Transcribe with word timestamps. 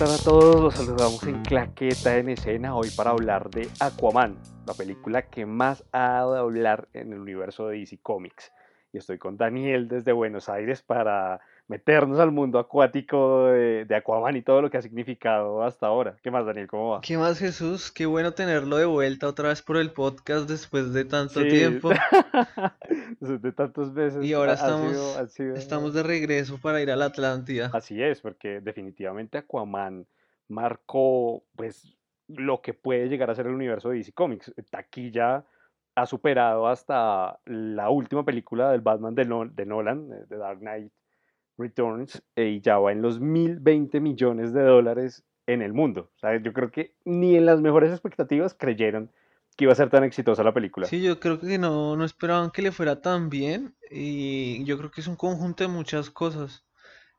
Hola, 0.00 0.12
hola, 0.12 0.18
¿qué 0.18 0.24
tal 0.24 0.34
a 0.34 0.40
todos? 0.40 0.62
Los 0.62 0.74
saludamos 0.74 1.22
en 1.24 1.42
Claqueta 1.42 2.16
en 2.16 2.30
escena 2.30 2.74
hoy 2.74 2.88
para 2.96 3.10
hablar 3.10 3.50
de 3.50 3.68
Aquaman, 3.80 4.38
la 4.66 4.72
película 4.72 5.28
que 5.28 5.44
más 5.44 5.84
ha 5.92 6.12
dado 6.12 6.32
de 6.34 6.40
hablar 6.40 6.88
en 6.94 7.12
el 7.12 7.18
universo 7.18 7.68
de 7.68 7.78
DC 7.78 7.98
Comics. 8.02 8.50
Y 8.92 8.98
estoy 8.98 9.18
con 9.18 9.36
Daniel 9.36 9.88
desde 9.88 10.12
Buenos 10.12 10.48
Aires 10.48 10.82
para 10.82 11.40
meternos 11.70 12.18
al 12.18 12.32
mundo 12.32 12.58
acuático 12.58 13.46
de, 13.46 13.94
Aquaman 13.94 14.34
y 14.34 14.42
todo 14.42 14.60
lo 14.60 14.70
que 14.70 14.76
ha 14.76 14.82
significado 14.82 15.62
hasta 15.62 15.86
ahora. 15.86 16.16
¿Qué 16.20 16.28
más, 16.28 16.44
Daniel? 16.44 16.66
¿Cómo 16.66 16.90
va? 16.90 17.00
¿Qué 17.00 17.16
más, 17.16 17.38
Jesús? 17.38 17.92
Qué 17.92 18.06
bueno 18.06 18.32
tenerlo 18.32 18.76
de 18.76 18.86
vuelta 18.86 19.28
otra 19.28 19.50
vez 19.50 19.62
por 19.62 19.76
el 19.76 19.92
podcast 19.92 20.48
después 20.48 20.92
de 20.92 21.04
tanto 21.04 21.46
tiempo. 21.46 21.90
de 23.20 23.52
tantos 23.52 23.92
meses. 23.92 24.24
Y 24.24 24.32
ahora 24.32 24.54
estamos, 24.54 25.16
estamos 25.38 25.94
de 25.94 26.02
regreso 26.02 26.58
para 26.60 26.82
ir 26.82 26.90
a 26.90 26.96
la 26.96 27.04
Atlántida. 27.04 27.70
Así 27.72 28.02
es, 28.02 28.20
porque 28.20 28.60
definitivamente 28.60 29.38
Aquaman 29.38 30.06
marcó 30.48 31.44
pues 31.54 31.96
lo 32.26 32.62
que 32.62 32.74
puede 32.74 33.08
llegar 33.08 33.30
a 33.30 33.36
ser 33.36 33.46
el 33.46 33.54
universo 33.54 33.90
de 33.90 33.98
DC 33.98 34.12
Comics. 34.12 34.52
Taquilla 34.70 35.44
ha 35.94 36.06
superado 36.06 36.66
hasta 36.66 37.38
la 37.44 37.90
última 37.90 38.24
película 38.24 38.72
del 38.72 38.80
Batman 38.80 39.14
de, 39.14 39.50
de 39.54 39.66
Nolan, 39.66 40.08
de 40.28 40.36
Dark 40.36 40.58
Knight 40.58 40.90
Returns 41.60 42.22
eh, 42.36 42.48
y 42.48 42.60
ya 42.60 42.78
va 42.78 42.92
en 42.92 43.02
los 43.02 43.20
1020 43.20 44.00
millones 44.00 44.52
de 44.52 44.62
dólares 44.62 45.24
en 45.46 45.62
el 45.62 45.72
mundo. 45.72 46.10
yo 46.42 46.52
creo 46.52 46.70
que 46.70 46.94
ni 47.04 47.36
en 47.36 47.46
las 47.46 47.60
mejores 47.60 47.90
expectativas 47.90 48.54
creyeron 48.54 49.10
que 49.56 49.64
iba 49.64 49.72
a 49.72 49.76
ser 49.76 49.90
tan 49.90 50.04
exitosa 50.04 50.42
la 50.42 50.54
película. 50.54 50.86
Sí, 50.86 51.02
yo 51.02 51.18
creo 51.20 51.40
que 51.40 51.58
no, 51.58 51.96
no 51.96 52.04
esperaban 52.04 52.50
que 52.50 52.62
le 52.62 52.72
fuera 52.72 53.00
tan 53.00 53.28
bien 53.28 53.74
y 53.90 54.64
yo 54.64 54.78
creo 54.78 54.90
que 54.90 55.00
es 55.00 55.06
un 55.06 55.16
conjunto 55.16 55.64
de 55.64 55.68
muchas 55.68 56.10
cosas. 56.10 56.64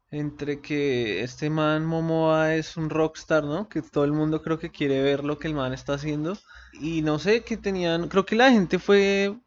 Entre 0.09 0.59
que 0.59 1.21
este 1.21 1.49
man 1.49 1.85
Momoa 1.85 2.55
es 2.55 2.75
un 2.75 2.89
rockstar, 2.89 3.45
¿no? 3.45 3.69
Que 3.69 3.81
todo 3.81 4.03
el 4.03 4.11
mundo 4.11 4.41
creo 4.41 4.59
que 4.59 4.69
quiere 4.69 5.01
ver 5.01 5.23
lo 5.23 5.37
que 5.37 5.47
el 5.47 5.53
man 5.53 5.71
está 5.71 5.93
haciendo. 5.93 6.37
Y 6.73 7.01
no 7.01 7.17
sé, 7.17 7.43
que 7.43 7.55
tenían, 7.55 8.09
creo 8.09 8.25
que 8.25 8.35
la 8.35 8.51
gente 8.51 8.77
fue 8.77 9.37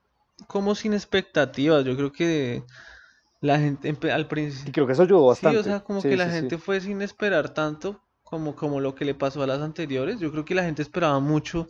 como 0.47 0.75
sin 0.75 0.95
expectativas. 0.95 1.84
Yo 1.84 1.97
creo 1.97 2.12
que 2.12 2.62
la 3.45 3.59
gente 3.59 3.95
al 4.11 4.27
principio... 4.27 4.70
Y 4.70 4.73
creo 4.73 4.87
que 4.87 4.95
eso 4.95 5.03
ayudó 5.03 5.27
bastante. 5.27 5.59
Sí, 5.59 5.61
o 5.61 5.64
sea, 5.64 5.81
como 5.81 6.00
que 6.00 6.17
la 6.17 6.31
gente 6.31 6.56
fue 6.56 6.81
sin 6.81 7.03
esperar 7.03 7.50
tanto 7.50 8.00
como, 8.23 8.56
como 8.56 8.81
lo 8.81 8.95
que 8.95 9.05
le 9.05 9.14
pasó 9.14 9.42
a 9.42 9.47
las 9.47 9.61
anteriores. 9.61 10.19
Yo 10.19 10.33
creo 10.33 10.47
que 10.47 10.55
la 10.55 10.64
gente 10.64 10.81
esperaba 10.81 11.20
mucho 11.20 11.69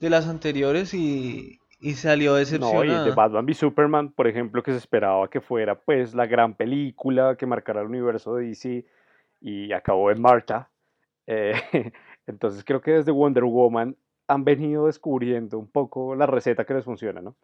de 0.00 0.08
las 0.08 0.26
anteriores 0.26 0.94
y, 0.94 1.60
y 1.80 1.94
salió 1.94 2.34
decepcionada. 2.34 2.84
No, 2.84 3.02
y 3.02 3.10
de 3.10 3.14
Batman 3.14 3.44
v 3.44 3.52
Superman, 3.52 4.10
por 4.10 4.26
ejemplo, 4.26 4.62
que 4.62 4.72
se 4.72 4.78
esperaba 4.78 5.28
que 5.28 5.42
fuera 5.42 5.78
pues 5.78 6.14
la 6.14 6.24
gran 6.24 6.54
película 6.54 7.36
que 7.36 7.44
marcara 7.44 7.82
el 7.82 7.88
universo 7.88 8.36
de 8.36 8.46
DC 8.46 8.86
y 9.42 9.70
acabó 9.72 10.10
en 10.10 10.22
Marta. 10.22 10.70
Eh, 11.26 11.52
entonces 12.26 12.64
creo 12.64 12.80
que 12.80 12.92
desde 12.92 13.12
Wonder 13.12 13.44
Woman 13.44 13.96
han 14.28 14.44
venido 14.44 14.86
descubriendo 14.86 15.58
un 15.58 15.70
poco 15.70 16.14
la 16.14 16.24
receta 16.24 16.64
que 16.64 16.72
les 16.72 16.86
funciona, 16.86 17.20
¿no? 17.20 17.36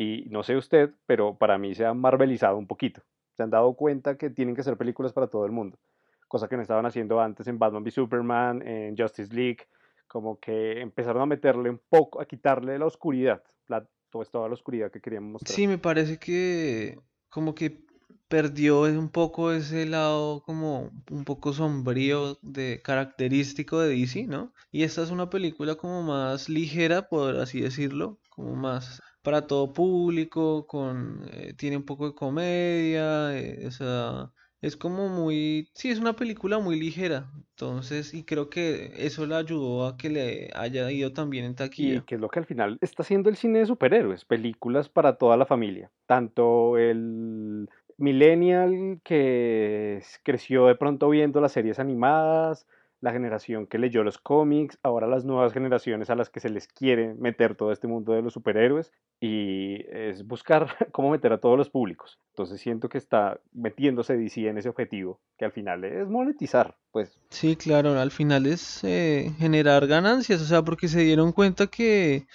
Y 0.00 0.24
no 0.30 0.42
sé 0.42 0.56
usted, 0.56 0.94
pero 1.04 1.36
para 1.36 1.58
mí 1.58 1.74
se 1.74 1.84
han 1.84 2.00
marvelizado 2.00 2.56
un 2.56 2.66
poquito. 2.66 3.02
Se 3.36 3.42
han 3.42 3.50
dado 3.50 3.74
cuenta 3.74 4.16
que 4.16 4.30
tienen 4.30 4.56
que 4.56 4.62
ser 4.62 4.78
películas 4.78 5.12
para 5.12 5.26
todo 5.26 5.44
el 5.44 5.52
mundo. 5.52 5.78
Cosa 6.26 6.48
que 6.48 6.56
no 6.56 6.62
estaban 6.62 6.86
haciendo 6.86 7.20
antes 7.20 7.46
en 7.48 7.58
Batman 7.58 7.82
v 7.82 7.90
Superman, 7.90 8.66
en 8.66 8.96
Justice 8.96 9.34
League. 9.34 9.66
Como 10.08 10.40
que 10.40 10.80
empezaron 10.80 11.20
a 11.20 11.26
meterle 11.26 11.68
un 11.68 11.82
poco, 11.90 12.18
a 12.18 12.24
quitarle 12.24 12.78
la 12.78 12.86
oscuridad, 12.86 13.42
la, 13.68 13.86
pues, 14.08 14.30
toda 14.30 14.48
la 14.48 14.54
oscuridad 14.54 14.90
que 14.90 15.02
queríamos 15.02 15.32
mostrar. 15.32 15.54
Sí, 15.54 15.66
me 15.66 15.76
parece 15.76 16.18
que 16.18 16.98
como 17.28 17.54
que 17.54 17.84
perdió 18.28 18.84
un 18.84 19.10
poco 19.10 19.52
ese 19.52 19.84
lado 19.84 20.42
como 20.44 20.90
un 21.10 21.24
poco 21.26 21.52
sombrío 21.52 22.38
de 22.40 22.80
característico 22.82 23.80
de 23.80 23.94
DC, 23.94 24.26
¿no? 24.26 24.54
Y 24.72 24.84
esta 24.84 25.02
es 25.02 25.10
una 25.10 25.28
película 25.28 25.74
como 25.74 26.02
más 26.02 26.48
ligera, 26.48 27.06
por 27.06 27.36
así 27.36 27.60
decirlo, 27.60 28.18
como 28.30 28.56
más 28.56 29.02
para 29.22 29.46
todo 29.46 29.72
público, 29.72 30.66
con 30.66 31.28
eh, 31.32 31.54
tiene 31.56 31.76
un 31.76 31.84
poco 31.84 32.06
de 32.08 32.14
comedia, 32.14 33.38
eh, 33.38 33.66
o 33.66 33.70
sea, 33.70 34.32
es 34.60 34.76
como 34.76 35.08
muy, 35.08 35.68
sí, 35.74 35.90
es 35.90 35.98
una 35.98 36.14
película 36.14 36.58
muy 36.58 36.78
ligera, 36.78 37.30
entonces, 37.50 38.12
y 38.14 38.24
creo 38.24 38.50
que 38.50 38.92
eso 38.96 39.26
le 39.26 39.34
ayudó 39.34 39.86
a 39.86 39.96
que 39.96 40.10
le 40.10 40.50
haya 40.54 40.90
ido 40.90 41.12
también 41.12 41.44
en 41.44 41.54
taquilla. 41.54 41.96
Y 41.96 42.00
que 42.02 42.16
es 42.16 42.20
lo 42.20 42.28
que 42.28 42.40
al 42.40 42.46
final 42.46 42.78
está 42.80 43.02
haciendo 43.02 43.30
el 43.30 43.36
cine 43.36 43.60
de 43.60 43.66
superhéroes, 43.66 44.24
películas 44.24 44.88
para 44.88 45.16
toda 45.16 45.36
la 45.36 45.46
familia, 45.46 45.90
tanto 46.06 46.76
el 46.76 47.68
millennial 47.96 49.00
que 49.04 50.02
creció 50.22 50.66
de 50.66 50.74
pronto 50.74 51.08
viendo 51.10 51.40
las 51.40 51.52
series 51.52 51.78
animadas, 51.78 52.66
la 53.00 53.12
generación 53.12 53.66
que 53.66 53.78
leyó 53.78 54.04
los 54.04 54.18
cómics, 54.18 54.78
ahora 54.82 55.06
las 55.06 55.24
nuevas 55.24 55.52
generaciones 55.52 56.10
a 56.10 56.14
las 56.14 56.28
que 56.28 56.40
se 56.40 56.50
les 56.50 56.68
quiere 56.68 57.14
meter 57.14 57.54
todo 57.54 57.72
este 57.72 57.86
mundo 57.86 58.12
de 58.12 58.22
los 58.22 58.34
superhéroes 58.34 58.92
y 59.20 59.84
es 59.90 60.26
buscar 60.26 60.68
cómo 60.92 61.10
meter 61.10 61.32
a 61.32 61.38
todos 61.38 61.56
los 61.56 61.70
públicos. 61.70 62.18
Entonces 62.30 62.60
siento 62.60 62.88
que 62.88 62.98
está 62.98 63.40
metiéndose 63.52 64.16
DC 64.16 64.48
en 64.48 64.58
ese 64.58 64.68
objetivo, 64.68 65.20
que 65.38 65.44
al 65.44 65.52
final 65.52 65.84
es 65.84 66.08
monetizar, 66.08 66.76
pues. 66.92 67.18
Sí, 67.30 67.56
claro, 67.56 67.98
al 67.98 68.10
final 68.10 68.46
es 68.46 68.84
eh, 68.84 69.32
generar 69.38 69.86
ganancias, 69.86 70.40
o 70.42 70.44
sea, 70.44 70.62
porque 70.62 70.88
se 70.88 71.00
dieron 71.00 71.32
cuenta 71.32 71.66
que 71.66 72.26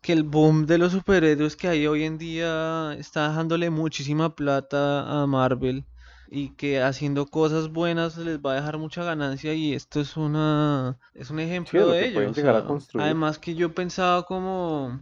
que 0.00 0.12
el 0.12 0.22
boom 0.22 0.66
de 0.66 0.78
los 0.78 0.92
superhéroes 0.92 1.56
que 1.56 1.66
hay 1.66 1.86
hoy 1.88 2.04
en 2.04 2.18
día 2.18 2.94
está 2.98 3.28
dejándole 3.28 3.68
muchísima 3.68 4.36
plata 4.36 5.22
a 5.22 5.26
Marvel 5.26 5.84
y 6.30 6.50
que 6.50 6.82
haciendo 6.82 7.26
cosas 7.26 7.70
buenas 7.70 8.16
les 8.18 8.38
va 8.38 8.52
a 8.52 8.56
dejar 8.56 8.78
mucha 8.78 9.04
ganancia 9.04 9.54
y 9.54 9.74
esto 9.74 10.00
es 10.00 10.16
una 10.16 10.98
es 11.14 11.30
un 11.30 11.40
ejemplo 11.40 11.88
de 11.88 12.08
ello. 12.08 12.32
además 12.94 13.38
que 13.38 13.54
yo 13.54 13.74
pensaba 13.74 14.24
como 14.24 15.00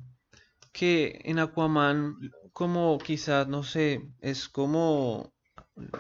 que 0.73 1.21
en 1.25 1.39
Aquaman 1.39 2.17
como 2.53 2.99
quizás 2.99 3.49
no 3.49 3.63
sé, 3.63 4.09
es 4.21 4.49
como 4.49 5.33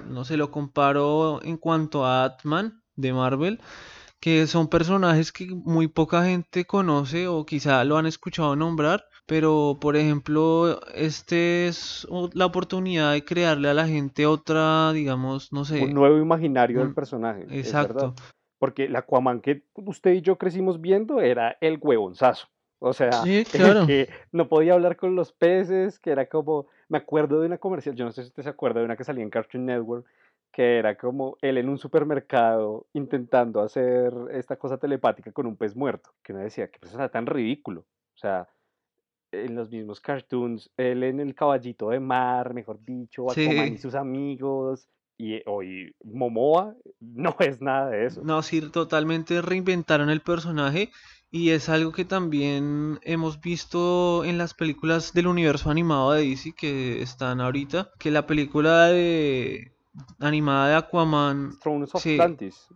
no 0.06 0.24
sé, 0.24 0.36
lo 0.36 0.50
comparo 0.50 1.42
en 1.42 1.56
cuanto 1.58 2.06
a 2.06 2.24
Atman 2.24 2.82
de 2.94 3.12
Marvel 3.12 3.60
que 4.20 4.46
son 4.46 4.68
personajes 4.68 5.32
que 5.32 5.46
muy 5.46 5.88
poca 5.88 6.24
gente 6.24 6.64
conoce 6.64 7.28
o 7.28 7.44
quizá 7.44 7.84
lo 7.84 7.98
han 7.98 8.06
escuchado 8.06 8.56
nombrar, 8.56 9.04
pero 9.26 9.76
por 9.80 9.96
ejemplo, 9.96 10.80
este 10.94 11.66
es 11.66 12.06
la 12.32 12.46
oportunidad 12.46 13.12
de 13.12 13.24
crearle 13.24 13.68
a 13.68 13.74
la 13.74 13.86
gente 13.86 14.24
otra, 14.24 14.92
digamos, 14.92 15.52
no 15.52 15.64
sé. 15.64 15.82
Un 15.82 15.94
nuevo 15.94 16.18
imaginario 16.18 16.80
del 16.80 16.94
personaje. 16.94 17.44
Exacto. 17.50 18.14
Porque 18.58 18.84
el 18.84 18.96
Aquaman 18.96 19.40
que 19.40 19.64
usted 19.74 20.12
y 20.12 20.22
yo 20.22 20.38
crecimos 20.38 20.80
viendo 20.80 21.20
era 21.20 21.58
el 21.60 21.78
huevonzazo. 21.80 22.48
O 22.78 22.92
sea, 22.92 23.10
que 23.86 24.08
no 24.32 24.48
podía 24.48 24.74
hablar 24.74 24.96
con 24.96 25.16
los 25.16 25.32
peces, 25.32 25.98
que 25.98 26.10
era 26.10 26.26
como, 26.26 26.68
me 26.88 26.98
acuerdo 26.98 27.40
de 27.40 27.46
una 27.46 27.58
comercial, 27.58 27.96
yo 27.96 28.04
no 28.04 28.12
sé 28.12 28.22
si 28.22 28.28
usted 28.28 28.44
se 28.44 28.48
acuerda 28.48 28.80
de 28.80 28.86
una 28.86 28.96
que 28.96 29.04
salía 29.04 29.24
en 29.24 29.30
Cartoon 29.30 29.66
Network, 29.66 30.06
que 30.52 30.78
era 30.78 30.96
como 30.96 31.36
él 31.42 31.58
en 31.58 31.68
un 31.68 31.78
supermercado 31.78 32.86
intentando 32.92 33.60
hacer 33.60 34.12
esta 34.30 34.56
cosa 34.56 34.78
telepática 34.78 35.32
con 35.32 35.46
un 35.46 35.56
pez 35.56 35.74
muerto, 35.74 36.10
que 36.22 36.32
uno 36.32 36.42
decía, 36.42 36.68
que 36.68 36.78
persona 36.78 37.08
tan 37.08 37.26
ridículo. 37.26 37.80
O 38.14 38.18
sea, 38.18 38.48
en 39.32 39.54
los 39.54 39.70
mismos 39.70 40.00
cartoons, 40.00 40.70
él 40.76 41.02
en 41.02 41.20
el 41.20 41.34
caballito 41.34 41.90
de 41.90 42.00
mar, 42.00 42.54
mejor 42.54 42.78
dicho, 42.84 43.30
Aquaman 43.30 43.74
y 43.74 43.78
sus 43.78 43.94
amigos, 43.94 44.88
y 45.18 45.40
hoy 45.46 45.94
Momoa 46.04 46.74
no 47.00 47.36
es 47.40 47.60
nada 47.60 47.90
de 47.90 48.06
eso. 48.06 48.22
No, 48.22 48.42
sí, 48.42 48.60
totalmente 48.60 49.42
reinventaron 49.42 50.10
el 50.10 50.20
personaje 50.20 50.90
y 51.30 51.50
es 51.50 51.68
algo 51.68 51.92
que 51.92 52.04
también 52.04 52.98
hemos 53.02 53.40
visto 53.40 54.24
en 54.24 54.38
las 54.38 54.54
películas 54.54 55.12
del 55.12 55.26
universo 55.26 55.70
animado 55.70 56.12
de 56.12 56.26
DC 56.26 56.52
que 56.52 57.02
están 57.02 57.40
ahorita, 57.40 57.90
que 57.98 58.10
la 58.10 58.26
película 58.26 58.86
de 58.86 59.75
animada 60.18 60.68
de 60.68 60.74
Aquaman 60.76 61.52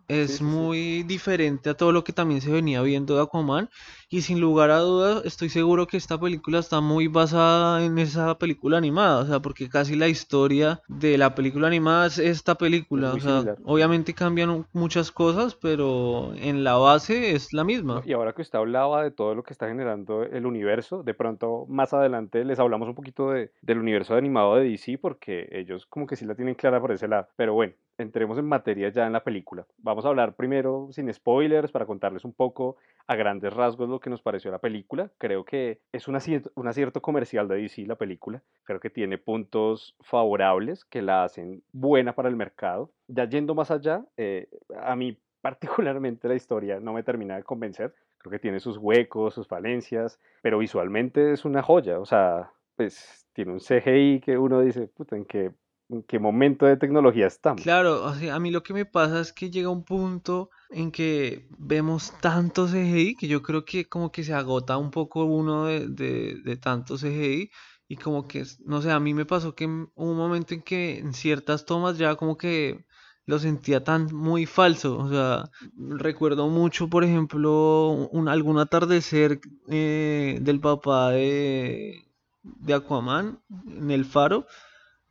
es 0.09 0.43
muy 0.43 1.03
diferente 1.05 1.71
a 1.71 1.75
todo 1.75 1.93
lo 1.93 2.05
que 2.05 2.13
también 2.13 2.41
se 2.41 2.51
venía 2.51 2.83
viendo 2.83 3.17
de 3.17 3.23
Aquaman 3.23 3.69
y 4.09 4.23
sin 4.23 4.41
lugar 4.41 4.71
a 4.71 4.79
dudas 4.79 5.25
estoy 5.25 5.49
seguro 5.49 5.87
que 5.87 5.97
esta 5.97 6.19
película 6.19 6.59
está 6.59 6.81
muy 6.81 7.07
basada 7.07 7.85
en 7.85 7.99
esa 7.99 8.37
película 8.39 8.79
animada, 8.79 9.21
o 9.23 9.27
sea, 9.27 9.41
porque 9.41 9.69
casi 9.69 9.95
la 9.95 10.09
historia 10.09 10.81
de 10.89 11.17
la 11.17 11.35
película 11.35 11.69
animada 11.69 12.07
es 12.07 12.19
esta 12.19 12.57
película, 12.57 13.13
o 13.13 13.21
sea, 13.21 13.55
obviamente 13.65 14.13
cambian 14.13 14.67
muchas 14.73 15.13
cosas, 15.13 15.55
pero 15.55 16.33
en 16.35 16.65
la 16.65 16.77
base 16.77 17.37
es 17.37 17.53
la 17.53 17.63
misma. 17.63 18.03
Y 18.05 18.13
ahora 18.13 18.33
que 18.33 18.43
usted 18.43 18.59
hablaba 18.59 19.05
de 19.05 19.13
todo 19.13 19.35
lo 19.35 19.45
que 19.45 19.53
está 19.53 19.69
generando 19.69 20.25
el 20.25 20.45
universo, 20.45 21.03
de 21.03 21.15
pronto 21.15 21.67
más 21.69 21.93
adelante 21.93 22.45
les 22.45 22.59
hablamos 22.59 22.89
un 22.89 22.95
poquito 22.95 23.31
de, 23.31 23.53
del 23.63 23.79
universo 23.79 24.15
animado 24.17 24.57
de 24.57 24.69
DC 24.69 24.99
porque 24.99 25.49
ellos 25.53 25.87
como 25.87 26.07
que 26.07 26.17
sí 26.17 26.25
la 26.25 26.35
tienen 26.35 26.55
clara 26.55 26.81
por 26.81 26.91
ese 26.93 27.07
pero 27.37 27.55
bueno, 27.55 27.75
entremos 28.01 28.39
en 28.39 28.47
materia 28.47 28.89
ya 28.89 29.07
en 29.07 29.13
la 29.13 29.23
película. 29.23 29.67
Vamos 29.79 30.05
a 30.05 30.09
hablar 30.09 30.35
primero 30.35 30.89
sin 30.91 31.13
spoilers 31.13 31.71
para 31.71 31.87
contarles 31.87 32.25
un 32.25 32.33
poco 32.33 32.77
a 33.07 33.15
grandes 33.15 33.53
rasgos 33.53 33.89
lo 33.89 34.01
que 34.01 34.11
nos 34.11 34.23
pareció 34.23 34.51
la 34.51 34.59
película. 34.59 35.11
Creo 35.19 35.45
que 35.45 35.81
es 35.93 36.09
un 36.09 36.17
acierto, 36.17 36.51
un 36.55 36.69
acierto 36.69 37.03
comercial 37.03 37.49
de 37.49 37.57
DC 37.57 37.87
la 37.87 37.97
película. 37.97 38.43
Creo 38.65 38.81
que 38.81 38.91
tiene 38.91 39.19
puntos 39.19 39.97
favorables 40.01 40.85
que 40.85 41.03
la 41.03 41.25
hacen 41.25 41.63
buena 41.73 42.15
para 42.15 42.29
el 42.29 42.37
mercado. 42.37 42.91
Ya 43.09 43.29
yendo 43.29 43.55
más 43.55 43.71
allá, 43.71 44.05
eh, 44.17 44.49
a 44.81 44.97
mí 44.97 45.17
particularmente 45.41 46.29
la 46.29 46.35
historia 46.35 46.81
no 46.81 46.93
me 46.93 47.03
termina 47.03 47.37
de 47.37 47.43
convencer. 47.43 47.95
Creo 48.19 48.31
que 48.31 48.39
tiene 48.39 48.61
sus 48.61 48.77
huecos, 48.77 49.35
sus 49.35 49.49
falencias, 49.49 50.21
pero 50.43 50.59
visualmente 50.59 51.33
es 51.33 51.45
una 51.45 51.63
joya. 51.63 51.99
O 51.99 52.05
sea, 52.05 52.51
pues 52.77 53.27
tiene 53.33 53.53
un 53.53 53.61
CGI 53.61 54.21
que 54.21 54.37
uno 54.37 54.61
dice, 54.61 54.89
puta, 54.89 55.17
¿en 55.17 55.25
qué, 55.25 55.53
en 55.91 56.03
qué 56.05 56.19
momento 56.19 56.67
de 56.67 56.77
tecnología 56.77 57.27
estamos? 57.27 57.63
Claro, 57.63 58.05
o 58.05 58.15
sea, 58.15 58.35
a 58.35 58.41
mí 58.41 58.51
lo 58.51 58.63
que 58.63 58.73
me 58.73 58.85
pasa 58.85 59.21
es 59.21 59.33
que 59.33 59.51
llega 59.51 59.69
un 59.69 59.85
punto 59.85 60.51
en 60.71 60.91
que 60.91 61.49
vemos 61.59 62.13
tanto 62.21 62.67
CGI 62.67 63.17
que 63.17 63.29
yo 63.29 63.43
creo 63.43 63.65
que 63.65 63.89
como 63.89 64.13
que 64.13 64.25
se 64.25 64.33
agota 64.33 64.77
un 64.77 64.91
poco 64.91 65.25
uno 65.25 65.67
de, 65.67 65.89
de, 65.89 66.41
de 66.45 66.59
CGI 66.59 67.51
y 67.89 67.97
como 67.97 68.29
que, 68.29 68.45
no 68.65 68.81
sé, 68.83 68.93
a 68.93 69.01
mí 69.01 69.15
me 69.15 69.27
pasó 69.27 69.55
que 69.55 69.67
un 69.67 69.89
momento 70.17 70.55
en 70.55 70.63
que 70.63 70.99
en 70.99 71.13
ciertas 71.13 71.65
tomas 71.65 71.99
ya 71.99 72.15
como 72.15 72.37
que 72.37 72.85
lo 73.27 73.39
sentía 73.39 73.83
tan 73.83 74.15
muy 74.15 74.47
falso. 74.47 74.99
O 74.99 75.09
sea, 75.09 75.51
recuerdo 75.77 76.49
mucho, 76.49 76.89
por 76.89 77.05
ejemplo, 77.05 78.09
un, 78.13 78.29
algún 78.29 78.59
atardecer 78.59 79.41
eh, 79.69 80.39
del 80.41 80.61
papá 80.61 81.11
de, 81.11 82.05
de 82.43 82.75
Aquaman 82.75 83.41
en 83.67 83.91
el 83.91 84.05
faro, 84.05 84.47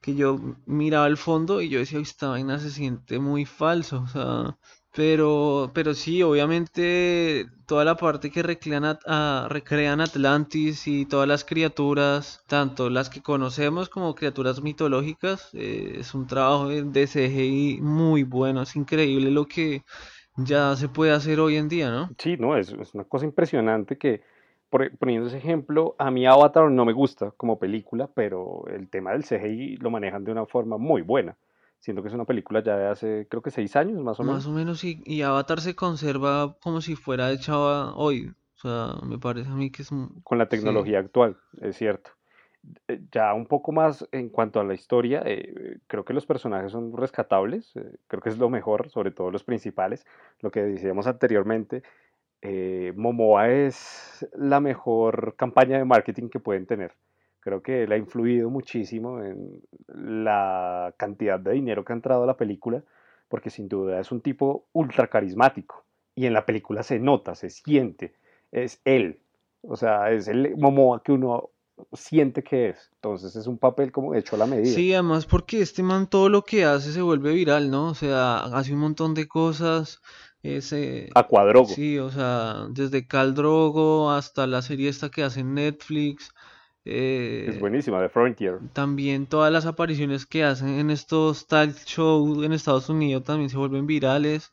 que 0.02 0.16
yo 0.16 0.40
miraba 0.66 1.06
al 1.06 1.18
fondo 1.18 1.62
y 1.62 1.70
yo 1.70 1.80
decía, 1.80 2.00
esta 2.00 2.30
vaina 2.30 2.60
se 2.60 2.72
siente 2.72 3.20
muy 3.20 3.46
falso. 3.46 4.02
O 4.02 4.08
sea, 4.08 4.58
pero, 4.94 5.72
pero 5.74 5.94
sí, 5.94 6.24
obviamente 6.24 7.48
toda 7.68 7.86
la 7.86 7.96
parte 7.96 8.32
que 8.32 8.42
recrean, 8.42 8.98
a, 9.06 9.48
recrean 9.50 10.02
Atlantis 10.02 10.88
y 10.88 11.06
todas 11.06 11.28
las 11.28 11.44
criaturas, 11.44 12.44
tanto 12.48 12.90
las 12.90 13.10
que 13.10 13.22
conocemos 13.22 13.90
como 13.90 14.16
criaturas 14.16 14.62
mitológicas, 14.62 15.50
eh, 15.54 15.98
es 16.00 16.16
un 16.16 16.26
trabajo 16.28 16.70
de, 16.70 17.08
CGI 17.08 17.80
muy 17.82 18.24
bueno, 18.24 18.64
es 18.64 18.76
increíble 18.76 19.30
lo 19.30 19.46
que 19.46 19.84
ya 20.36 20.76
se 20.76 20.88
puede 20.90 21.12
hacer 21.12 21.40
hoy 21.40 21.58
en 21.58 21.70
día, 21.70 21.92
¿no? 21.92 22.10
Sí, 22.18 22.38
no, 22.38 22.58
es, 22.58 22.70
es 22.70 22.94
una 22.96 23.04
cosa 23.04 23.26
impresionante 23.26 23.98
que, 23.98 24.22
poniendo 24.70 25.28
ese 25.28 25.38
ejemplo, 25.38 25.96
a 25.98 26.12
mí 26.12 26.26
Avatar 26.26 26.70
no 26.72 26.86
me 26.86 26.94
gusta 26.94 27.32
como 27.38 27.58
película, 27.60 28.08
pero 28.14 28.66
el 28.68 28.90
tema 28.90 29.12
del 29.12 29.24
CGI 29.24 29.78
lo 29.78 29.90
manejan 29.90 30.24
de 30.24 30.32
una 30.32 30.46
forma 30.46 30.78
muy 30.78 31.02
buena. 31.02 31.36
Siento 31.80 32.02
que 32.02 32.10
es 32.10 32.14
una 32.14 32.26
película 32.26 32.62
ya 32.62 32.76
de 32.78 32.88
hace, 32.88 33.28
creo 33.30 33.42
que 33.42 33.52
seis 33.52 33.76
años 33.76 34.02
más 34.04 34.20
o 34.20 34.24
Más 34.24 34.46
menos, 34.46 34.48
o 34.48 34.52
menos, 34.52 34.84
y, 34.84 35.02
y 35.06 35.22
Avatar 35.22 35.62
se 35.62 35.76
conserva 35.76 36.56
como 36.62 36.82
si 36.82 36.96
fuera 36.96 37.32
hecha 37.32 37.58
hoy. 37.96 38.32
O 38.56 38.62
sea, 38.62 38.96
me 39.08 39.18
parece 39.18 39.50
a 39.50 39.54
mí 39.56 39.72
que 39.72 39.84
es 39.84 39.92
un... 39.92 40.20
con 40.24 40.38
la 40.38 40.46
Sí. 40.46 40.50
tecnología 40.52 41.00
actual, 41.00 41.38
es 41.62 41.78
cierto. 41.78 42.12
Eh, 42.90 43.00
Ya 43.14 43.34
un 43.34 43.46
poco 43.46 43.72
más 43.72 44.06
en 44.12 44.28
cuanto 44.28 44.60
a 44.60 44.66
la 44.66 44.74
historia, 44.74 45.22
eh, 45.26 45.78
creo 45.88 46.04
que 46.04 46.14
los 46.14 46.26
personajes 46.26 46.74
son 46.74 46.96
rescatables, 46.96 47.74
eh, 47.78 47.96
creo 48.08 48.22
que 48.22 48.28
es 48.30 48.38
lo 48.38 48.50
mejor, 48.50 48.90
sobre 48.90 49.12
todo 49.12 49.32
los 49.32 49.46
principales, 49.46 50.06
lo 50.42 50.52
que 50.52 50.62
decíamos 50.62 51.08
anteriormente. 51.08 51.84
Eh, 52.42 52.94
Momoa 52.96 53.50
es 53.50 54.28
la 54.34 54.60
mejor 54.60 55.36
campaña 55.38 55.78
de 55.78 55.86
marketing 55.86 56.30
que 56.30 56.40
pueden 56.40 56.66
tener. 56.66 56.94
Creo 57.40 57.62
que 57.62 57.84
él 57.84 57.92
ha 57.92 57.98
influido 57.98 58.50
muchísimo 58.50 59.24
en 59.24 59.62
la 59.88 60.94
cantidad 60.98 61.40
de 61.40 61.54
dinero 61.54 61.86
que 61.86 61.94
ha 61.94 61.96
entrado 61.96 62.24
a 62.24 62.28
la 62.28 62.38
película, 62.38 62.84
porque 63.28 63.50
sin 63.50 63.70
duda 63.70 64.00
es 64.00 64.12
un 64.12 64.22
tipo 64.22 64.68
ultra 64.74 65.08
carismático. 65.08 65.86
Y 66.16 66.26
en 66.26 66.34
la 66.34 66.46
película 66.46 66.84
se 66.84 67.00
nota, 67.00 67.36
se 67.36 67.50
siente, 67.50 68.14
es 68.52 68.82
él. 68.84 69.22
O 69.62 69.76
sea, 69.76 70.12
es 70.12 70.28
el 70.28 70.56
Momoa 70.58 71.02
que 71.04 71.14
uno 71.14 71.52
siente 71.94 72.44
que 72.44 72.70
es. 72.70 72.90
Entonces 72.96 73.36
es 73.36 73.48
un 73.48 73.58
papel 73.58 73.92
como 73.92 74.16
hecho 74.16 74.36
a 74.36 74.40
la 74.40 74.46
medida. 74.46 74.74
Sí, 74.74 74.94
además 74.94 75.26
porque 75.26 75.62
este 75.62 75.84
man 75.84 76.10
todo 76.10 76.30
lo 76.30 76.44
que 76.44 76.66
hace 76.66 76.92
se 76.92 77.02
vuelve 77.02 77.34
viral, 77.34 77.72
¿no? 77.72 77.90
O 77.90 77.96
sea, 77.96 78.40
hace 78.46 78.74
un 78.74 78.80
montón 78.80 79.14
de 79.14 79.28
cosas. 79.28 80.02
Ese, 80.42 81.10
A 81.16 81.24
cuadrogo. 81.28 81.68
sí, 81.68 82.00
o 82.00 82.10
sea, 82.12 82.68
desde 82.70 83.06
Khal 83.08 83.34
Drogo 83.36 84.12
hasta 84.12 84.48
la 84.48 84.62
serie 84.62 84.90
esta 84.90 85.10
que 85.10 85.24
hace 85.24 85.44
Netflix. 85.44 86.32
Es 86.86 87.58
eh, 87.58 87.58
buenísima, 87.60 88.00
The 88.02 88.10
Frontier. 88.10 88.60
también 88.74 89.28
todas 89.28 89.52
las 89.52 89.66
apariciones 89.66 90.26
que 90.26 90.44
hacen 90.46 90.70
en 90.80 90.90
estos 90.92 91.46
talk 91.48 91.76
shows 91.86 92.44
en 92.46 92.54
Estados 92.54 92.90
Unidos 92.90 93.24
también 93.26 93.50
se 93.50 93.58
vuelven 93.58 93.86
virales. 93.86 94.52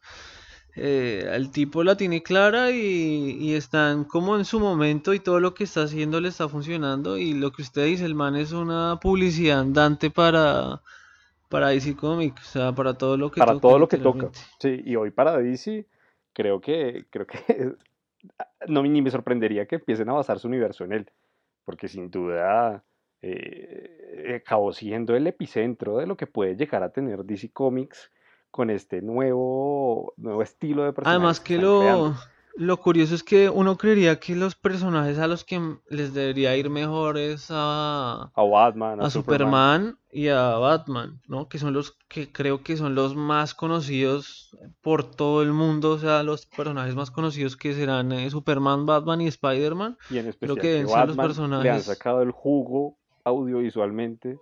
Eh, 0.75 1.27
el 1.33 1.51
tipo 1.53 1.83
la 1.85 1.97
tiene 1.97 2.23
clara 2.23 2.71
y, 2.71 3.39
y 3.41 3.55
están 3.55 4.05
como 4.05 4.37
en 4.37 4.45
su 4.45 4.61
momento 4.61 5.15
y 5.15 5.21
todo 5.21 5.41
lo 5.41 5.55
que 5.55 5.65
está 5.65 5.85
haciendo 5.85 6.21
le 6.21 6.29
está 6.29 6.49
funcionando 6.51 7.17
y 7.17 7.33
lo 7.33 7.51
que 7.53 7.63
usted 7.63 7.87
dice, 7.87 8.05
el 8.05 8.15
man 8.15 8.37
es 8.37 8.53
una 8.53 8.99
publicidad 9.01 9.61
andante 9.61 10.11
para, 10.11 10.83
para 11.49 11.69
DC 11.69 11.97
Comics, 11.97 12.57
o 12.57 12.59
sea, 12.59 12.73
para 12.73 12.95
todo 12.95 13.17
lo 13.17 13.31
que 13.31 13.39
Para 13.39 13.53
toca 13.53 13.61
todo 13.61 13.79
lo 13.79 13.89
que 13.89 13.99
toca. 13.99 14.31
Sí, 14.59 14.81
y 14.85 14.97
hoy 14.97 15.11
para 15.11 15.37
DC, 15.37 15.87
creo 16.33 16.61
que, 16.61 17.07
creo 17.11 17.27
que 17.27 17.39
no 18.69 18.83
ni 18.83 19.03
me 19.03 19.11
sorprendería 19.11 19.67
que 19.67 19.77
empiecen 19.77 20.09
a 20.09 20.15
basar 20.15 20.39
su 20.39 20.49
universo 20.49 20.85
en 20.85 20.93
él. 20.93 21.11
Porque 21.65 21.89
sin 21.89 22.11
duda 22.11 22.85
eh, 23.23 24.41
acabó 24.41 24.73
siendo 24.73 25.17
el 25.17 25.27
epicentro 25.27 25.99
de 25.99 26.07
lo 26.07 26.17
que 26.17 26.27
puede 26.27 26.57
llegar 26.57 26.83
a 26.83 26.91
tener 26.91 27.25
DC 27.25 27.51
Comics 27.53 28.13
con 28.51 28.71
este 28.71 29.03
nuevo, 29.03 30.15
nuevo 30.17 30.43
estilo 30.43 30.85
de 30.85 30.95
Además 31.05 31.41
personajes 31.41 31.41
que 31.41 31.57
creando. 31.57 32.15
Lo, 32.57 32.77
curioso 32.79 33.15
es 33.15 33.23
que 33.23 33.49
uno 33.49 33.77
creería 33.77 34.19
que 34.19 34.35
los 34.35 34.55
personajes 34.55 35.19
a 35.19 35.27
los 35.27 35.45
que 35.45 35.61
les 35.89 36.15
debería 36.15 36.57
ir 36.57 36.71
mejor 36.71 37.19
es 37.19 37.49
a, 37.51 38.31
A 38.35 38.43
Batman, 38.43 39.01
a 39.01 39.07
a 39.07 39.11
Superman. 39.11 39.83
Superman 39.91 39.99
y 40.11 40.29
a 40.29 40.57
Batman, 40.57 41.21
¿no? 41.29 41.49
Que 41.49 41.59
son 41.59 41.75
los 41.75 41.99
que 42.09 42.33
creo 42.33 42.63
que 42.63 42.77
son 42.77 42.95
los 42.95 43.15
más 43.15 43.55
conocidos 43.55 44.57
por 44.81 45.05
todo 45.05 45.43
el 45.43 45.53
mundo, 45.53 45.93
o 45.93 45.99
sea, 45.99 46.23
los 46.23 46.47
personajes 46.47 46.95
más 46.95 47.11
conocidos 47.11 47.57
que 47.57 47.75
serán 47.75 48.13
eh, 48.13 48.31
Superman, 48.31 48.87
Batman 48.87 49.21
y 49.21 49.27
Spider-Man. 49.27 49.99
Y 50.11 50.19
en 50.19 50.33
Creo 50.33 50.57
que 50.57 50.81
especial 50.81 51.07
que 51.07 51.07
los 51.07 51.17
Batman 51.17 51.17
le 51.17 51.21
han 51.21 51.27
personajes 51.27 51.85
sacado 51.85 52.23
el 52.23 52.31
jugo 52.31 52.97
audiovisualmente, 53.25 54.39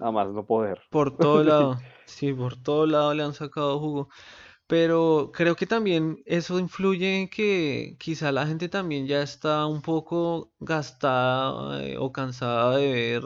a 0.00 0.10
más 0.10 0.28
no 0.28 0.44
poder. 0.46 0.80
por 0.90 1.16
todo 1.16 1.44
lado, 1.44 1.78
sí, 2.06 2.32
por 2.32 2.56
todo 2.56 2.86
lado 2.86 3.14
le 3.14 3.22
han 3.22 3.34
sacado 3.34 3.78
jugo. 3.78 4.08
Pero 4.72 5.30
creo 5.34 5.54
que 5.56 5.66
también 5.66 6.22
eso 6.26 6.58
influye 6.66 7.08
en 7.20 7.28
que 7.28 7.96
quizá 7.98 8.32
la 8.32 8.46
gente 8.46 8.68
también 8.76 9.06
ya 9.06 9.20
está 9.22 9.66
un 9.66 9.82
poco 9.82 10.52
gastada 10.60 11.84
eh, 11.86 11.96
o 11.98 12.10
cansada 12.12 12.76
de 12.78 12.86
ver 12.92 13.22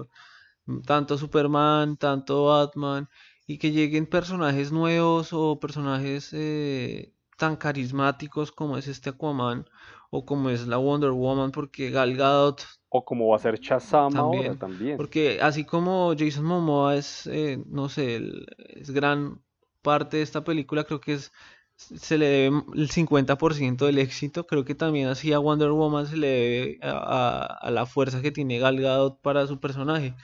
tanto 0.87 1.19
Superman, 1.19 1.97
tanto 1.97 2.47
Batman, 2.47 3.09
y 3.47 3.59
que 3.59 3.73
lleguen 3.73 4.07
personajes 4.07 4.73
nuevos 4.73 5.33
o 5.33 5.61
personajes 5.61 6.31
eh, 6.33 7.13
tan 7.39 7.57
carismáticos 7.57 8.53
como 8.53 8.77
es 8.79 8.89
este 8.89 9.11
Aquaman 9.11 9.67
o 10.11 10.25
como 10.27 10.51
es 10.51 10.67
la 10.67 10.79
Wonder 10.79 11.13
Woman, 11.13 11.53
porque 11.53 11.91
Gal 11.91 12.17
Gadot 12.17 12.63
O 12.97 13.01
como 13.09 13.29
va 13.31 13.37
a 13.37 13.39
ser 13.39 13.55
Shazam 13.61 14.19
ahora 14.19 14.55
también, 14.55 14.59
también. 14.59 14.97
porque 14.97 15.39
así 15.41 15.65
como 15.65 16.15
Jason 16.19 16.45
Momoa 16.45 16.97
es, 16.97 17.27
eh, 17.27 17.63
no 17.67 17.89
sé, 17.89 18.17
el- 18.17 18.47
es 18.59 18.91
gran 18.91 19.41
parte 19.91 20.19
de 20.19 20.23
esta 20.25 20.43
película, 20.45 20.85
creo 20.85 21.01
que 21.01 21.15
es 21.15 21.33
se 21.77 22.17
le 22.19 22.27
debe 22.27 22.63
el 22.75 22.91
50% 22.91 23.87
del 23.87 23.99
éxito, 23.99 24.47
creo 24.47 24.65
que 24.65 24.75
también 24.75 25.09
así 25.09 25.33
a 25.33 25.39
Wonder 25.41 25.71
Woman 25.73 26.07
se 26.07 26.17
le 26.17 26.27
debe 26.29 26.79
a, 26.83 26.91
a- 26.93 27.47
a 27.69 27.71
la 27.71 27.87
fuerza 27.87 28.23
que 28.23 28.33
tiene 28.33 28.59
Gal 28.59 28.81
Gadot 28.81 29.21
para 29.23 29.47
su 29.47 29.61
personaje 29.61 30.15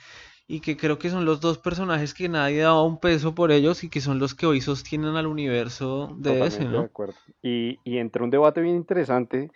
y 0.47 0.61
que 0.61 0.77
creo 0.77 0.99
que 0.99 1.09
son 1.09 1.25
los 1.25 1.41
dos 1.41 1.57
personajes 1.59 2.13
que 2.13 2.29
nadie 2.29 2.61
daba 2.61 2.83
un 2.83 2.99
peso 2.99 3.35
por 3.35 3.51
ellos 3.51 3.83
y 3.83 3.89
que 3.89 4.01
son 4.01 4.19
los 4.19 4.35
que 4.35 4.45
hoy 4.47 4.61
sostienen 4.61 5.15
al 5.15 5.27
universo 5.27 6.15
de 6.17 6.45
ese, 6.47 6.65
de 6.65 6.69
¿no? 6.69 6.85
acuerdo. 6.85 7.15
Y, 7.41 7.79
y 7.83 7.97
entra 7.97 8.23
un 8.23 8.29
debate 8.29 8.61
bien 8.61 8.75
interesante 8.75 9.51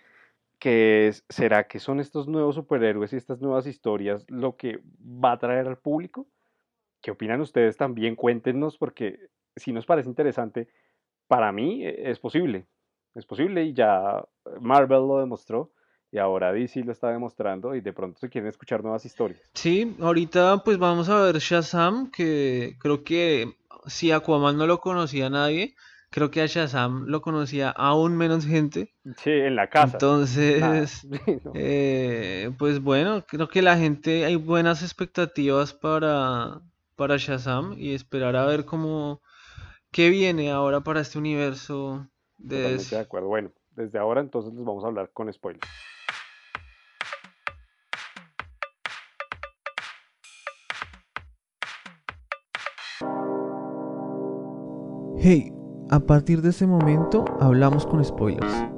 que 0.58 1.08
es, 1.08 1.24
¿será 1.28 1.68
que 1.68 1.80
son 1.80 2.00
estos 2.00 2.28
nuevos 2.28 2.56
superhéroes 2.56 3.12
y 3.12 3.16
estas 3.16 3.40
nuevas 3.40 3.66
historias 3.66 4.24
lo 4.28 4.56
que 4.56 4.80
va 5.02 5.32
a 5.32 5.38
traer 5.38 5.68
al 5.68 5.78
público? 5.78 6.26
¿Qué 7.02 7.10
opinan 7.12 7.40
ustedes 7.40 7.76
también? 7.76 8.16
Cuéntenos 8.16 8.78
porque 8.78 9.18
si 9.56 9.72
nos 9.72 9.86
parece 9.86 10.08
interesante, 10.08 10.68
para 11.26 11.52
mí 11.52 11.84
eh, 11.84 12.10
es 12.10 12.18
posible, 12.18 12.66
es 13.14 13.26
posible 13.26 13.64
y 13.64 13.72
ya 13.72 14.24
Marvel 14.60 15.06
lo 15.06 15.18
demostró 15.18 15.72
y 16.10 16.18
ahora 16.18 16.52
DC 16.52 16.84
lo 16.84 16.92
está 16.92 17.10
demostrando 17.10 17.74
y 17.74 17.80
de 17.80 17.92
pronto 17.92 18.18
se 18.18 18.28
quieren 18.28 18.48
escuchar 18.48 18.82
nuevas 18.82 19.04
historias. 19.04 19.40
Sí, 19.54 19.96
ahorita 20.00 20.62
pues 20.64 20.78
vamos 20.78 21.08
a 21.08 21.20
ver 21.20 21.38
Shazam, 21.38 22.10
que 22.10 22.76
creo 22.78 23.04
que 23.04 23.56
si 23.86 24.10
Aquaman 24.10 24.56
no 24.56 24.66
lo 24.66 24.80
conocía 24.80 25.28
nadie, 25.28 25.74
creo 26.10 26.30
que 26.30 26.40
a 26.40 26.46
Shazam 26.46 27.04
lo 27.06 27.20
conocía 27.20 27.70
aún 27.70 28.16
menos 28.16 28.46
gente. 28.46 28.94
Sí, 29.18 29.30
en 29.30 29.56
la 29.56 29.68
casa. 29.68 29.96
Entonces, 29.96 31.04
no, 31.44 31.52
eh, 31.54 32.50
pues 32.58 32.80
bueno, 32.80 33.24
creo 33.26 33.48
que 33.48 33.62
la 33.62 33.76
gente 33.76 34.24
hay 34.24 34.36
buenas 34.36 34.82
expectativas 34.82 35.74
para, 35.74 36.60
para 36.96 37.16
Shazam 37.16 37.74
y 37.76 37.94
esperar 37.94 38.36
a 38.36 38.46
ver 38.46 38.64
cómo, 38.64 39.20
qué 39.92 40.10
viene 40.10 40.50
ahora 40.50 40.80
para 40.80 41.00
este 41.00 41.18
universo 41.18 42.08
de 42.36 42.56
totalmente 42.56 42.94
de 42.94 42.96
DC. 42.96 42.96
acuerdo. 43.00 43.28
Bueno, 43.28 43.52
desde 43.72 43.98
ahora 43.98 44.20
entonces 44.20 44.52
les 44.54 44.64
vamos 44.64 44.84
a 44.84 44.88
hablar 44.88 45.10
con 45.12 45.32
spoilers. 45.32 45.68
Hey, 55.20 55.52
A 55.90 56.00
partir 56.00 56.42
de 56.42 56.50
ese 56.50 56.66
momento 56.66 57.24
hablamos 57.40 57.86
con 57.86 58.04
spoilers. 58.04 58.77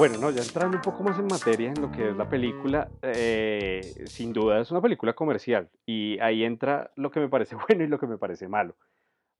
Bueno, 0.00 0.16
no, 0.16 0.30
ya 0.30 0.40
entrando 0.40 0.78
un 0.78 0.82
poco 0.82 1.02
más 1.02 1.18
en 1.18 1.26
materia 1.26 1.68
en 1.68 1.82
lo 1.82 1.92
que 1.92 2.08
es 2.08 2.16
la 2.16 2.26
película, 2.26 2.88
eh, 3.02 3.82
sin 4.06 4.32
duda 4.32 4.58
es 4.58 4.70
una 4.70 4.80
película 4.80 5.12
comercial 5.12 5.68
y 5.84 6.18
ahí 6.20 6.42
entra 6.42 6.90
lo 6.96 7.10
que 7.10 7.20
me 7.20 7.28
parece 7.28 7.54
bueno 7.68 7.84
y 7.84 7.86
lo 7.86 8.00
que 8.00 8.06
me 8.06 8.16
parece 8.16 8.48
malo, 8.48 8.76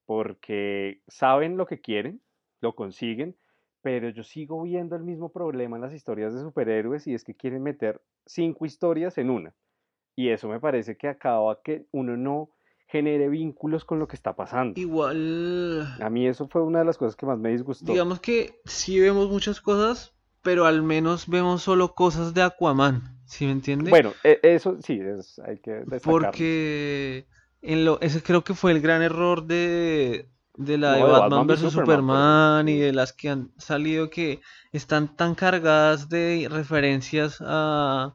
porque 0.05 1.01
saben 1.09 1.57
lo 1.57 1.65
que 1.65 1.81
quieren, 1.81 2.21
lo 2.61 2.75
consiguen, 2.75 3.39
pero 3.81 4.11
yo 4.11 4.23
sigo 4.23 4.63
viendo 4.63 4.97
el 4.97 5.03
mismo 5.03 5.33
problema 5.33 5.79
en 5.79 5.83
las 5.83 5.95
historias 5.95 6.35
de 6.35 6.41
superhéroes 6.41 7.07
y 7.07 7.15
es 7.15 7.25
que 7.25 7.35
quieren 7.35 7.63
meter 7.63 8.03
cinco 8.27 8.67
historias 8.67 9.17
en 9.17 9.31
una. 9.31 9.55
Y 10.15 10.29
eso 10.29 10.47
me 10.47 10.61
parece 10.61 10.99
que 10.99 11.09
acaba 11.09 11.63
que 11.63 11.87
uno 11.91 12.19
no 12.19 12.51
genere 12.87 13.31
vínculos 13.31 13.87
con 13.87 13.99
lo 13.99 14.07
que 14.07 14.17
está 14.17 14.37
pasando. 14.37 14.79
Igual. 14.79 15.87
A 16.03 16.11
mí 16.11 16.27
eso 16.27 16.49
fue 16.49 16.63
una 16.63 16.81
de 16.81 16.85
las 16.85 16.99
cosas 16.99 17.17
que 17.17 17.25
más 17.25 17.39
me 17.39 17.49
disgustó. 17.49 17.91
Digamos 17.91 18.21
que 18.21 18.61
sí 18.67 19.01
vemos 19.01 19.31
muchas 19.31 19.63
cosas, 19.63 20.15
pero 20.43 20.67
al 20.67 20.83
menos 20.83 21.29
vemos 21.29 21.63
solo 21.63 21.95
cosas 21.95 22.35
de 22.35 22.43
Aquaman, 22.43 23.19
¿sí 23.27 23.47
me 23.47 23.53
entiendes? 23.53 23.91
Bueno, 23.91 24.13
e, 24.25 24.41
eso 24.43 24.79
sí, 24.83 25.01
es, 25.01 25.39
hay 25.41 25.59
que 25.59 25.73
destacarlo. 25.73 26.03
Porque 26.03 27.27
en 27.63 27.85
lo, 27.85 28.01
ese 28.01 28.23
creo 28.23 28.43
que 28.43 28.55
fue 28.55 28.73
el 28.73 28.81
gran 28.81 29.03
error 29.03 29.45
de, 29.45 30.29
de 30.57 30.79
la 30.79 30.95
de 30.95 31.03
Batman, 31.03 31.47
vs 31.47 31.73
Superman, 31.73 32.69
y 32.69 32.79
de 32.79 32.93
las 32.93 33.13
que 33.13 33.31
han 33.31 33.53
salido 33.59 34.11
que 34.11 34.41
están 34.73 35.17
tan 35.17 35.35
cargadas 35.35 36.09
de 36.09 36.49
referencias 36.51 37.39
a 37.41 38.15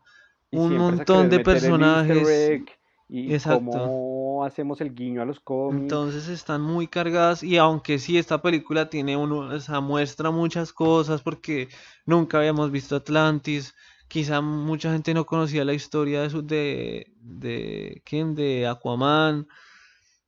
un 0.52 0.78
montón 0.78 1.30
de 1.30 1.40
personajes. 1.40 2.62
Y 3.08 3.32
Exacto. 3.32 3.72
cómo 3.72 4.44
hacemos 4.46 4.82
el 4.82 4.94
guiño 4.94 5.22
a 5.22 5.26
los 5.26 5.40
cómics. 5.40 5.84
Entonces 5.84 6.28
están 6.28 6.62
muy 6.62 6.88
cargadas 6.88 7.42
y 7.44 7.58
aunque 7.58 7.98
sí 7.98 8.18
esta 8.18 8.42
película 8.42 8.90
tiene 8.90 9.18
uno, 9.18 9.40
o 9.40 9.60
sea, 9.60 9.80
muestra 9.80 10.30
muchas 10.32 10.72
cosas 10.72 11.22
porque 11.22 11.70
nunca 12.06 12.38
habíamos 12.38 12.72
visto 12.72 12.96
Atlantis, 12.96 13.74
quizá 14.08 14.42
mucha 14.42 14.92
gente 14.92 15.14
no 15.14 15.26
conocía 15.26 15.66
la 15.66 15.74
historia 15.74 16.22
de 16.22 16.42
de, 16.44 17.14
de 17.20 18.02
¿quién? 18.06 18.36
de 18.36 18.68
Aquaman. 18.68 19.48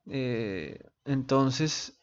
Eh, 0.09 0.79
entonces 1.05 1.93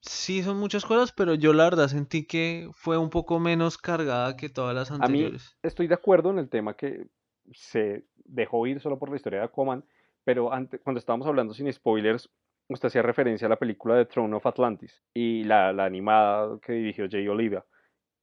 Sí, 0.00 0.42
son 0.42 0.58
muchas 0.58 0.84
cosas, 0.84 1.12
pero 1.12 1.34
yo 1.34 1.52
la 1.52 1.64
verdad 1.64 1.88
sentí 1.88 2.24
que 2.24 2.70
fue 2.72 2.96
un 2.96 3.10
poco 3.10 3.40
menos 3.40 3.76
cargada 3.76 4.36
que 4.36 4.48
todas 4.48 4.74
las 4.74 4.90
anteriores. 4.90 5.42
A 5.42 5.50
mí 5.52 5.68
estoy 5.68 5.86
de 5.88 5.94
acuerdo 5.94 6.30
en 6.30 6.38
el 6.38 6.48
tema 6.48 6.76
que 6.76 7.08
se 7.52 8.04
dejó 8.24 8.66
ir 8.66 8.80
solo 8.80 8.98
por 8.98 9.10
la 9.10 9.16
historia 9.16 9.40
de 9.40 9.44
Aquaman, 9.46 9.84
pero 10.24 10.52
antes, 10.52 10.80
cuando 10.82 10.98
estábamos 10.98 11.26
hablando 11.26 11.54
sin 11.54 11.72
spoilers, 11.72 12.30
usted 12.68 12.88
hacía 12.88 13.02
referencia 13.02 13.46
a 13.46 13.50
la 13.50 13.58
película 13.58 13.94
de 13.96 14.06
Throne 14.06 14.36
of 14.36 14.46
Atlantis 14.46 15.02
y 15.14 15.44
la, 15.44 15.68
animada 15.68 16.58
que 16.60 16.72
dirigió 16.72 17.06
Jay 17.10 17.26
Oliva. 17.28 17.64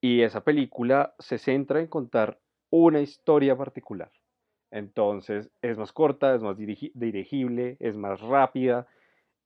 Y 0.01 0.21
esa 0.21 0.43
película 0.43 1.15
se 1.19 1.37
centra 1.37 1.79
en 1.79 1.87
contar 1.87 2.39
una 2.69 3.01
historia 3.01 3.57
particular. 3.57 4.11
Entonces 4.71 5.49
es 5.61 5.77
más 5.77 5.93
corta, 5.93 6.35
es 6.35 6.41
más 6.41 6.57
dirigible, 6.57 7.77
es 7.79 7.95
más 7.95 8.19
rápida 8.21 8.87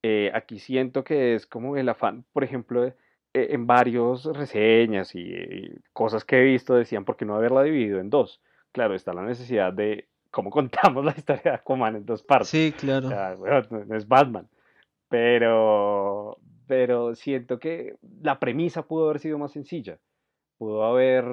eh, 0.03 0.31
aquí 0.33 0.59
siento 0.59 1.03
que 1.03 1.35
es 1.35 1.45
como 1.45 1.75
el 1.75 1.89
afán, 1.89 2.25
por 2.31 2.43
ejemplo, 2.43 2.85
eh, 2.85 2.95
en 3.33 3.67
varios 3.67 4.25
reseñas 4.25 5.13
y, 5.13 5.69
cosas 5.93 6.23
que 6.25 6.37
he 6.37 6.43
visto 6.43 6.75
decían, 6.75 7.05
¿por 7.05 7.17
qué 7.17 7.25
no 7.25 7.35
haberla 7.35 7.63
dividido 7.63 7.99
en 7.99 8.09
dos? 8.09 8.41
Claro, 8.71 8.95
está 8.95 9.13
la 9.13 9.23
necesidad 9.23 9.73
de 9.73 10.07
cómo 10.31 10.49
contamos 10.51 11.03
la 11.05 11.13
historia 11.15 11.43
de 11.43 11.49
Aquaman 11.51 11.97
en 11.97 12.05
dos 12.05 12.23
partes. 12.23 12.49
Sí, 12.49 12.73
claro. 12.77 13.09
no, 13.69 13.95
es 13.95 14.07
Batman. 14.07 14.47
Pero, 15.07 16.37
pero 16.67 17.15
siento 17.15 17.59
que 17.59 17.95
la 18.21 18.39
premisa 18.39 18.83
pudo 18.83 19.05
haber 19.05 19.19
sido 19.19 19.37
más 19.37 19.51
sencilla. 19.51 19.97
Pudo 20.57 20.83
haber, 20.83 21.25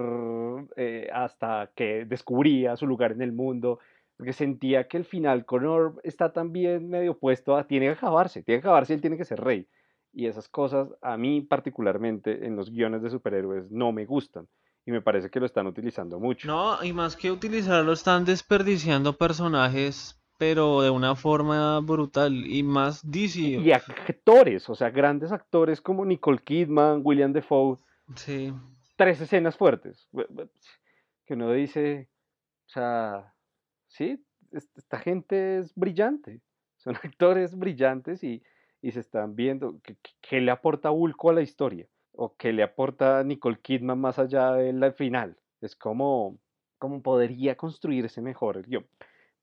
eh, 0.77 1.11
hasta 1.13 1.71
que 1.75 2.05
descubría 2.05 2.77
su 2.77 2.87
lugar 2.87 3.13
en 3.13 3.23
el 3.23 3.33
mundo, 3.33 3.81
porque 4.17 4.33
sentía 4.33 4.89
que 4.89 4.97
el 4.97 5.05
final 5.05 5.45
con 5.45 5.67
Orb 5.67 6.01
está 6.05 6.33
también 6.33 6.89
medio 6.89 7.19
puesto 7.19 7.57
a 7.57 7.67
tiene 7.67 7.87
que 7.87 7.93
acabarse, 7.93 8.43
tiene 8.43 8.61
que 8.61 8.67
acabarse, 8.67 8.95
él 8.95 9.01
tiene 9.01 9.17
que 9.17 9.25
ser 9.25 9.41
rey. 9.41 9.67
Y 10.13 10.27
esas 10.27 10.49
cosas 10.49 10.89
a 11.03 11.19
mí 11.19 11.43
particularmente 11.43 12.47
en 12.47 12.57
los 12.57 12.71
guiones 12.71 13.03
de 13.03 13.11
superhéroes 13.11 13.71
no 13.71 13.93
me 13.93 14.07
gustan. 14.07 14.49
Y 14.87 14.93
me 14.93 15.03
parece 15.03 15.29
que 15.31 15.41
lo 15.41 15.47
están 15.47 15.67
utilizando 15.67 16.21
mucho. 16.21 16.47
No, 16.47 16.83
y 16.83 16.93
más 16.93 17.17
que 17.17 17.33
utilizarlo, 17.33 17.93
están 17.93 18.25
desperdiciando 18.25 19.19
personajes, 19.19 20.17
pero 20.39 20.81
de 20.81 20.91
una 20.91 21.17
forma 21.17 21.81
brutal. 21.81 22.47
Y 22.47 22.63
más 22.63 23.03
DC. 23.11 23.41
Y 23.41 23.73
actores, 23.73 24.69
o 24.71 24.77
sea, 24.77 24.91
grandes 24.91 25.33
actores 25.33 25.81
como 25.81 26.05
Nicole 26.05 26.39
Kidman, 26.39 27.01
William 27.03 27.33
Defoe. 27.33 27.79
Sí. 28.15 28.55
Tres 28.95 29.21
escenas 29.21 29.57
fuertes. 29.57 30.09
Que 31.27 31.35
uno 31.35 31.51
dice, 31.51 32.09
o 32.67 32.71
sea, 32.71 33.35
sí, 33.89 34.25
esta 34.53 35.01
gente 35.01 35.59
es 35.59 35.75
brillante, 35.75 36.43
son 36.77 36.95
actores 37.03 37.59
brillantes 37.59 38.23
y, 38.23 38.41
se 38.89 39.01
están 39.01 39.35
viendo 39.35 39.81
qué 40.21 40.41
le 40.41 40.53
aporta 40.53 40.93
Ulco 40.93 41.31
a 41.31 41.33
la 41.33 41.43
historia 41.43 41.89
o 42.17 42.35
qué 42.37 42.53
le 42.53 42.63
aporta 42.63 43.23
Nicole 43.25 43.59
Kidman 43.61 44.01
más 44.01 44.19
allá 44.19 44.53
del 44.53 44.93
final. 44.93 45.37
Es 45.61 45.77
como, 45.77 46.39
como 46.79 47.03
podría 47.03 47.57
construirse 47.57 48.21
mejor 48.21 48.57
el 48.57 48.65
guion. 48.65 48.87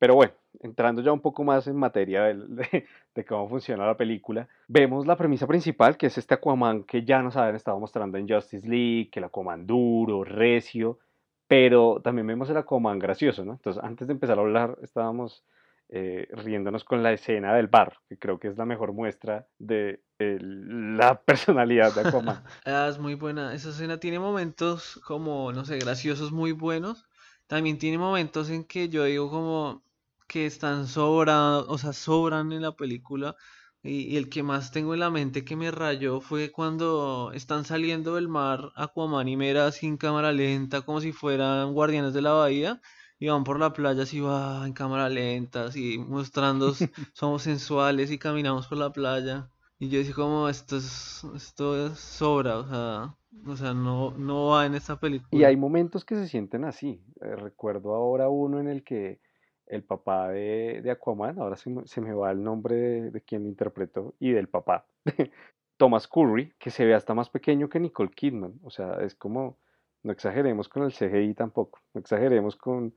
Pero 0.04 0.16
bueno, 0.16 0.34
entrando 0.60 1.02
ya 1.02 1.14
un 1.14 1.22
poco 1.22 1.46
más 1.46 1.66
en 1.68 1.78
materia 1.78 2.24
de, 3.16 3.26
cómo 3.26 3.48
funciona 3.48 3.86
la 3.86 3.96
película, 3.96 4.50
vemos 4.68 5.08
la 5.08 5.16
premisa 5.16 5.48
principal, 5.48 5.96
que 5.96 6.08
es 6.08 6.18
este 6.18 6.34
Aquaman 6.34 6.84
que 6.84 7.06
ya 7.06 7.22
nos 7.22 7.38
habían 7.38 7.56
estado 7.56 7.80
mostrando 7.80 8.18
en 8.18 8.28
Justice 8.28 8.68
League, 8.68 9.10
que 9.10 9.20
el 9.20 9.26
Aquaman 9.26 9.66
duro, 9.66 10.26
recio, 10.26 11.00
pero 11.48 12.02
también 12.04 12.28
vemos 12.28 12.50
el 12.50 12.58
Aquaman 12.58 13.00
gracioso, 13.00 13.46
¿no? 13.46 13.54
Entonces, 13.54 13.82
antes 13.82 14.08
de 14.08 14.14
empezar 14.14 14.38
a 14.38 14.42
hablar, 14.42 14.78
estábamos 14.82 15.46
eh, 15.90 16.28
riéndonos 16.32 16.84
con 16.84 17.04
la 17.04 17.14
escena 17.14 17.54
del 17.56 17.68
bar, 17.68 17.98
que 18.08 18.18
creo 18.18 18.40
que 18.40 18.48
es 18.48 18.58
la 18.58 18.66
mejor 18.66 18.94
muestra 18.94 19.48
de 19.60 20.04
la 20.20 21.22
personalidad 21.26 21.94
de 21.94 22.08
Aquaman. 22.08 22.44
ah, 22.66 22.88
es 22.90 22.98
muy 22.98 23.16
buena. 23.16 23.54
Esa 23.54 23.70
escena 23.70 24.00
tiene 24.00 24.20
momentos 24.20 25.00
como, 25.06 25.52
no 25.52 25.66
sé, 25.66 25.78
graciosos 25.80 26.32
muy 26.32 26.52
buenos. 26.52 27.06
También 27.48 27.78
tiene 27.78 27.98
momentos 27.98 28.50
en 28.50 28.64
que 28.64 28.90
yo 28.90 29.04
digo 29.04 29.30
como 29.30 29.84
que 30.28 30.46
están 30.46 30.88
sobrados, 30.88 31.66
o 31.68 31.78
sea, 31.78 31.94
sobran 31.94 32.52
en 32.54 32.62
la 32.62 32.76
película 32.76 33.36
y, 33.84 34.16
el 34.18 34.30
que 34.30 34.44
más 34.44 34.72
tengo 34.72 34.94
en 34.94 35.02
la 35.02 35.10
mente 35.10 35.44
que 35.44 35.56
me 35.58 35.70
rayó 35.70 36.22
fue 36.22 36.52
cuando 36.52 37.32
están 37.34 37.66
saliendo 37.66 38.16
del 38.16 38.30
mar 38.30 38.72
Aquaman 38.76 39.28
y 39.28 39.36
Mera 39.38 39.72
sin 39.72 39.98
cámara 39.98 40.32
lenta, 40.32 40.82
como 40.84 41.02
si 41.02 41.12
fueran 41.12 41.74
guardianes 41.74 42.14
de 42.14 42.22
la 42.22 42.32
bahía, 42.32 42.82
y 43.24 43.30
van 43.30 43.46
por 43.46 43.58
la 43.58 43.72
playa 43.72 44.04
así 44.04 44.20
va 44.20 44.68
en 44.68 44.74
cámara 44.74 45.08
lenta, 45.08 45.68
así 45.68 45.98
mostrando 45.98 46.74
somos 47.14 47.44
sensuales 47.44 48.12
y 48.12 48.18
caminamos 48.18 48.68
por 48.68 48.78
la 48.78 48.92
playa. 48.92 49.50
Y 49.80 49.88
yo 49.88 50.00
decía 50.00 50.14
como 50.14 50.50
esto 50.50 50.76
es, 50.76 51.26
esto 51.34 51.88
es 51.88 51.98
sobra, 51.98 52.58
o 52.58 52.68
sea, 52.68 53.16
o 53.48 53.56
sea, 53.56 53.74
no, 53.74 54.12
no 54.12 54.48
va 54.48 54.66
en 54.66 54.76
esta 54.76 55.00
película. 55.00 55.30
Y 55.32 55.46
hay 55.46 55.56
momentos 55.56 56.04
que 56.04 56.16
se 56.16 56.28
sienten 56.28 56.66
así. 56.66 57.02
Eh, 57.22 57.38
recuerdo 57.38 57.96
ahora 57.96 58.28
uno 58.28 58.60
en 58.60 58.68
el 58.68 58.84
que 58.84 59.22
el 59.68 59.86
papá 59.86 60.28
de, 60.28 60.82
de 60.84 60.92
Aquaman, 60.92 61.40
ahora 61.40 61.56
se 61.56 61.70
me, 61.70 61.88
se 61.88 62.02
me, 62.02 62.14
va 62.14 62.30
el 62.30 62.44
nombre 62.44 62.76
de, 63.10 63.22
quien 63.22 63.44
lo 63.44 63.48
interpretó, 63.48 64.16
y 64.20 64.32
del 64.32 64.50
papá, 64.50 64.86
Thomas 65.78 66.10
Curry, 66.10 66.52
que 66.60 66.72
se 66.72 66.84
ve 66.84 66.94
hasta 66.94 67.14
más 67.14 67.30
pequeño 67.30 67.70
que 67.70 67.80
Nicole 67.80 68.12
Kidman. 68.12 68.60
O 68.64 68.70
sea, 68.70 68.96
es 68.96 69.16
como, 69.16 69.60
no 70.04 70.12
exageremos 70.12 70.68
con 70.68 70.84
el 70.84 70.92
CGI 70.92 71.36
tampoco, 71.36 71.80
no 71.94 72.02
exageremos 72.02 72.58
con 72.58 72.94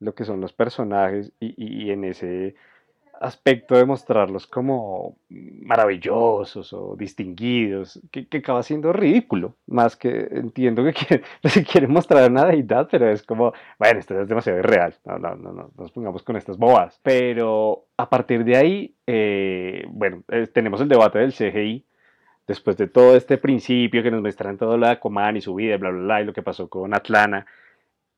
lo 0.00 0.14
que 0.14 0.24
son 0.24 0.40
los 0.40 0.52
personajes 0.52 1.32
y, 1.40 1.90
en 1.90 2.04
ese 2.04 2.54
aspecto 3.20 3.76
de 3.76 3.86
mostrarlos 3.86 4.46
como 4.46 5.16
maravillosos 5.28 6.72
o 6.74 6.96
distinguidos, 6.96 7.98
que, 8.10 8.28
acaba 8.36 8.62
siendo 8.62 8.92
ridículo, 8.92 9.56
más 9.66 9.96
que 9.96 10.28
entiendo 10.30 10.84
que 10.84 11.22
se 11.48 11.64
quiere 11.64 11.86
mostrar 11.86 12.30
una 12.30 12.44
deidad, 12.44 12.88
pero 12.90 13.10
es 13.10 13.22
como, 13.22 13.54
bueno, 13.78 14.00
esto 14.00 14.20
es 14.20 14.28
demasiado 14.28 14.58
irreal, 14.58 14.94
no, 15.06 15.18
no, 15.18 15.34
no, 15.34 15.52
no 15.52 15.70
nos 15.78 15.92
pongamos 15.92 16.22
con 16.22 16.36
estas 16.36 16.58
bobas. 16.58 17.00
Pero 17.02 17.86
a 17.96 18.10
partir 18.10 18.44
de 18.44 18.56
ahí, 18.56 18.94
eh, 19.06 19.86
bueno, 19.88 20.22
eh, 20.28 20.46
tenemos 20.48 20.80
el 20.82 20.88
debate 20.88 21.18
del 21.18 21.32
CGI, 21.32 21.86
después 22.46 22.76
de 22.76 22.86
todo 22.86 23.16
este 23.16 23.38
principio 23.38 24.02
que 24.02 24.10
nos 24.10 24.20
muestran 24.20 24.58
todo 24.58 24.76
lo 24.76 24.86
de 24.86 24.92
Aquaman 24.92 25.36
y 25.36 25.40
su 25.40 25.54
vida, 25.54 25.76
bla, 25.78 25.90
bla, 25.90 26.02
bla, 26.02 26.22
y 26.22 26.24
lo 26.24 26.32
que 26.32 26.42
pasó 26.42 26.68
con 26.68 26.94
Atlana, 26.94 27.46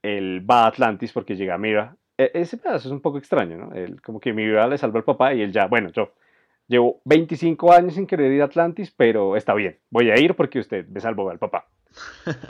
él 0.03 0.45
va 0.49 0.65
a 0.65 0.69
Atlantis 0.69 1.13
porque 1.13 1.37
llega 1.37 1.59
Mira 1.59 1.97
e, 2.19 2.31
ese 2.35 2.59
pedazo 2.59 2.89
es 2.89 2.93
un 2.93 3.01
poco 3.01 3.19
extraño, 3.19 3.57
¿no? 3.57 3.71
como 4.03 4.21
que 4.21 4.33
mi 4.33 4.45
vida 4.45 4.67
le 4.67 4.77
salva 4.77 4.99
al 4.99 5.05
papá 5.05 5.35
y 5.35 5.43
él 5.43 5.53
ya, 5.53 5.67
bueno, 5.67 5.91
yo 5.91 6.13
llevo 6.67 7.01
25 7.05 7.73
años 7.73 7.95
sin 7.95 8.07
querer 8.07 8.33
ir 8.33 8.43
a 8.43 8.47
Atlantis, 8.47 8.93
pero 8.95 9.37
está 9.37 9.55
bien, 9.55 9.79
voy 9.91 10.11
a 10.11 10.19
ir 10.19 10.35
porque 10.35 10.59
usted 10.59 10.87
me 10.89 11.01
salvó 11.01 11.31
al 11.31 11.39
papá. 11.39 11.69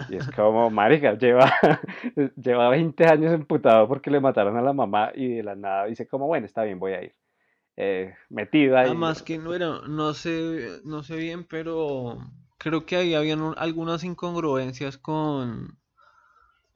Y 0.09 0.17
es 0.17 0.29
como, 0.31 0.71
marica, 0.71 1.17
lleva, 1.17 1.53
lleva 2.37 2.71
20 2.71 3.07
años 3.07 3.33
emputado 3.33 3.87
porque 3.87 4.11
le 4.11 4.21
mataron 4.21 4.57
a 4.57 4.63
la 4.63 4.73
mamá 4.73 5.13
y 5.15 5.37
de 5.37 5.43
la 5.43 5.55
nada 5.55 5.85
dice 5.85 6.07
como, 6.09 6.27
bueno, 6.27 6.47
está 6.47 6.65
bien, 6.65 6.79
voy 6.79 6.93
a 6.93 7.03
ir. 7.03 7.15
Eh, 7.77 8.13
metido 8.29 8.77
ahí. 8.77 8.87
Además 8.87 9.23
que 9.23 9.39
no 9.39 9.55
era, 9.55 9.83
no 9.87 10.13
sé, 10.13 10.81
no 10.85 11.05
sé 11.05 11.15
bien, 11.15 11.45
pero 11.45 12.19
creo 12.59 12.85
que 12.85 12.97
ahí 12.97 13.15
habían 13.15 13.55
algunas 13.57 14.03
incongruencias 14.03 14.99
con, 14.99 15.79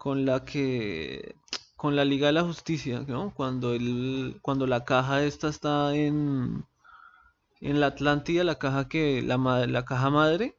con 0.03 0.25
la 0.25 0.45
que 0.45 1.37
con 1.77 1.95
la 1.95 2.05
Liga 2.05 2.27
de 2.27 2.33
la 2.33 2.43
Justicia, 2.43 3.05
¿no? 3.07 3.33
Cuando 3.37 3.73
el, 3.73 4.37
cuando 4.43 4.67
la 4.67 4.85
caja 4.85 5.23
esta 5.23 5.49
está 5.49 5.95
en 5.95 6.65
en 7.61 7.79
la 7.79 7.87
Atlántida, 7.87 8.43
la 8.43 8.57
caja 8.57 8.89
que 8.89 9.23
la, 9.23 9.37
la 9.69 9.85
caja 9.85 10.11
madre, 10.11 10.57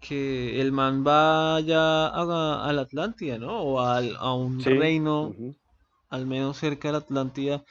que 0.00 0.58
el 0.62 0.72
man 0.72 1.04
vaya 1.04 2.06
a, 2.06 2.66
a 2.66 2.72
la 2.72 2.80
Atlántida, 2.80 3.36
¿no? 3.36 3.60
O 3.60 3.78
a 3.78 4.34
un 4.34 4.58
reino, 4.64 5.34
al 6.08 6.26
menos 6.26 6.56
cerca 6.56 6.88
de 6.88 6.92
la 6.92 6.98
Atlántida, 7.00 7.64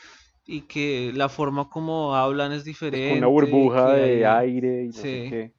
y 0.45 0.61
que 0.61 1.11
la 1.15 1.29
forma 1.29 1.67
como 1.67 2.15
hablan 2.15 2.51
es 2.51 2.63
diferente. 2.63 3.17
una 3.17 3.25
burbuja 3.25 3.93
de 3.93 4.27
aire 4.27 4.83
y 4.83 4.87
no 4.87 4.93
sé 4.93 5.25
qué. 5.29 5.51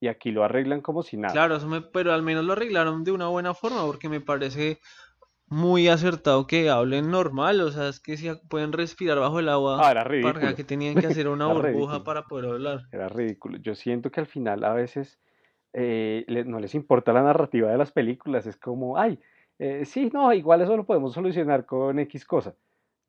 Y 0.00 0.08
aquí 0.08 0.30
lo 0.30 0.44
arreglan 0.44 0.80
como 0.80 1.02
si 1.02 1.16
nada. 1.16 1.32
Claro, 1.32 1.58
pero 1.92 2.12
al 2.12 2.22
menos 2.22 2.44
lo 2.44 2.52
arreglaron 2.52 3.04
de 3.04 3.12
una 3.12 3.28
buena 3.28 3.54
forma, 3.54 3.84
porque 3.84 4.08
me 4.08 4.20
parece 4.20 4.78
muy 5.48 5.88
acertado 5.88 6.46
que 6.46 6.68
hablen 6.68 7.10
normal, 7.10 7.60
o 7.62 7.70
sea, 7.70 7.88
es 7.88 8.00
que 8.00 8.16
si 8.16 8.30
pueden 8.48 8.72
respirar 8.72 9.18
bajo 9.18 9.40
el 9.40 9.48
agua. 9.48 9.78
Ah, 9.80 9.90
era 9.90 10.04
ridículo. 10.04 10.34
Para 10.34 10.54
que 10.54 10.64
tenían 10.64 10.94
que 10.96 11.06
hacer 11.06 11.28
una 11.28 11.46
burbuja 11.52 12.04
para 12.04 12.24
poder 12.24 12.50
hablar. 12.50 12.82
Era 12.92 13.08
ridículo. 13.08 13.58
Yo 13.58 13.74
siento 13.74 14.10
que 14.10 14.20
al 14.20 14.26
final 14.26 14.62
a 14.64 14.74
veces 14.74 15.18
eh, 15.72 16.24
no 16.46 16.60
les 16.60 16.74
importa 16.74 17.12
la 17.12 17.22
narrativa 17.22 17.70
de 17.70 17.78
las 17.78 17.92
películas, 17.92 18.46
es 18.46 18.56
como, 18.56 18.98
ay, 18.98 19.18
eh, 19.58 19.84
sí, 19.84 20.10
no, 20.12 20.32
igual 20.32 20.60
eso 20.60 20.76
lo 20.76 20.84
podemos 20.84 21.14
solucionar 21.14 21.66
con 21.66 21.98
X 21.98 22.24
cosa. 22.24 22.54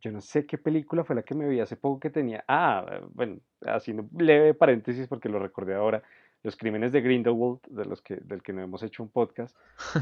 Yo 0.01 0.11
no 0.11 0.21
sé 0.21 0.45
qué 0.45 0.57
película 0.57 1.03
fue 1.03 1.15
la 1.15 1.23
que 1.23 1.35
me 1.35 1.47
vi 1.47 1.59
hace 1.59 1.75
poco 1.75 1.99
que 1.99 2.09
tenía. 2.09 2.43
Ah, 2.47 3.01
bueno, 3.11 3.39
haciendo 3.65 4.07
leve 4.17 4.53
paréntesis 4.53 5.07
porque 5.07 5.27
lo 5.27 5.39
recordé 5.39 5.75
ahora. 5.75 6.01
Los 6.43 6.55
crímenes 6.55 6.91
de 6.91 7.01
Grindelwald, 7.01 7.59
de 7.67 7.85
los 7.85 8.01
que, 8.01 8.15
del 8.15 8.41
que 8.41 8.53
no 8.53 8.61
hemos 8.61 8.81
hecho 8.83 9.03
un 9.03 9.09
podcast, 9.09 9.55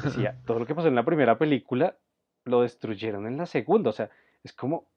decía, 0.04 0.38
todo 0.46 0.60
lo 0.60 0.66
que 0.66 0.76
pasó 0.76 0.88
en 0.88 0.96
la 0.96 1.06
primera 1.06 1.38
película 1.38 1.98
lo 2.46 2.62
destruyeron 2.62 3.28
en 3.28 3.38
la 3.38 3.46
segunda. 3.46 3.90
O 3.90 3.94
sea, 3.94 4.10
es 4.44 4.54
como, 4.54 4.88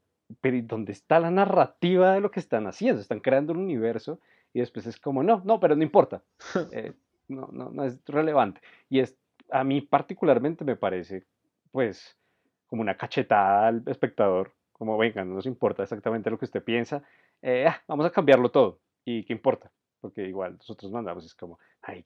pero 0.41 0.59
¿dónde 0.63 0.93
está 0.93 1.19
la 1.19 1.31
narrativa 1.31 2.13
de 2.13 2.21
lo 2.21 2.31
que 2.31 2.41
están 2.41 2.67
haciendo? 2.67 3.01
Están 3.01 3.21
creando 3.21 3.53
un 3.53 3.61
universo 3.61 4.21
y 4.53 4.61
después 4.61 4.87
es 4.87 4.99
como, 4.99 5.23
no, 5.23 5.43
no, 5.45 5.61
pero 5.61 5.77
no 5.77 5.83
importa. 5.83 6.23
Eh, 6.73 6.93
no, 7.29 7.49
no, 7.53 7.71
no 7.71 7.85
es 7.85 8.01
relevante. 8.07 8.61
Y 8.89 8.99
es, 8.99 9.17
a 9.51 9.63
mí 9.63 9.81
particularmente 9.81 10.65
me 10.65 10.75
parece, 10.77 11.25
pues, 11.71 12.17
como 12.67 12.83
una 12.83 12.97
cachetada 12.97 13.69
al 13.69 13.83
espectador, 13.87 14.53
como, 14.73 14.99
venga, 14.99 15.25
no 15.25 15.35
nos 15.35 15.47
importa 15.47 15.83
exactamente 15.83 16.31
lo 16.31 16.39
que 16.39 16.47
usted 16.47 16.63
piensa, 16.63 17.03
eh, 17.43 17.67
ah, 17.69 17.81
vamos 17.87 18.07
a 18.07 18.11
cambiarlo 18.11 18.51
todo. 18.51 18.81
¿Y 19.05 19.25
qué 19.25 19.33
importa? 19.33 19.71
Porque 20.01 20.27
igual 20.27 20.57
nosotros 20.57 20.91
mandamos, 20.91 21.25
es 21.25 21.35
como, 21.35 21.59
ay, 21.83 22.03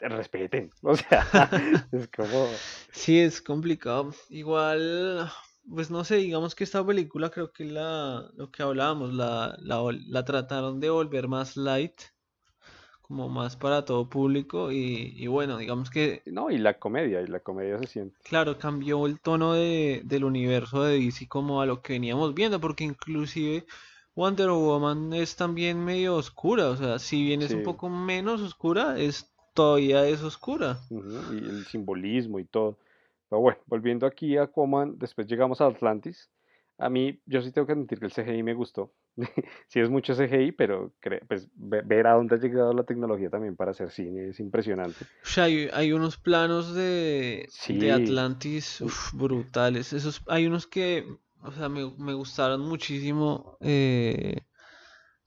respeten, 0.00 0.70
o 0.82 0.96
sea, 0.96 1.50
es 1.92 2.08
como... 2.08 2.46
Sí, 2.92 3.18
es 3.20 3.42
complicado. 3.42 4.12
Igual, 4.30 5.30
pues 5.68 5.90
no 5.90 6.04
sé, 6.04 6.16
digamos 6.16 6.54
que 6.54 6.64
esta 6.64 6.84
película 6.86 7.30
creo 7.30 7.52
que 7.52 7.64
la, 7.64 8.30
lo 8.34 8.50
que 8.50 8.62
hablábamos, 8.62 9.12
la, 9.12 9.56
la, 9.60 9.82
la 10.06 10.24
trataron 10.24 10.80
de 10.80 10.90
volver 10.90 11.28
más 11.28 11.56
light, 11.56 12.00
como 13.06 13.28
más 13.28 13.56
para 13.56 13.84
todo 13.84 14.08
público 14.08 14.72
y, 14.72 15.12
y, 15.16 15.28
bueno, 15.28 15.58
digamos 15.58 15.90
que... 15.90 16.22
No, 16.26 16.50
y 16.50 16.58
la 16.58 16.78
comedia, 16.80 17.20
y 17.20 17.28
la 17.28 17.38
comedia 17.38 17.78
se 17.78 17.86
siente. 17.86 18.16
Claro, 18.24 18.58
cambió 18.58 19.06
el 19.06 19.20
tono 19.20 19.52
de, 19.54 20.02
del 20.04 20.24
universo 20.24 20.82
de 20.82 20.98
DC 20.98 21.28
como 21.28 21.60
a 21.60 21.66
lo 21.66 21.82
que 21.82 21.92
veníamos 21.92 22.34
viendo, 22.34 22.60
porque 22.60 22.82
inclusive 22.82 23.64
Wonder 24.16 24.48
Woman 24.48 25.12
es 25.12 25.36
también 25.36 25.84
medio 25.84 26.16
oscura, 26.16 26.70
o 26.70 26.76
sea, 26.76 26.98
si 26.98 27.22
bien 27.22 27.42
es 27.42 27.52
un 27.52 27.62
poco 27.62 27.90
menos 27.90 28.40
oscura, 28.40 28.98
es 28.98 29.30
todavía 29.52 30.06
es 30.08 30.22
oscura. 30.22 30.78
y 30.90 31.36
el 31.36 31.66
simbolismo 31.66 32.38
y 32.40 32.46
todo. 32.46 32.78
Pero 33.28 33.42
bueno, 33.42 33.58
volviendo 33.66 34.06
aquí 34.06 34.38
a 34.38 34.44
Aquaman, 34.44 34.98
después 34.98 35.26
llegamos 35.26 35.60
a 35.60 35.66
Atlantis. 35.66 36.30
A 36.78 36.88
mí, 36.88 37.20
yo 37.26 37.42
sí 37.42 37.52
tengo 37.52 37.66
que 37.66 37.74
admitir 37.74 37.98
que 37.98 38.06
el 38.06 38.12
CGI 38.12 38.42
me 38.42 38.54
gustó. 38.54 38.92
sí 39.68 39.80
es 39.80 39.90
mucho 39.90 40.14
CGI, 40.14 40.52
pero 40.52 40.92
pues, 41.28 41.48
ver 41.54 42.06
a 42.06 42.14
dónde 42.14 42.36
ha 42.36 42.38
llegado 42.38 42.72
la 42.72 42.84
tecnología 42.84 43.28
también 43.28 43.54
para 43.54 43.72
hacer 43.72 43.90
cine 43.90 44.28
es 44.28 44.40
impresionante. 44.40 45.04
O 45.24 45.26
sea, 45.26 45.44
hay, 45.44 45.92
unos 45.92 46.16
planos 46.16 46.74
de, 46.74 47.48
de 47.68 47.92
Atlantis 47.92 48.82
brutales. 49.12 49.92
Esos, 49.92 50.22
hay 50.26 50.46
unos 50.46 50.66
que 50.66 51.06
o 51.46 51.52
sea, 51.52 51.68
me, 51.68 51.90
me 51.98 52.14
gustaron 52.14 52.60
muchísimo. 52.60 53.56
Eh, 53.60 54.46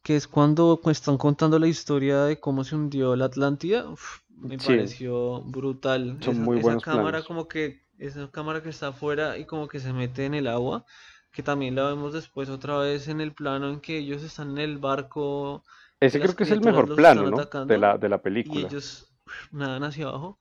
que 0.03 0.15
es 0.15 0.27
cuando 0.27 0.79
están 0.85 1.17
contando 1.17 1.59
la 1.59 1.67
historia 1.67 2.23
de 2.23 2.39
cómo 2.39 2.63
se 2.63 2.75
hundió 2.75 3.15
la 3.15 3.25
Atlántida. 3.25 3.85
me 4.29 4.57
pareció 4.57 5.41
brutal. 5.41 6.17
Son 6.21 6.35
esa, 6.35 6.43
muy 6.43 6.59
buenos 6.59 6.83
cámara 6.83 7.21
como 7.23 7.47
que 7.47 7.81
esa 7.97 8.29
cámara 8.31 8.63
que 8.63 8.69
está 8.69 8.87
afuera 8.89 9.37
y 9.37 9.45
como 9.45 9.67
que 9.67 9.79
se 9.79 9.91
mete 9.91 10.25
en 10.25 10.33
el 10.33 10.47
agua, 10.47 10.85
que 11.31 11.43
también 11.43 11.75
la 11.75 11.87
vemos 11.87 12.13
después 12.13 12.49
otra 12.49 12.77
vez 12.77 13.07
en 13.09 13.19
el 13.19 13.33
plano 13.33 13.69
en 13.69 13.81
que 13.81 13.97
ellos 13.97 14.23
están 14.23 14.51
en 14.51 14.59
el 14.59 14.77
barco. 14.77 15.63
Ese 15.99 16.19
creo 16.19 16.35
que 16.35 16.43
es 16.43 16.51
el 16.51 16.61
mejor 16.61 16.95
plano, 16.95 17.29
¿no? 17.29 17.65
De 17.65 17.77
la, 17.77 17.97
de 17.97 18.09
la 18.09 18.21
película. 18.21 18.61
Y 18.61 18.65
ellos 18.65 19.11
nadan 19.51 19.83
hacia 19.83 20.07
abajo 20.07 20.39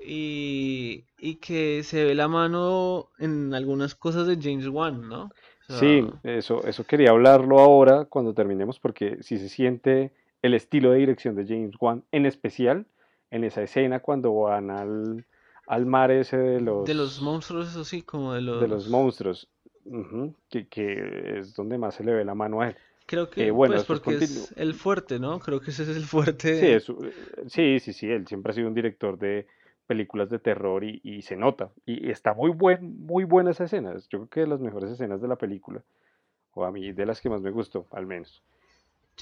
y, 0.00 1.04
que 1.40 1.82
se 1.82 2.04
ve 2.04 2.14
la 2.14 2.28
mano 2.28 3.08
en 3.18 3.54
algunas 3.54 3.94
cosas 3.94 4.26
de 4.26 4.38
James 4.40 4.68
Wan, 4.68 5.08
¿no? 5.08 5.30
sí, 5.68 6.02
eso, 6.22 6.66
eso 6.66 6.84
quería 6.84 7.10
hablarlo 7.10 7.58
ahora 7.58 8.06
cuando 8.06 8.32
terminemos, 8.32 8.80
porque 8.80 9.18
si 9.22 9.36
se 9.36 9.48
siente 9.48 10.12
el 10.40 10.54
estilo 10.54 10.92
de 10.92 10.98
dirección 10.98 11.34
de 11.34 11.46
James 11.46 11.74
Wan, 11.78 12.04
en 12.12 12.26
especial 12.26 12.86
en 13.30 13.44
esa 13.44 13.62
escena 13.62 14.00
cuando 14.00 14.34
van 14.34 14.70
al, 14.70 15.26
al 15.66 15.86
mar 15.86 16.10
ese 16.10 16.38
de 16.38 16.60
los... 16.60 16.86
De 16.86 16.94
los 16.94 17.20
monstruos, 17.20 17.68
eso 17.68 17.84
sí, 17.84 18.02
como 18.02 18.32
de 18.32 18.40
los... 18.40 18.60
De 18.60 18.68
los 18.68 18.88
monstruos, 18.88 19.48
que, 20.48 20.66
que, 20.68 21.38
es 21.38 21.54
donde 21.54 21.76
más 21.76 21.96
se 21.96 22.04
le 22.04 22.14
ve 22.14 22.24
la 22.24 22.34
mano 22.34 22.62
a 22.62 22.68
él. 22.68 22.76
Creo 23.06 23.30
que, 23.30 23.50
bueno, 23.50 23.74
pues 23.74 24.00
porque 24.00 24.22
es 24.22 24.52
el 24.56 24.74
fuerte, 24.74 25.18
¿no? 25.18 25.38
Creo 25.38 25.60
que 25.60 25.70
ese 25.70 25.84
es 25.84 25.88
el 25.88 26.04
fuerte. 26.04 26.60
Sí, 26.60 26.66
es, 26.66 27.50
sí, 27.50 27.80
sí, 27.80 27.92
sí, 27.94 28.10
él 28.10 28.26
siempre 28.26 28.50
ha 28.52 28.54
sido 28.54 28.68
un 28.68 28.74
director 28.74 29.18
de, 29.18 29.46
películas 29.88 30.28
de 30.28 30.38
terror 30.38 30.84
y, 30.84 31.22
se 31.22 31.34
nota. 31.34 31.70
Y 31.86 32.10
está 32.10 32.34
muy, 32.34 32.50
buen, 32.50 33.04
muy 33.04 33.24
buena 33.24 33.50
esa 33.50 33.64
escena. 33.64 33.96
Yo 34.08 34.20
creo 34.20 34.28
que 34.28 34.40
de 34.40 34.46
las 34.46 34.60
mejores 34.60 34.90
escenas 34.90 35.20
de 35.20 35.28
la 35.28 35.36
película. 35.36 35.82
O 36.52 36.64
a 36.64 36.70
mí 36.70 36.92
de 36.92 37.06
las 37.06 37.20
que 37.20 37.30
más 37.30 37.40
me 37.40 37.50
gustó, 37.50 37.86
al 37.90 38.06
menos. 38.06 38.42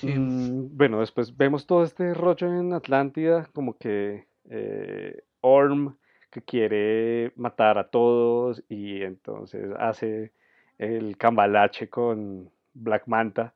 Mm, 0.02 0.76
bueno, 0.76 1.00
después 1.00 1.37
vemos 1.37 1.66
todo 1.66 1.85
este 1.85 2.12
rollo 2.12 2.52
en 2.52 2.72
Atlántida, 2.72 3.48
como 3.55 3.79
que 3.79 4.26
eh, 4.50 5.22
Orm 5.40 5.96
que 6.31 6.42
quiere 6.42 7.33
matar 7.37 7.79
a 7.79 7.88
todos 7.88 8.62
y 8.68 9.02
entonces 9.02 9.70
hace 9.79 10.33
el 10.79 11.16
cambalache 11.16 11.88
con 11.88 12.50
Black 12.74 13.05
Manta, 13.07 13.55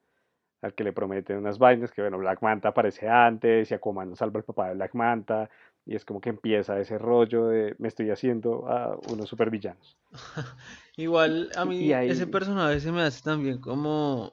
al 0.63 0.75
que 0.75 0.85
le 0.85 0.93
prometen 0.93 1.39
unas 1.39 1.59
vainas, 1.59 1.91
que 1.93 2.03
bueno, 2.03 2.19
Black 2.19 2.41
Manta 2.43 2.69
aparece 2.69 3.09
antes 3.09 3.71
y 3.71 3.75
Aquaman 3.75 4.17
salva 4.17 4.39
al 4.41 4.45
papá 4.45 4.69
de 4.69 4.75
Black 4.75 4.95
Manta, 4.95 5.51
y 5.87 5.95
es 5.97 6.05
como 6.05 6.21
que 6.21 6.31
empieza 6.31 6.79
ese 6.79 6.99
rollo 6.99 7.47
de 7.47 7.75
me 7.79 7.89
estoy 7.89 8.11
haciendo 8.11 8.69
a 8.69 8.99
unos 9.13 9.29
supervillanos. 9.29 9.99
Igual 10.97 11.51
a 11.57 11.65
mí 11.65 11.93
ese 11.93 12.27
personaje 12.27 12.81
se 12.81 12.93
me 12.93 13.03
hace 13.03 13.23
también 13.23 13.61
como 13.61 14.33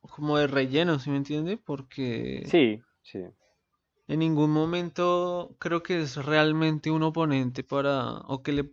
como 0.00 0.38
de 0.38 0.46
relleno, 0.46 0.98
¿sí 0.98 1.10
me 1.10 1.16
entiende? 1.16 1.56
Porque 1.56 2.42
Sí, 2.46 2.80
sí. 3.02 3.24
En 4.06 4.18
ningún 4.18 4.50
momento 4.50 5.56
creo 5.58 5.82
que 5.82 6.00
es 6.02 6.22
realmente 6.24 6.90
un 6.90 7.02
oponente 7.02 7.64
para 7.64 8.18
o 8.28 8.42
que 8.42 8.52
le 8.52 8.70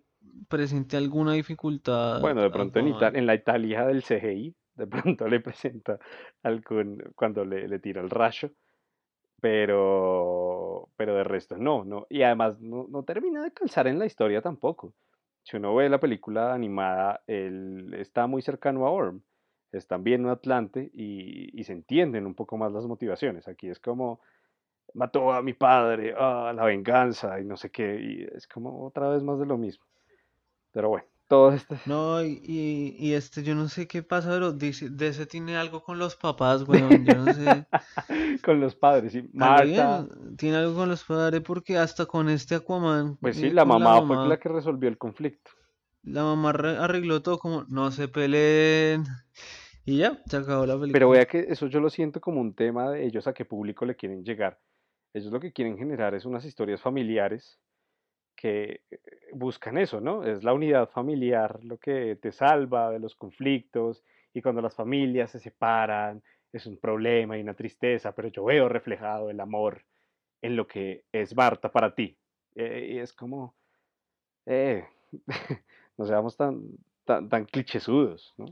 presente 0.49 0.97
alguna 0.97 1.33
dificultad. 1.33 2.19
Bueno, 2.19 2.41
de 2.41 2.49
pronto 2.49 2.79
en, 2.79 3.15
en 3.15 3.25
la 3.25 3.35
Italia 3.35 3.85
del 3.85 4.03
CGI, 4.03 4.53
de 4.75 4.87
pronto 4.87 5.27
le 5.27 5.39
presenta 5.39 5.99
algún 6.43 7.01
cuando 7.15 7.45
le, 7.45 7.67
le 7.67 7.79
tira 7.79 8.01
el 8.01 8.09
rayo 8.09 8.51
pero, 9.41 10.89
pero 10.95 11.15
de 11.15 11.23
resto 11.23 11.57
no, 11.57 11.83
no. 11.83 12.07
Y 12.09 12.23
además 12.23 12.59
no, 12.61 12.87
no, 12.89 13.03
termina 13.03 13.43
de 13.43 13.51
calzar 13.51 13.87
en 13.87 13.99
la 13.99 14.05
historia 14.05 14.41
tampoco. 14.41 14.93
Si 15.43 15.57
uno 15.57 15.75
ve 15.75 15.89
la 15.89 15.99
película 15.99 16.53
animada, 16.53 17.21
él 17.27 17.93
está 17.97 18.27
muy 18.27 18.41
cercano 18.43 18.85
a 18.87 18.91
Orm, 18.91 19.21
es 19.71 19.87
también 19.87 20.25
un 20.25 20.31
Atlante 20.31 20.91
y, 20.93 21.59
y 21.59 21.63
se 21.63 21.73
entienden 21.73 22.27
un 22.27 22.35
poco 22.35 22.57
más 22.57 22.71
las 22.71 22.85
motivaciones. 22.85 23.47
Aquí 23.47 23.69
es 23.69 23.79
como, 23.79 24.21
mató 24.93 25.31
a 25.33 25.41
mi 25.41 25.53
padre, 25.53 26.13
ah, 26.17 26.53
la 26.55 26.65
venganza 26.65 27.39
y 27.39 27.45
no 27.45 27.57
sé 27.57 27.71
qué, 27.71 27.99
y 27.99 28.23
es 28.35 28.47
como 28.47 28.85
otra 28.85 29.09
vez 29.09 29.23
más 29.23 29.39
de 29.39 29.45
lo 29.45 29.57
mismo. 29.57 29.85
Pero 30.71 30.89
bueno, 30.89 31.07
todo 31.31 31.53
este... 31.53 31.77
No, 31.85 32.21
y, 32.21 32.41
y, 32.43 32.95
y 32.99 33.13
este, 33.13 33.41
yo 33.41 33.55
no 33.55 33.69
sé 33.69 33.87
qué 33.87 34.03
pasa, 34.03 34.29
pero 34.31 34.51
dice, 34.51 34.89
de 34.89 35.07
ese 35.07 35.25
tiene 35.25 35.55
algo 35.55 35.81
con 35.81 35.97
los 35.97 36.17
papás, 36.17 36.67
weón. 36.67 37.05
Yo 37.05 37.15
no 37.15 37.33
sé. 37.33 37.65
con 38.43 38.59
los 38.59 38.75
padres, 38.75 39.13
sí. 39.13 39.29
Marta, 39.31 40.05
tiene 40.37 40.57
algo 40.57 40.75
con 40.75 40.89
los 40.89 41.03
padres 41.05 41.39
porque 41.41 41.77
hasta 41.77 42.05
con 42.05 42.27
este 42.27 42.55
Aquaman, 42.55 43.15
pues 43.15 43.37
sí, 43.37 43.47
eh, 43.47 43.53
la 43.53 43.61
con 43.63 43.69
la 43.69 43.79
mamá 43.79 44.05
fue 44.05 44.15
la 44.17 44.21
mamá, 44.23 44.37
que 44.37 44.49
resolvió 44.49 44.89
el 44.89 44.97
conflicto. 44.97 45.51
la 46.03 46.23
mamá 46.23 46.49
arre- 46.49 46.77
arregló 46.77 47.21
todo 47.21 47.39
como 47.39 47.63
no 47.69 47.91
se 47.91 48.09
peleen 48.09 49.05
y 49.85 49.97
ya, 49.99 50.21
se 50.27 50.35
acabó 50.37 50.65
la 50.65 50.73
Pero 50.73 50.81
película. 50.81 51.07
vea 51.07 51.25
que 51.27 51.45
eso 51.47 51.67
yo 51.67 51.79
lo 51.79 51.89
siento 51.89 52.19
como 52.19 52.41
un 52.41 52.53
tema 52.53 52.91
de 52.91 53.05
ellos 53.05 53.25
a 53.27 53.33
qué 53.33 53.45
público 53.45 53.85
le 53.85 53.95
quieren 53.95 54.23
llegar. 54.25 54.59
Ellos 55.13 55.31
lo 55.31 55.39
que 55.39 55.53
quieren 55.53 55.77
generar 55.77 56.13
es 56.13 56.25
unas 56.25 56.43
historias 56.45 56.81
familiares 56.81 57.57
que 58.41 58.81
eh, 58.89 58.99
buscan 59.33 59.77
eso, 59.77 60.01
¿no? 60.01 60.23
Es 60.23 60.43
la 60.43 60.53
unidad 60.53 60.89
familiar 60.89 61.63
lo 61.63 61.77
que 61.77 62.15
te 62.15 62.31
salva 62.31 62.89
de 62.89 62.99
los 62.99 63.15
conflictos 63.15 64.03
y 64.33 64.41
cuando 64.41 64.61
las 64.61 64.73
familias 64.75 65.31
se 65.31 65.39
separan 65.39 66.23
es 66.51 66.65
un 66.65 66.77
problema 66.77 67.37
y 67.37 67.41
una 67.41 67.53
tristeza, 67.53 68.13
pero 68.13 68.29
yo 68.29 68.43
veo 68.45 68.67
reflejado 68.67 69.29
el 69.29 69.39
amor 69.39 69.83
en 70.41 70.55
lo 70.55 70.67
que 70.67 71.05
es 71.11 71.35
Marta 71.35 71.71
para 71.71 71.93
ti. 71.93 72.17
Eh, 72.55 72.93
y 72.93 72.97
es 72.97 73.13
como, 73.13 73.55
eh, 74.47 74.85
no 75.97 76.05
seamos 76.05 76.35
tan, 76.35 76.63
tan, 77.05 77.29
tan 77.29 77.45
clichésudos, 77.45 78.33
¿no? 78.37 78.47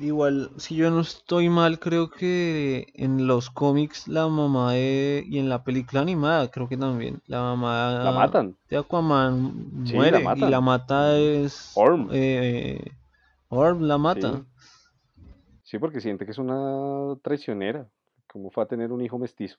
Igual, 0.00 0.52
si 0.58 0.76
yo 0.76 0.90
no 0.90 1.00
estoy 1.00 1.48
mal, 1.48 1.80
creo 1.80 2.08
que 2.08 2.86
en 2.94 3.26
los 3.26 3.50
cómics 3.50 4.06
la 4.06 4.28
mamá 4.28 4.72
de, 4.74 5.24
y 5.28 5.38
en 5.38 5.48
la 5.48 5.64
película 5.64 6.02
animada 6.02 6.50
creo 6.52 6.68
que 6.68 6.76
también 6.76 7.20
la 7.26 7.38
La 7.38 8.12
mamá 8.12 8.20
matan, 8.20 8.56
de 8.70 8.76
Aquaman 8.76 9.52
sí, 9.84 9.94
la 9.94 9.98
muere 9.98 10.20
y 10.20 10.24
matan. 10.24 10.50
la 10.50 10.60
mata 10.60 11.18
es 11.18 11.72
Orm, 11.74 12.08
eh, 12.12 12.92
Orm 13.48 13.82
la 13.82 13.98
sí. 13.98 14.04
mata. 14.04 14.44
Sí, 15.64 15.78
porque 15.78 16.00
siente 16.00 16.24
que 16.24 16.30
es 16.30 16.38
una 16.38 17.16
traicionera. 17.22 17.88
¿Cómo 18.32 18.50
fue 18.50 18.64
a 18.64 18.66
tener 18.66 18.92
un 18.92 19.00
hijo 19.00 19.18
mestizo? 19.18 19.58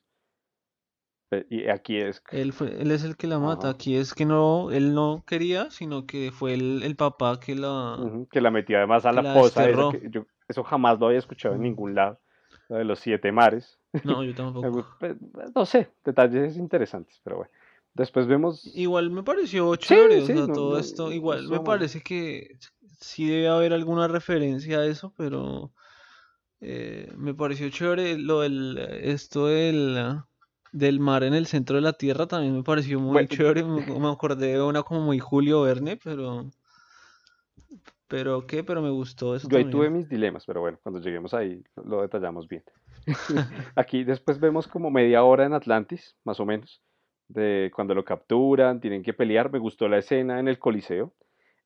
Y 1.48 1.68
aquí 1.68 1.98
es, 1.98 2.22
Él 2.32 2.52
fue, 2.52 2.80
él 2.80 2.90
es 2.92 3.04
el 3.04 3.16
que 3.16 3.26
la 3.28 3.38
mata. 3.38 3.68
ajá, 3.68 3.70
Aquí 3.70 3.96
es 3.96 4.14
que 4.14 4.24
no, 4.24 4.70
él 4.72 4.94
no 4.94 5.22
quería, 5.26 5.70
sino 5.70 6.06
que 6.06 6.32
fue 6.32 6.54
el, 6.54 6.82
el 6.82 6.96
papá 6.96 7.38
que 7.40 7.54
la, 7.54 8.24
que 8.30 8.40
la 8.40 8.50
metió 8.50 8.78
además 8.78 9.04
a 9.06 9.12
la 9.12 9.22
la 9.22 9.32
fosa 9.32 9.68
esa 9.68 9.84
desterró. 9.84 9.88
que 9.88 10.08
yo 10.10 10.26
eso 10.48 10.64
jamás 10.64 10.98
lo 10.98 11.06
había 11.06 11.18
escuchado 11.18 11.54
en 11.54 11.62
ningún 11.62 11.94
lado, 11.94 12.18
lo 12.68 12.76
de 12.76 12.84
los 12.84 12.98
siete 13.00 13.32
mares. 13.32 13.78
No, 14.02 14.22
yo 14.24 14.34
tampoco. 14.34 14.70
gu- 14.70 14.98
pe- 14.98 15.16
No 15.54 15.64
sé, 15.66 15.90
detalles 16.04 16.56
interesantes, 16.56 17.20
pero 17.24 17.36
bueno. 17.38 17.52
Después 17.94 18.26
vemos, 18.26 18.62
Igual 18.74 19.10
me 19.10 19.22
pareció 19.22 19.74
sí, 19.80 19.96
chévere, 19.96 20.20
o 20.20 20.26
sí, 20.26 20.32
sea, 20.32 20.46
no, 20.46 20.54
todo 20.54 20.78
no, 20.78 20.78
esto, 20.78 21.12
igual 21.12 21.48
me 21.48 21.60
parece 21.60 22.02
que 22.02 22.58
sí 23.00 23.26
debe 23.26 23.48
haber 23.48 23.72
alguna 23.72 24.06
referencia 24.06 24.80
a 24.80 24.86
eso, 24.86 25.14
pero 25.16 25.72
eh, 26.60 27.12
me 27.16 27.34
pareció 27.34 27.70
chévere 27.70 28.18
lo 28.18 28.40
del, 28.42 28.78
esto 29.02 29.46
del, 29.48 29.96
del 30.72 31.00
mar 31.00 31.22
en 31.24 31.34
el 31.34 31.46
centro 31.46 31.76
de 31.76 31.82
la 31.82 31.92
tierra, 31.92 32.26
también 32.26 32.56
me 32.56 32.62
pareció 32.62 33.00
muy 33.00 33.12
Bueno, 33.12 33.28
chévere, 33.28 33.64
me, 33.64 34.08
acordé 34.08 34.54
de 34.54 34.62
una 34.62 34.82
como 34.82 35.00
muy 35.00 35.18
Julio 35.18 35.62
Verne, 35.62 35.98
pero, 36.02 36.50
pero 38.08 38.46
qué, 38.46 38.62
pero 38.64 38.82
me 38.82 38.90
gustó 38.90 39.34
eso 39.34 39.48
yo 39.48 39.58
ahí 39.58 39.70
tuve 39.70 39.90
mis 39.90 40.08
dilemas, 40.08 40.44
pero 40.46 40.60
bueno, 40.60 40.78
cuando 40.82 41.00
lleguemos 41.00 41.34
ahí 41.34 41.62
lo 41.76 41.84
lo 41.84 42.02
detallamos 42.02 42.48
bien. 42.48 42.62
Aquí 43.76 44.04
después 44.04 44.38
vemos 44.38 44.68
como 44.68 44.90
media 44.90 45.24
hora 45.24 45.44
en 45.44 45.54
Atlantis, 45.54 46.16
más 46.24 46.40
o 46.40 46.46
menos, 46.46 46.82
de 47.28 47.70
cuando 47.74 47.94
lo 47.94 48.04
capturan, 48.04 48.80
tienen 48.80 49.02
que 49.02 49.12
pelear. 49.12 49.50
Me 49.50 49.58
gustó 49.58 49.88
la 49.88 49.98
escena 49.98 50.38
en 50.38 50.48
el 50.48 50.58
Coliseo. 50.58 51.12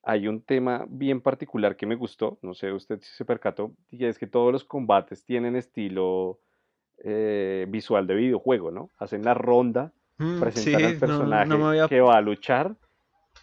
Hay 0.03 0.27
un 0.27 0.41
tema 0.41 0.85
bien 0.87 1.19
particular 1.19 1.75
que 1.75 1.87
me 1.87 1.95
gustó, 1.95 2.37
no 2.43 2.53
sé 2.53 2.71
usted 2.71 2.99
si 3.01 3.11
se 3.15 3.25
percató, 3.25 3.71
y 3.89 4.05
es 4.05 4.19
que 4.19 4.27
todos 4.27 4.53
los 4.53 4.63
combates 4.63 5.25
tienen 5.25 5.55
estilo 5.55 6.39
eh, 7.03 7.65
visual 7.69 8.07
de 8.07 8.15
videojuego, 8.15 8.71
¿no? 8.71 8.89
Hacen 8.97 9.23
la 9.23 9.33
ronda, 9.33 9.91
Mm, 10.17 10.39
presentan 10.39 10.85
al 10.85 10.93
sí, 10.93 10.93
no, 10.93 10.97
no 10.97 10.99
personaje 10.99 11.67
había... 11.69 11.87
que 11.89 11.99
va 12.01 12.15
a 12.17 12.21
luchar 12.21 12.75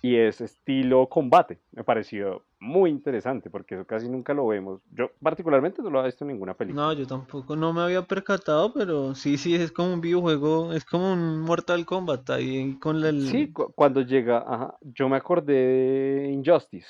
y 0.01 0.17
es 0.17 0.41
estilo 0.41 1.07
combate. 1.09 1.59
Me 1.73 1.85
pareció 1.85 2.45
muy 2.59 2.91
interesante 2.91 3.51
porque 3.51 3.75
eso 3.75 3.85
casi 3.87 4.09
nunca 4.09 4.33
lo 4.35 4.47
vemos. 4.47 4.81
Yo 4.95 5.11
particularmente 5.23 5.83
no 5.83 5.91
lo 5.91 6.01
he 6.01 6.07
visto 6.07 6.25
en 6.25 6.29
ninguna 6.29 6.55
película. 6.55 6.87
No, 6.87 6.93
yo 6.95 7.07
tampoco, 7.07 7.57
no 7.57 7.73
me 7.73 7.83
había 7.83 8.03
percatado, 8.03 8.73
pero 8.73 9.15
sí, 9.15 9.37
sí, 9.37 9.55
es 9.55 9.71
como 9.71 9.93
un 9.93 10.01
videojuego, 10.01 10.73
es 10.73 10.85
como 10.85 11.13
un 11.13 11.41
Mortal 11.41 11.85
Kombat 11.85 12.31
ahí 12.31 12.79
con 12.81 13.05
Sí, 13.05 13.47
el... 13.47 13.53
cu- 13.53 13.73
cuando 13.75 14.01
llega, 14.01 14.39
ajá, 14.47 14.77
yo 14.81 15.09
me 15.09 15.17
acordé 15.17 15.53
de 15.53 16.31
Injustice, 16.33 16.89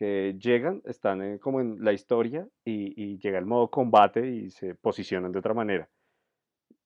que 0.00 0.34
llegan, 0.40 0.80
están 0.86 1.20
en- 1.20 1.38
como 1.38 1.60
en 1.60 1.84
la 1.84 1.92
historia 1.92 2.48
y, 2.64 3.18
llega 3.18 3.38
el 3.38 3.44
modo 3.44 3.68
combate 3.68 4.26
y 4.26 4.50
se 4.50 4.74
posicionan 4.74 5.30
de 5.30 5.38
otra 5.40 5.52
manera. 5.52 5.90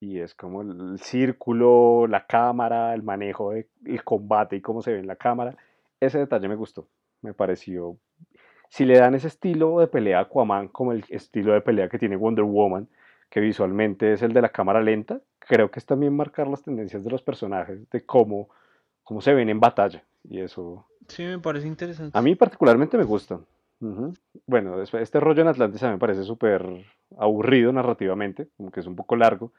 Y 0.01 0.19
es 0.19 0.35
como 0.35 0.61
el, 0.61 0.71
el 0.91 0.99
círculo, 0.99 2.07
la 2.07 2.27
cámara, 2.27 2.93
el 2.93 3.03
manejo 3.03 3.51
del 3.51 4.03
combate 4.03 4.57
y 4.57 4.61
cómo 4.61 4.81
se 4.81 4.91
ve 4.91 4.99
en 4.99 5.07
la 5.07 5.15
cámara. 5.15 5.55
Ese 6.01 6.19
detalle 6.19 6.49
me 6.49 6.55
gustó, 6.55 6.89
me 7.21 7.33
pareció. 7.33 7.97
Si 8.67 8.83
le 8.83 8.97
dan 8.99 9.15
ese 9.15 9.29
estilo 9.29 9.79
de 9.79 9.87
pelea 9.87 10.19
a 10.19 10.21
Aquaman 10.23 10.67
como 10.67 10.91
el 10.91 11.05
estilo 11.07 11.53
de 11.53 11.61
pelea 11.61 11.87
que 11.87 11.99
tiene 11.99 12.17
Wonder 12.17 12.43
Woman, 12.43 12.89
que 13.29 13.39
visualmente 13.39 14.11
es 14.11 14.23
el 14.23 14.33
de 14.33 14.41
la 14.41 14.49
cámara 14.49 14.81
lenta, 14.81 15.21
creo 15.39 15.71
que 15.71 15.79
es 15.79 15.85
también 15.85 16.13
marcar 16.13 16.47
las 16.49 16.63
tendencias 16.63 17.05
de 17.05 17.11
los 17.11 17.21
personajes, 17.21 17.89
de 17.91 18.05
cómo, 18.05 18.49
cómo 19.03 19.21
se 19.21 19.33
ven 19.33 19.47
en 19.47 19.61
batalla. 19.61 20.03
Y 20.25 20.41
eso 20.41 20.85
Sí, 21.07 21.23
me 21.23 21.39
parece 21.39 21.65
a 21.65 21.69
interesante. 21.69 22.21
mí 22.21 22.35
particularmente 22.35 22.97
me 22.97 23.03
gusta. 23.03 23.39
Ujú. 23.81 24.13
Bueno, 24.47 24.77
después- 24.77 25.03
este 25.03 25.19
rollo 25.19 25.41
en 25.41 25.49
Atlantis 25.49 25.83
a 25.83 25.87
mí 25.87 25.93
me 25.93 25.99
parece 25.99 26.23
súper 26.23 26.65
aburrido 27.17 27.71
narrativamente, 27.71 28.47
como 28.57 28.71
que 28.71 28.79
es 28.79 28.87
un 28.87 28.95
poco 28.95 29.15
largo. 29.15 29.51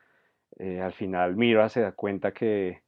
Eh, 0.59 0.81
al 0.81 0.93
final 0.93 1.37
Mira 1.37 1.69
se 1.69 1.81
da 1.83 1.93
cuenta 1.93 2.33
que 2.33 2.83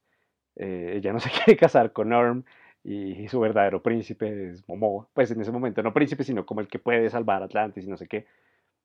eh, 0.57 0.95
ella 0.97 1.13
no 1.13 1.21
se 1.21 1.31
quiere 1.47 1.57
casar 1.59 1.93
con 1.93 2.13
Orm 2.13 2.45
y 2.85 3.29
su 3.29 3.41
verdadero 3.41 3.83
príncipe 3.83 4.51
es 4.51 4.67
Momoa. 4.69 5.09
Pues 5.13 5.31
en 5.31 5.41
ese 5.41 5.53
momento 5.53 5.83
no 5.83 5.93
príncipe, 5.93 6.25
sino 6.25 6.47
como 6.47 6.61
el 6.61 6.69
que 6.69 6.79
puede 6.79 7.11
salvar 7.11 7.43
Atlantis 7.43 7.85
y 7.85 7.91
no 7.91 7.97
sé 7.97 8.09
qué. 8.09 8.27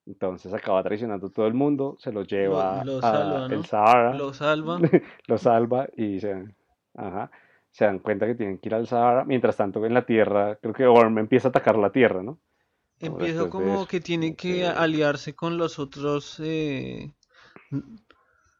Entonces 0.06 0.54
acaba 0.54 0.84
traicionando 0.84 1.28
a 1.28 1.32
todo 1.32 1.48
el 1.48 1.54
mundo, 1.54 1.96
se 2.00 2.12
lo 2.12 2.22
Lo, 2.22 2.26
lleva 2.28 2.84
lo 2.84 2.98
a 2.98 3.02
salva, 3.02 3.46
el 3.46 3.50
¿no? 3.58 3.64
Sahara, 3.64 4.14
Lo 4.16 4.34
salva. 4.34 4.80
lo 5.28 5.38
salva 5.38 5.88
y 5.96 6.20
se, 6.20 6.46
ajá, 6.96 7.32
se 7.74 7.86
dan 7.86 8.00
cuenta 8.00 8.26
que 8.28 8.36
tienen 8.36 8.60
que 8.60 8.70
ir 8.70 8.76
al 8.76 8.88
Sahara. 8.88 9.26
Mientras 9.26 9.58
tanto, 9.58 9.86
en 9.86 9.96
la 9.96 10.06
Tierra, 10.08 10.58
creo 10.62 10.74
que 10.74 10.88
Orm 10.88 11.20
empieza 11.20 11.50
a 11.50 11.52
atacar 11.52 11.78
la 11.78 11.92
Tierra, 11.92 12.24
¿no? 12.24 12.40
Empieza 13.00 13.48
como 13.48 13.86
que 13.86 14.02
tiene 14.02 14.36
que 14.36 14.66
aliarse 14.66 15.36
con 15.36 15.60
los 15.60 15.78
otros, 15.78 16.40
eh, 16.40 17.14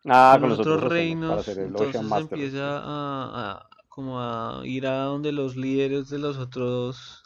Ah, 0.06 0.38
con 0.40 0.50
los 0.50 0.60
otros 0.60 0.80
reinos, 0.84 1.60
entonces 1.62 2.16
empieza 2.16 2.78
a, 2.80 3.52
a- 3.58 3.70
como 3.90 4.20
a 4.20 4.62
ir 4.66 4.88
a 4.88 5.04
donde 5.06 5.32
los 5.32 5.56
líderes 5.56 6.10
de 6.10 6.18
los 6.20 6.38
otros, 6.38 7.24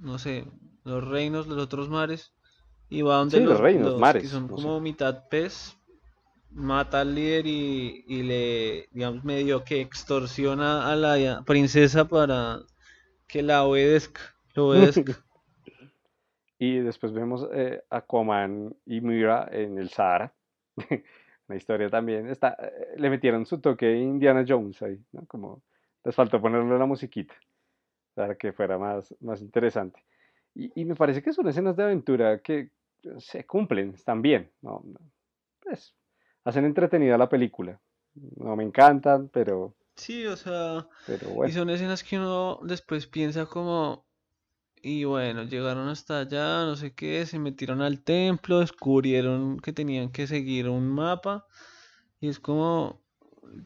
no 0.00 0.18
sé, 0.18 0.46
los 0.84 1.02
reinos, 1.06 1.46
los 1.48 1.58
otros 1.58 1.88
mares, 1.88 2.32
y 2.90 3.02
va 3.02 3.16
donde 3.16 3.38
Sí, 3.38 3.42
los 3.42 3.58
los, 3.58 3.60
reinos, 3.60 3.94
los 3.94 4.14
que 4.14 4.28
mares, 4.28 4.28
son 4.28 4.48
no 4.48 4.56
sé. 4.58 4.72
como 4.72 4.80
mitad 4.80 5.28
pez, 5.30 5.76
mata 6.54 7.00
al 7.00 7.14
líder 7.14 7.46
y, 7.46 8.04
y 8.06 8.22
le, 8.22 8.88
digamos, 8.92 9.24
medio 9.24 9.64
que 9.64 9.80
extorsiona 9.80 10.90
a 10.90 10.96
la 10.96 11.42
princesa 11.44 12.06
para 12.06 12.60
que 13.26 13.42
la 13.42 13.64
obedezca. 13.64 14.20
Y 16.56 16.78
después 16.78 17.12
vemos 17.12 17.46
eh, 17.52 17.82
Aquaman 17.90 18.74
y 18.86 19.00
Mira 19.00 19.48
en 19.50 19.76
el 19.76 19.90
Sahara. 19.90 20.32
La 21.48 21.56
historia 21.56 21.90
también 21.90 22.28
está, 22.28 22.56
eh, 22.58 22.94
le 22.96 23.10
metieron 23.10 23.44
su 23.44 23.60
toque 23.60 23.98
Indiana 23.98 24.44
Jones 24.48 24.80
ahí, 24.80 24.98
¿no? 25.12 25.26
Como 25.26 25.62
les 26.04 26.14
faltó 26.14 26.40
ponerle 26.40 26.78
la 26.78 26.86
musiquita 26.86 27.34
para 28.14 28.36
que 28.36 28.52
fuera 28.52 28.78
más, 28.78 29.14
más 29.20 29.42
interesante. 29.42 30.02
Y, 30.54 30.80
y 30.80 30.84
me 30.84 30.94
parece 30.94 31.22
que 31.22 31.32
son 31.32 31.48
escenas 31.48 31.76
de 31.76 31.82
aventura 31.82 32.38
que 32.38 32.70
se 33.18 33.44
cumplen, 33.44 33.90
están 33.90 34.22
bien. 34.22 34.50
No, 34.62 34.82
Pues, 35.60 35.94
hacen 36.44 36.64
entretenida 36.64 37.18
la 37.18 37.28
película. 37.28 37.80
No 38.36 38.54
me 38.56 38.64
encantan, 38.64 39.28
pero, 39.28 39.74
Sí, 39.96 40.26
o 40.26 40.36
sea, 40.36 40.88
pero 41.06 41.46
y 41.46 41.52
son 41.52 41.70
escenas 41.70 42.02
que 42.02 42.18
uno 42.18 42.58
después 42.64 43.06
piensa 43.06 43.46
como, 43.46 44.04
y 44.82 45.04
bueno, 45.04 45.44
llegaron 45.44 45.88
hasta 45.88 46.20
allá, 46.20 46.64
no 46.64 46.76
sé 46.76 46.94
qué, 46.94 47.24
se 47.26 47.38
metieron 47.38 47.80
al 47.80 48.02
templo, 48.02 48.60
descubrieron 48.60 49.58
que 49.60 49.72
tenían 49.72 50.10
que 50.10 50.26
seguir 50.26 50.68
un 50.68 50.88
mapa, 50.88 51.46
y 52.20 52.28
es 52.28 52.40
como, 52.40 53.02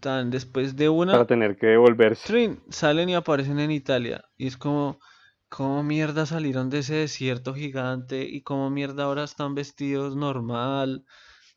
tan 0.00 0.30
después 0.30 0.76
de 0.76 0.88
Para 0.88 0.98
una, 1.20 1.26
tener 1.26 1.56
que 1.56 1.66
devolverse. 1.68 2.26
trin, 2.26 2.60
salen 2.68 3.08
y 3.08 3.14
aparecen 3.14 3.58
en 3.58 3.70
Italia, 3.70 4.24
y 4.36 4.46
es 4.46 4.56
como, 4.56 5.00
¿cómo 5.48 5.82
mierda 5.82 6.26
salieron 6.26 6.68
de 6.68 6.80
ese 6.80 6.94
desierto 6.96 7.54
gigante? 7.54 8.24
¿Y 8.24 8.42
cómo 8.42 8.70
mierda 8.70 9.04
ahora 9.04 9.24
están 9.24 9.54
vestidos 9.54 10.14
normal? 10.14 11.04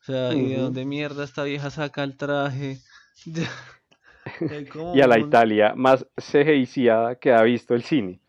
O 0.02 0.04
sea, 0.04 0.34
¿y 0.34 0.48
de 0.48 0.58
dónde 0.58 0.84
mierda 0.84 1.24
esta 1.24 1.44
vieja 1.44 1.70
saca 1.70 2.02
el 2.02 2.16
traje? 2.16 2.78
Y 4.94 5.00
a 5.00 5.06
la 5.06 5.16
un- 5.18 5.28
Italia 5.28 5.74
más 5.76 6.06
CGIciada 6.16 7.14
que 7.16 7.32
ha 7.32 7.42
visto 7.42 7.74
el 7.74 7.82
cine. 7.82 8.20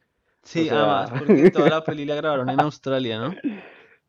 Sí, 0.44 0.70
además, 0.70 1.10
porque 1.18 1.50
toda 1.52 1.70
la 1.70 1.84
peli 1.84 2.06
la 2.06 2.16
grabaron 2.16 2.50
en 2.50 2.60
Australia, 2.62 3.20
¿no? 3.20 3.36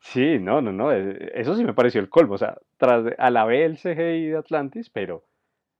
Sí, 0.00 0.38
no, 0.38 0.60
no, 0.60 0.72
no, 0.72 0.92
e, 0.92 1.32
eso 1.34 1.56
sí 1.56 1.64
me 1.64 1.72
pareció 1.74 2.00
el 2.00 2.10
colmo, 2.10 2.34
o 2.34 2.38
sea, 2.38 2.58
tras 2.76 3.04
a 3.18 3.30
la 3.30 3.44
vez 3.44 3.64
el 3.64 3.78
CGI 3.78 4.28
de 4.28 4.36
Atlantis, 4.36 4.90
pero 4.90 5.24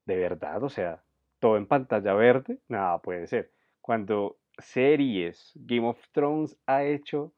de 0.07 0.16
verdad, 0.16 0.62
o 0.62 0.70
sea, 0.70 1.03
todo 1.40 1.57
en 1.57 1.66
pantalla 1.66 2.14
verde, 2.14 2.59
nada, 2.68 2.99
puede 3.03 3.27
ser. 3.27 3.51
Cuando 3.81 4.38
series, 4.59 5.53
Game 5.57 5.88
of 5.88 5.99
Thrones 6.12 6.57
ha 6.66 6.85
hecho 6.85 7.33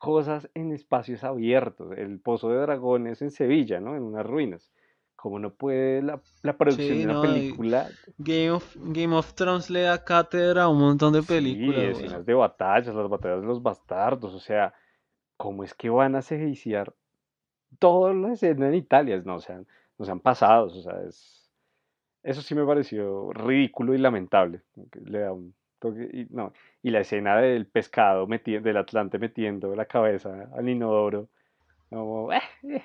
cosas 0.00 0.48
en 0.54 0.72
espacios 0.72 1.22
abiertos, 1.24 1.92
el 1.96 2.20
Pozo 2.20 2.48
de 2.48 2.56
Dragones 2.56 3.20
en 3.20 3.30
Sevilla, 3.30 3.80
¿no? 3.80 3.94
En 3.94 4.02
unas 4.02 4.26
ruinas. 4.26 4.72
Como 5.14 5.38
no 5.38 5.52
puede 5.52 6.00
la, 6.00 6.22
producción 6.56 6.96
de 6.96 7.04
una 7.04 7.20
película. 7.20 7.86
Game 8.16 8.50
of, 8.50 8.76
Game 8.80 9.14
of 9.14 9.34
Thrones 9.34 9.68
le 9.68 9.82
da 9.82 10.02
cátedra 10.02 10.62
a 10.62 10.68
un 10.68 10.78
montón 10.78 11.12
de 11.12 11.22
películas. 11.22 11.98
Sí, 11.98 12.04
escenas 12.04 12.24
de 12.24 12.32
batallas, 12.32 12.94
las 12.94 13.10
batallas 13.10 13.42
de 13.42 13.46
los 13.46 13.62
bastardos, 13.62 14.32
o 14.34 14.40
sea, 14.40 14.72
¿cómo 15.36 15.64
es 15.64 15.74
que 15.74 15.90
van 15.90 16.16
a 16.16 16.22
CGIciar 16.22 16.94
todas 17.78 18.16
las 18.16 18.32
escenas 18.32 18.70
en 18.70 18.76
Italia? 18.76 19.22
No, 19.22 19.34
o 19.34 19.40
sea, 19.40 19.60
no 19.98 20.04
sean 20.06 20.20
pasados, 20.20 20.74
o 20.76 20.82
sea, 20.82 20.98
es, 21.06 21.52
eso 22.22 22.40
sí 22.40 22.54
me 22.54 22.64
pareció 22.64 23.34
ridículo 23.34 23.94
y 23.94 23.98
lamentable. 23.98 24.62
Le 25.04 25.18
da 25.18 25.32
un 25.32 25.54
y, 25.88 26.26
no, 26.30 26.52
y 26.82 26.90
la 26.90 27.00
escena 27.00 27.36
del 27.38 27.66
pescado, 27.66 28.26
metiendo, 28.26 28.68
del 28.68 28.76
Atlante 28.76 29.18
metiendo 29.18 29.74
la 29.74 29.86
cabeza 29.86 30.48
al 30.54 30.68
inodoro, 30.68 31.28
como, 31.88 32.32
eh, 32.32 32.40
eh, 32.64 32.82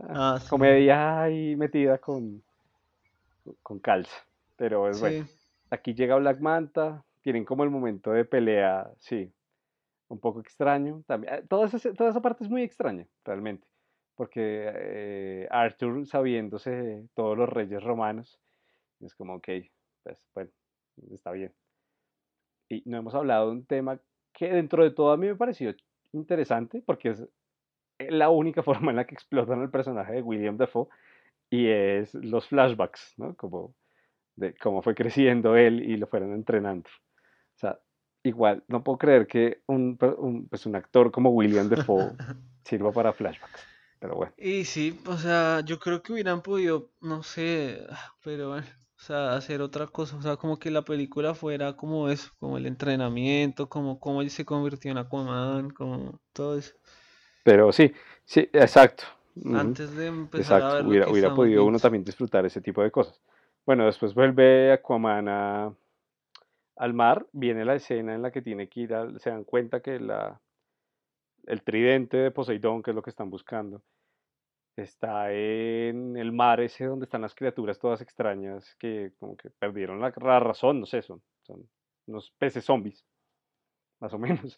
ah, 0.00 0.38
comedia 0.48 1.22
ahí 1.22 1.56
metida 1.56 1.98
con, 1.98 2.42
con 3.62 3.78
calza. 3.78 4.16
Pero 4.56 4.88
es 4.88 5.00
bueno. 5.00 5.26
Aquí 5.70 5.94
llega 5.94 6.16
Black 6.16 6.40
Manta, 6.40 7.04
tienen 7.22 7.44
como 7.44 7.64
el 7.64 7.70
momento 7.70 8.12
de 8.12 8.24
pelea, 8.24 8.88
sí, 8.98 9.32
un 10.08 10.20
poco 10.20 10.40
extraño. 10.40 11.02
También, 11.06 11.34
eh, 11.34 11.42
toda, 11.48 11.66
esa, 11.66 11.92
toda 11.92 12.10
esa 12.10 12.22
parte 12.22 12.44
es 12.44 12.50
muy 12.50 12.62
extraña, 12.62 13.06
realmente, 13.24 13.66
porque 14.14 14.70
eh, 14.74 15.48
Arthur, 15.50 16.06
sabiéndose 16.06 17.04
todos 17.14 17.36
los 17.36 17.48
reyes 17.48 17.82
romanos, 17.82 18.38
es 19.00 19.14
como, 19.14 19.34
ok, 19.34 19.48
pues 20.04 20.18
bueno, 20.34 20.50
está 21.12 21.32
bien. 21.32 21.52
Y 22.68 22.82
no 22.86 22.98
hemos 22.98 23.14
hablado 23.14 23.46
de 23.46 23.52
un 23.52 23.66
tema 23.66 24.00
que 24.32 24.50
dentro 24.50 24.84
de 24.84 24.90
todo 24.90 25.12
a 25.12 25.16
mí 25.16 25.26
me 25.26 25.36
pareció 25.36 25.74
interesante, 26.12 26.82
porque 26.84 27.10
es 27.10 27.28
eh, 27.98 28.10
la 28.10 28.30
única 28.30 28.62
forma 28.62 28.90
en 28.90 28.96
la 28.96 29.06
que 29.06 29.14
explotan 29.14 29.62
el 29.62 29.70
personaje 29.70 30.14
de 30.14 30.22
William 30.22 30.56
Dafoe, 30.56 30.88
y 31.50 31.68
es 31.68 32.14
los 32.14 32.48
flashbacks, 32.48 33.14
¿no? 33.18 33.34
Como 33.36 33.74
de 34.34 34.54
cómo 34.54 34.82
fue 34.82 34.94
creciendo 34.94 35.56
él 35.56 35.82
y 35.82 35.96
lo 35.96 36.06
fueron 36.06 36.34
entrenando. 36.34 36.90
O 36.90 37.58
sea, 37.58 37.78
igual, 38.22 38.64
no 38.68 38.82
puedo 38.82 38.98
creer 38.98 39.26
que 39.26 39.62
un, 39.66 39.96
pues 39.96 40.66
un 40.66 40.76
actor 40.76 41.10
como 41.10 41.30
William 41.30 41.68
Defoe 41.68 42.12
sirva 42.64 42.92
para 42.92 43.12
flashbacks. 43.12 43.66
Pero 43.98 44.16
bueno. 44.16 44.34
Y 44.36 44.64
sí, 44.64 45.00
o 45.06 45.16
sea, 45.16 45.60
yo 45.60 45.78
creo 45.78 46.02
que 46.02 46.12
hubieran 46.12 46.42
podido, 46.42 46.90
no 47.00 47.22
sé, 47.22 47.86
pero 48.22 48.50
bueno, 48.50 48.66
o 48.96 48.98
sea, 48.98 49.34
hacer 49.34 49.60
otra 49.60 49.86
cosa, 49.86 50.16
o 50.16 50.22
sea, 50.22 50.36
como 50.36 50.58
que 50.58 50.70
la 50.70 50.82
película 50.82 51.34
fuera 51.34 51.76
como 51.76 52.08
eso, 52.08 52.30
como 52.38 52.56
el 52.56 52.66
entrenamiento, 52.66 53.68
como 53.68 54.00
cómo 54.00 54.22
él 54.22 54.30
se 54.30 54.46
convirtió 54.46 54.90
en 54.90 54.98
Aquaman, 54.98 55.70
como 55.70 56.18
todo 56.32 56.58
eso. 56.58 56.74
Pero 57.44 57.72
sí, 57.72 57.92
sí, 58.24 58.48
exacto. 58.52 59.04
Antes 59.52 59.94
de 59.94 60.06
empezar 60.06 60.62
a 60.62 60.74
ver 60.74 60.86
hubiera, 60.86 61.10
hubiera 61.10 61.34
podido 61.34 61.64
uno 61.64 61.78
también 61.78 62.04
disfrutar 62.04 62.46
ese 62.46 62.62
tipo 62.62 62.82
de 62.82 62.90
cosas. 62.90 63.20
Bueno, 63.66 63.84
después 63.84 64.14
vuelve 64.14 64.72
Aquaman 64.72 65.28
a, 65.28 65.74
al 66.76 66.94
mar, 66.94 67.26
viene 67.32 67.66
la 67.66 67.74
escena 67.74 68.14
en 68.14 68.22
la 68.22 68.30
que 68.30 68.40
tiene 68.40 68.68
que 68.68 68.80
ir, 68.80 68.94
se 69.18 69.28
dan 69.28 69.44
cuenta 69.44 69.80
que 69.80 70.00
la, 70.00 70.40
el 71.46 71.62
tridente 71.62 72.16
de 72.16 72.30
Poseidón, 72.30 72.82
que 72.82 72.92
es 72.92 72.94
lo 72.94 73.02
que 73.02 73.10
están 73.10 73.28
buscando, 73.28 73.82
está 74.76 75.32
en 75.32 76.16
el 76.16 76.32
mar 76.32 76.60
ese 76.60 76.84
donde 76.84 77.04
están 77.04 77.22
las 77.22 77.34
criaturas 77.34 77.78
todas 77.78 78.00
extrañas 78.00 78.74
que 78.78 79.12
como 79.18 79.36
que 79.36 79.50
perdieron 79.50 80.00
la, 80.00 80.10
razón, 80.40 80.80
no 80.80 80.86
sé, 80.86 81.02
son, 81.02 81.22
son 81.42 81.68
unos 82.06 82.32
peces 82.38 82.64
zombies, 82.64 83.04
más 84.00 84.12
o 84.12 84.18
menos. 84.18 84.56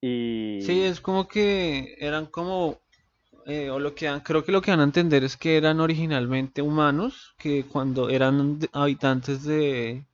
Y... 0.00 0.60
Sí, 0.62 0.82
es 0.82 1.00
como 1.00 1.28
que 1.28 1.96
eran 1.98 2.26
como, 2.26 2.78
eh, 3.46 3.70
o 3.70 3.78
lo 3.78 3.94
que 3.94 4.10
creo 4.24 4.44
que 4.44 4.52
lo 4.52 4.62
que 4.62 4.70
van 4.70 4.80
a 4.80 4.84
entender 4.84 5.24
es 5.24 5.36
que 5.36 5.56
eran 5.56 5.80
originalmente 5.80 6.62
humanos, 6.62 7.34
que 7.38 7.64
cuando 7.64 8.08
eran 8.08 8.58
habitantes 8.72 9.44
de, 9.44 10.04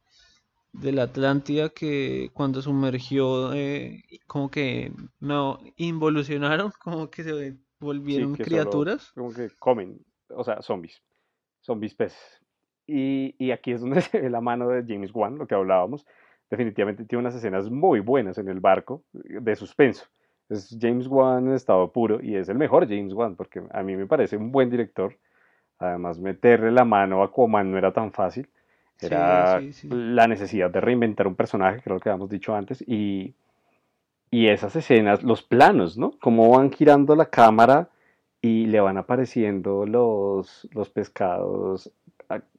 de 0.72 0.92
la 0.92 1.04
Atlántida 1.04 1.70
que 1.70 2.30
cuando 2.34 2.62
sumergió 2.62 3.52
eh, 3.54 4.04
como 4.26 4.50
que 4.50 4.92
no 5.20 5.60
involucionaron, 5.76 6.72
como 6.82 7.10
que 7.10 7.24
se 7.24 7.56
volvieron 7.80 8.34
criaturas. 8.34 9.12
como 9.12 9.32
que 9.32 9.50
comen, 9.58 9.98
o 10.28 10.44
sea, 10.44 10.62
zombies, 10.62 11.02
zombies 11.60 11.94
peces. 11.94 12.40
Y, 12.86 13.34
y, 13.38 13.50
aquí 13.50 13.72
es 13.72 13.80
donde 13.80 14.00
se 14.02 14.20
ve 14.20 14.30
la 14.30 14.40
mano 14.40 14.68
de 14.68 14.84
James 14.86 15.10
Wan, 15.14 15.38
lo 15.38 15.46
que 15.46 15.54
hablábamos. 15.54 16.06
Definitivamente 16.48 17.04
tiene 17.04 17.20
unas 17.20 17.34
escenas 17.34 17.70
muy 17.70 18.00
buenas 18.00 18.38
en 18.38 18.48
el 18.48 18.60
barco 18.60 19.02
de 19.12 19.56
suspenso. 19.56 20.06
Es 20.48 20.76
James 20.80 21.08
Wan 21.08 21.48
en 21.48 21.54
estado 21.54 21.90
puro 21.90 22.22
y 22.22 22.36
es 22.36 22.48
el 22.48 22.56
mejor 22.56 22.88
James 22.88 23.12
Wan 23.12 23.34
porque 23.34 23.62
a 23.72 23.82
mí 23.82 23.96
me 23.96 24.06
parece 24.06 24.36
un 24.36 24.52
buen 24.52 24.70
director. 24.70 25.16
Además, 25.78 26.20
meterle 26.20 26.70
la 26.70 26.84
mano 26.84 27.20
a 27.20 27.26
Aquaman 27.26 27.70
no 27.70 27.78
era 27.78 27.92
tan 27.92 28.12
fácil. 28.12 28.48
Era 29.00 29.60
la 29.90 30.26
necesidad 30.26 30.70
de 30.70 30.80
reinventar 30.80 31.26
un 31.26 31.34
personaje, 31.34 31.82
creo 31.82 32.00
que 32.00 32.08
habíamos 32.08 32.30
dicho 32.30 32.54
antes, 32.54 32.82
y, 32.86 33.34
y 34.36 34.48
esas 34.48 34.76
escenas, 34.76 35.22
los 35.22 35.42
planos, 35.42 35.96
¿no? 35.96 36.12
Cómo 36.20 36.50
van 36.50 36.70
girando 36.70 37.16
la 37.16 37.30
cámara 37.30 37.88
y 38.42 38.66
le 38.66 38.80
van 38.80 38.98
apareciendo 38.98 39.86
los, 39.86 40.68
los 40.72 40.90
pescados. 40.90 41.90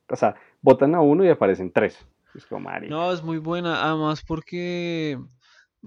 O 0.09 0.15
sea, 0.15 0.33
botan 0.59 0.95
a 0.95 1.01
uno 1.01 1.23
y 1.23 1.29
aparecen 1.29 1.71
tres. 1.71 2.03
Es 2.33 2.47
como 2.47 2.71
No, 2.89 3.11
es 3.11 3.21
muy 3.21 3.37
buena, 3.37 3.83
además 3.83 4.23
porque, 4.27 5.19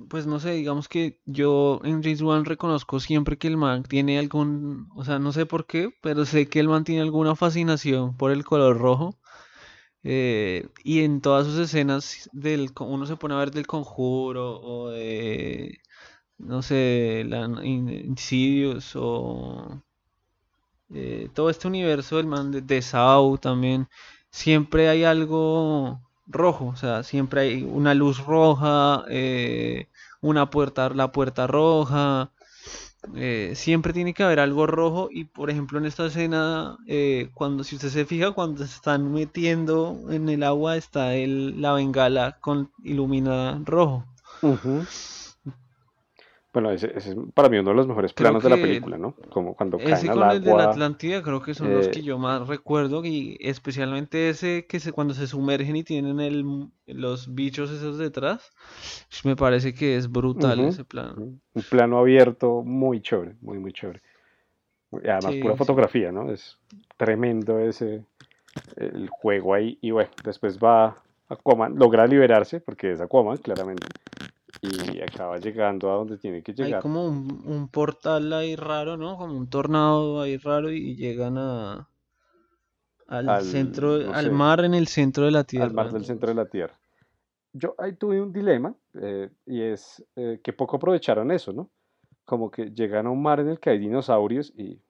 pues 0.09 0.29
no 0.29 0.39
sé, 0.39 0.53
digamos 0.53 0.87
que 0.87 1.19
yo 1.27 1.81
en 1.83 2.05
James 2.05 2.23
Wan 2.23 2.45
reconozco 2.45 3.01
siempre 3.01 3.37
que 3.37 3.49
el 3.49 3.57
man 3.57 3.83
tiene 3.83 4.17
algún, 4.21 4.87
o 4.95 5.03
sea, 5.03 5.19
no 5.19 5.33
sé 5.33 5.45
por 5.45 5.67
qué, 5.67 5.93
pero 6.03 6.25
sé 6.25 6.49
que 6.49 6.61
el 6.61 6.69
man 6.69 6.85
tiene 6.85 7.03
alguna 7.03 7.35
fascinación 7.35 8.17
por 8.17 8.31
el 8.31 8.45
color 8.45 8.79
rojo. 8.79 9.19
Eh, 10.03 10.69
y 10.85 11.05
en 11.05 11.21
todas 11.21 11.47
sus 11.47 11.59
escenas 11.59 12.31
del, 12.33 12.73
uno 12.81 13.07
se 13.07 13.17
pone 13.17 13.35
a 13.35 13.39
ver 13.39 13.51
del 13.51 13.67
conjuro 13.67 14.61
o 14.61 14.91
de, 14.91 15.79
no 16.39 16.63
sé, 16.63 17.25
la, 17.29 17.49
o 18.97 19.83
eh, 20.93 21.29
todo 21.35 21.51
este 21.51 21.69
universo 21.69 22.17
del 22.17 22.27
man 22.27 22.51
de, 22.51 22.61
de 22.63 22.83
también, 23.41 23.89
siempre 24.31 24.89
hay 24.89 25.05
algo 25.05 26.01
rojo, 26.27 26.67
o 26.69 26.77
sea, 26.77 27.03
siempre 27.03 27.41
hay 27.43 27.63
una 27.65 27.95
luz 27.95 28.25
roja, 28.25 29.05
eh, 29.09 29.89
una 30.21 30.51
puerta, 30.51 30.91
la 30.91 31.13
puerta 31.13 31.47
roja, 31.47 32.33
eh, 33.15 33.53
siempre 33.55 33.93
tiene 33.93 34.15
que 34.15 34.23
haber 34.23 34.41
algo 34.41 34.67
rojo 34.67 35.09
y 35.11 35.25
por 35.25 35.51
ejemplo 35.51 35.79
en 35.79 35.87
esta 35.87 36.07
escena 36.07 36.77
eh, 36.87 37.31
cuando 37.35 37.65
si 37.65 37.77
usted 37.77 37.89
se 37.89 38.05
fija 38.05 38.33
cuando 38.33 38.67
se 38.67 38.75
están 38.75 39.13
metiendo 39.13 39.99
en 40.11 40.29
el 40.29 40.43
agua 40.43 40.77
está 40.77 41.15
el, 41.15 41.61
la 41.61 41.73
bengala 41.73 42.39
con 42.41 42.71
iluminada 42.85 43.61
rojo 43.65 44.05
bueno, 46.53 46.73
ese, 46.73 46.93
es 46.97 47.15
para 47.33 47.49
mí 47.49 47.59
uno 47.59 47.71
de 47.71 47.77
los 47.77 47.87
mejores 47.87 48.13
planos 48.13 48.43
de 48.43 48.51
la 48.51 48.57
película, 48.57 48.99
¿no? 48.99 49.15
Como 49.31 49.55
cuando 49.55 49.79
caen 49.79 49.93
ese 49.93 50.09
con 50.09 50.31
el 50.31 50.43
de 50.43 50.53
la 50.53 50.71
Atlántida 50.71 51.23
creo 51.23 51.41
que 51.41 51.55
son 51.55 51.73
los 51.73 51.89
que 51.89 52.01
eh, 52.01 52.03
yo 52.03 52.19
más 52.19 52.49
recuerdo 52.49 53.05
y 53.05 53.37
especialmente 53.41 54.31
ese 54.31 54.67
que 54.67 54.81
se, 54.81 54.93
cuando 54.93 55.15
se 55.15 55.29
sumergen 55.29 55.77
y 55.77 55.85
tienen 55.85 56.19
el, 56.19 56.69
los 56.87 57.35
bichos 57.35 57.71
esos 57.71 57.99
detrás, 57.99 58.53
me 59.25 59.37
parece 59.37 59.75
que 59.75 59.97
es 59.97 60.11
brutal 60.11 60.59
ese 60.61 60.85
plano. 60.85 61.15
Un 61.55 61.63
plano 61.71 61.99
abierto 61.99 62.63
muy 62.65 63.01
chévere, 63.01 63.37
muy 63.41 63.59
muy 63.59 63.73
chévere. 63.73 64.01
Y 64.93 65.09
además 65.09 65.37
pura 65.41 65.57
fotografía, 65.57 66.11
¿no? 66.11 66.33
Es 66.33 66.59
tremendo 66.97 67.61
ese 67.61 68.05
el 68.77 69.09
juego 69.09 69.55
ahí 69.55 69.79
y 69.81 69.93
bueno, 69.93 70.11
después 70.25 70.59
va 70.59 71.01
Aquaman, 71.29 71.77
logra 71.77 72.09
liberarse 72.09 72.61
porque 72.61 72.91
es 72.91 73.01
Aquaman 73.01 73.37
claramente 73.37 73.87
y 74.63 75.01
acaba 75.01 75.39
llegando 75.39 75.91
a 75.91 75.97
donde 75.97 76.19
tiene 76.19 76.43
que 76.43 76.53
llegar. 76.53 76.75
Hay 76.75 76.83
como 76.83 77.07
un, 77.07 77.69
portal 77.69 78.33
ahí 78.33 78.57
raro, 78.57 78.97
¿no? 78.97 79.17
Como 79.17 79.35
un 79.35 79.49
tornado 79.49 80.21
ahí 80.21 80.37
raro 80.37 80.71
y 80.71 80.97
llegan 80.97 81.39
a 81.39 81.89
al, 83.07 83.43
centro, 83.43 84.13
al 84.15 84.31
mar 84.31 84.65
en 84.65 84.75
el 84.75 84.87
centro 84.87 85.25
de 85.25 85.31
la 85.31 85.45
Tierra. 85.45 85.67
Al 85.67 85.73
mar 85.73 85.91
del 85.91 86.05
centro 86.05 86.29
de 86.29 86.35
la 86.35 86.47
Tierra. 86.47 86.79
Yo 87.53 87.75
ahí 87.79 87.95
tuve 87.95 88.21
un 88.21 88.33
dilema 88.33 88.75
eh, 88.95 89.31
y 89.47 89.63
es 89.63 90.05
eh, 90.15 90.41
que 90.45 90.53
poco 90.53 90.77
aprovecharon 90.77 91.33
eso, 91.33 91.53
¿no? 91.53 91.69
Como 92.25 92.51
que 92.51 92.71
llegan 92.71 93.07
a 93.07 93.11
un 93.11 93.21
mar 93.21 93.41
en 93.41 93.49
el 93.49 93.59
que 93.59 93.71
hay 93.71 93.79
dinosaurios 93.79 94.53
y 94.57 94.81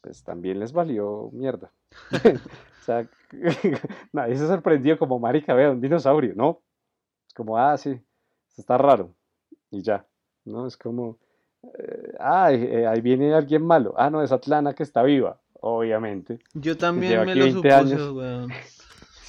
pues 0.00 0.24
también 0.24 0.58
les 0.58 0.72
valió 0.72 1.30
mierda. 1.32 1.70
o 2.80 2.84
sea, 2.84 3.06
nadie 4.12 4.36
se 4.36 4.46
sorprendió 4.46 4.98
como 4.98 5.18
marica, 5.18 5.52
vea, 5.52 5.70
un 5.70 5.80
dinosaurio, 5.80 6.32
¿no? 6.34 6.62
Es 7.28 7.34
como, 7.34 7.58
ah, 7.58 7.76
sí, 7.76 8.00
está 8.56 8.78
raro. 8.78 9.10
Y 9.70 9.82
ya, 9.82 10.04
¿no? 10.44 10.66
Es 10.66 10.76
como, 10.76 11.16
eh, 11.78 12.12
ah, 12.20 12.52
eh, 12.52 12.86
ahí 12.86 13.00
viene 13.00 13.32
alguien 13.34 13.64
malo. 13.64 13.94
Ah, 13.96 14.10
no, 14.10 14.22
es 14.22 14.32
Atlana 14.32 14.74
que 14.74 14.82
está 14.82 15.02
viva, 15.02 15.38
obviamente. 15.60 16.38
Yo 16.54 16.76
también 16.76 17.24
me 17.24 17.34
lo 17.34 17.44
20 17.44 17.52
supuse, 17.70 17.74
años. 17.74 18.12
weón. 18.12 18.50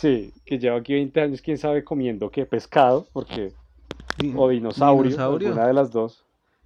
Sí, 0.04 0.34
que 0.46 0.60
lleva 0.60 0.76
aquí 0.78 0.94
20 0.94 1.22
años, 1.22 1.42
quién 1.42 1.58
sabe 1.58 1.82
comiendo 1.86 2.30
qué 2.30 2.46
pescado, 2.46 3.08
porque, 3.14 3.54
Di- 4.18 4.34
o 4.36 4.50
dinosaurio, 4.50 5.04
dinosaurio. 5.12 5.48
alguna 5.50 5.68
de 5.68 5.74
las 5.74 5.92
dos. 5.92 6.26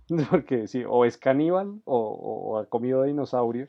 Porque 0.31 0.67
sí, 0.67 0.83
o 0.87 1.05
es 1.05 1.17
caníbal 1.17 1.81
o, 1.85 1.97
o- 1.99 2.57
ha 2.57 2.65
comido 2.65 3.03
dinosaurio 3.03 3.67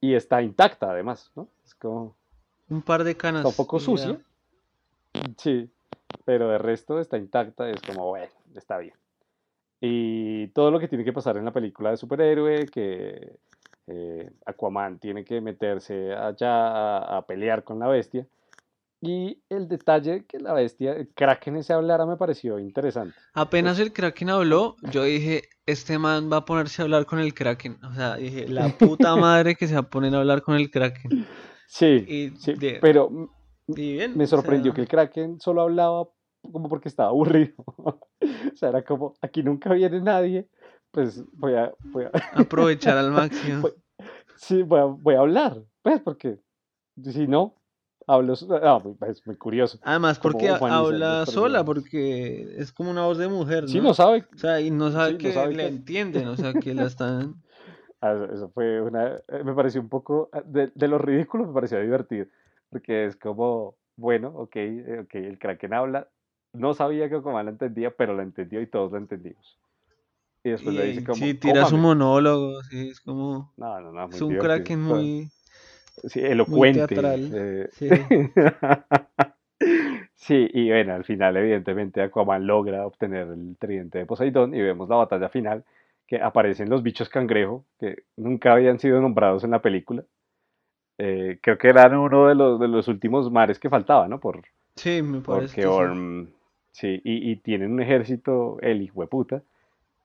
y 0.00 0.14
está 0.14 0.42
intacta 0.42 0.90
además, 0.90 1.30
¿no? 1.36 1.46
Es 1.64 1.74
como, 1.76 2.16
Un 2.70 2.82
par 2.82 3.04
de 3.04 3.14
canas. 3.16 3.40
está 3.40 3.48
un 3.50 3.54
poco 3.54 3.78
sucia, 3.78 4.18
sí, 5.36 5.70
pero 6.24 6.48
de 6.48 6.58
resto 6.58 7.00
está 7.00 7.16
intacta, 7.18 7.68
es 7.68 7.80
como, 7.82 8.06
bueno, 8.08 8.32
está 8.54 8.78
bien. 8.78 8.94
Y 9.80 10.48
todo 10.48 10.70
lo 10.70 10.80
que 10.80 10.88
tiene 10.88 11.04
que 11.04 11.12
pasar 11.12 11.36
en 11.36 11.44
la 11.44 11.52
película 11.52 11.90
de 11.90 11.96
superhéroe, 11.96 12.66
que 12.66 13.36
eh, 13.86 14.30
Aquaman 14.46 14.98
tiene 14.98 15.24
que 15.24 15.40
meterse 15.40 16.12
allá 16.14 16.98
a, 16.98 17.18
a 17.18 17.26
pelear 17.26 17.62
con 17.64 17.78
la 17.78 17.86
bestia. 17.88 18.26
Y 19.00 19.40
el 19.48 19.68
detalle 19.68 20.24
que 20.26 20.40
la 20.40 20.52
bestia, 20.52 20.92
el 20.92 21.08
Kraken 21.14 21.56
ese 21.58 21.72
hablara 21.72 22.04
me 22.04 22.16
pareció 22.16 22.58
interesante. 22.58 23.16
Apenas 23.32 23.78
el 23.78 23.92
Kraken 23.92 24.30
habló, 24.30 24.74
yo 24.90 25.04
dije, 25.04 25.42
este 25.66 25.98
man 26.00 26.28
va 26.32 26.38
a 26.38 26.44
ponerse 26.44 26.82
a 26.82 26.84
hablar 26.84 27.06
con 27.06 27.20
el 27.20 27.32
Kraken. 27.32 27.78
O 27.84 27.94
sea, 27.94 28.16
dije, 28.16 28.48
la 28.48 28.68
puta 28.70 29.14
madre 29.14 29.54
que 29.54 29.68
se 29.68 29.74
va 29.74 29.80
a 29.80 29.88
poner 29.88 30.12
a 30.16 30.18
hablar 30.18 30.42
con 30.42 30.56
el 30.56 30.70
Kraken. 30.70 31.12
Sí, 31.70 32.02
Y, 32.08 32.30
sí, 32.38 32.54
de- 32.54 32.78
pero 32.80 33.10
y 33.68 33.92
bien, 33.94 34.16
me 34.16 34.24
o 34.24 34.26
sea, 34.26 34.38
sorprendió 34.38 34.72
que 34.74 34.80
el 34.80 34.88
Kraken 34.88 35.40
solo 35.40 35.62
hablaba 35.62 36.08
como 36.52 36.68
porque 36.68 36.88
estaba 36.88 37.10
aburrido. 37.10 37.54
O 38.52 38.56
sea, 38.56 38.70
era 38.70 38.82
como, 38.82 39.14
aquí 39.22 39.44
nunca 39.44 39.72
viene 39.72 40.00
nadie, 40.00 40.48
pues 40.90 41.22
voy 41.32 41.54
a, 41.54 41.72
voy 41.92 42.04
a, 42.04 42.10
aprovechar 42.32 42.96
al 42.98 43.12
máximo. 43.12 43.60
Pues, 43.62 43.74
sí, 44.36 44.62
voy 44.62 44.80
a, 44.80 44.84
voy 44.84 45.14
a 45.14 45.20
hablar, 45.20 45.62
pues, 45.82 46.00
porque 46.00 46.40
si 47.04 47.28
no, 47.28 47.54
hablo, 48.08 48.34
ah, 48.62 48.82
es 49.08 49.24
muy 49.24 49.36
curioso. 49.36 49.78
Además, 49.82 50.18
porque 50.18 50.48
habla 50.48 51.24
sola, 51.26 51.64
porque 51.64 52.56
es 52.58 52.72
como 52.72 52.90
una 52.90 53.04
voz 53.06 53.18
de 53.18 53.28
mujer, 53.28 53.68
Sí, 53.68 53.78
¿no? 53.78 53.84
no 53.84 53.94
sabe, 53.94 54.24
O 54.34 54.38
sea, 54.38 54.60
y 54.60 54.70
no 54.72 54.90
sabe 54.90 55.10
Sí, 55.10 55.14
no 55.14 55.18
que 55.20 55.32
sabe 55.32 55.54
le 55.54 55.62
que- 55.62 55.68
entienden, 55.68 56.26
o 56.28 56.36
sea, 56.36 56.54
que 56.54 56.74
la 56.74 56.86
están... 56.86 57.36
Ah, 58.00 58.12
Eso 58.12 58.32
eso 58.32 58.50
fue 58.50 58.80
una, 58.80 59.16
eh, 59.28 59.42
me 59.44 59.54
pareció 59.54 59.80
un 59.80 59.88
poco, 59.88 60.28
ah, 60.32 60.42
de, 60.44 60.70
de 60.74 60.88
lo 60.88 60.98
ridículo 60.98 61.46
me 61.46 61.52
pareció 61.52 61.80
divertido, 61.80 62.26
porque 62.70 63.06
es 63.06 63.16
como, 63.16 63.76
bueno, 63.96 64.28
ok, 64.34 64.56
eh, 64.56 65.00
ok, 65.04 65.14
el 65.14 65.38
Kraken 65.38 65.74
habla, 65.74 66.08
no 66.52 66.74
sabía 66.74 67.08
que 67.08 67.16
Aquaman 67.16 67.46
la 67.46 67.52
entendía, 67.52 67.90
pero 67.90 68.14
la 68.14 68.22
entendió 68.22 68.60
y 68.60 68.66
todos 68.66 68.92
la 68.92 68.98
entendía. 68.98 69.36
Y 70.44 70.50
después 70.50 70.74
le 70.74 70.84
dice 70.84 71.04
como, 71.04 71.16
sí, 71.16 71.34
tira 71.34 71.64
su 71.66 71.76
monólogo, 71.76 72.62
sí, 72.64 72.90
es 72.90 73.00
como... 73.00 73.52
No, 73.56 73.80
no, 73.80 73.92
no, 73.92 74.06
muy 74.06 74.16
Es 74.16 74.22
un 74.22 74.28
divertido, 74.30 74.54
Kraken 74.54 74.82
muy... 74.82 75.30
sí, 76.04 76.20
elocuente. 76.20 76.86
teatral, 76.86 77.30
eh, 77.34 77.68
Sí. 77.72 77.88
Sí, 80.14 80.48
y 80.52 80.68
bueno, 80.68 80.94
al 80.94 81.04
final 81.04 81.36
evidentemente 81.36 82.02
Aquaman 82.02 82.46
logra 82.46 82.86
obtener 82.86 83.28
el 83.28 83.56
tridente 83.58 83.98
de 83.98 84.06
Poseidón 84.06 84.54
y 84.54 84.60
vemos 84.60 84.88
la 84.88 84.96
batalla 84.96 85.28
final 85.28 85.64
que 86.06 86.20
aparecen 86.20 86.68
los 86.68 86.82
bichos 86.82 87.08
cangrejo 87.08 87.64
que 87.78 88.02
nunca 88.16 88.52
habían 88.52 88.78
sido 88.78 89.00
nombrados 89.00 89.44
en 89.44 89.52
la 89.52 89.62
película. 89.62 90.04
Eh, 90.98 91.38
creo 91.40 91.56
que 91.56 91.68
eran 91.68 91.96
uno 91.96 92.26
de 92.26 92.34
los, 92.34 92.58
de 92.58 92.68
los 92.68 92.88
últimos 92.88 93.30
mares 93.30 93.58
que 93.58 93.70
faltaba, 93.70 94.08
¿no? 94.08 94.18
Por, 94.18 94.42
Sí, 94.78 95.02
me 95.02 95.20
parece 95.20 95.46
porque 95.46 95.54
que 95.56 95.62
sí. 95.62 95.66
Orm, 95.66 96.28
sí, 96.70 97.00
y, 97.02 97.32
y 97.32 97.36
tienen 97.36 97.72
un 97.72 97.80
ejército, 97.80 98.58
el 98.60 98.80
hijo 98.80 99.00
de 99.00 99.06
puta, 99.08 99.42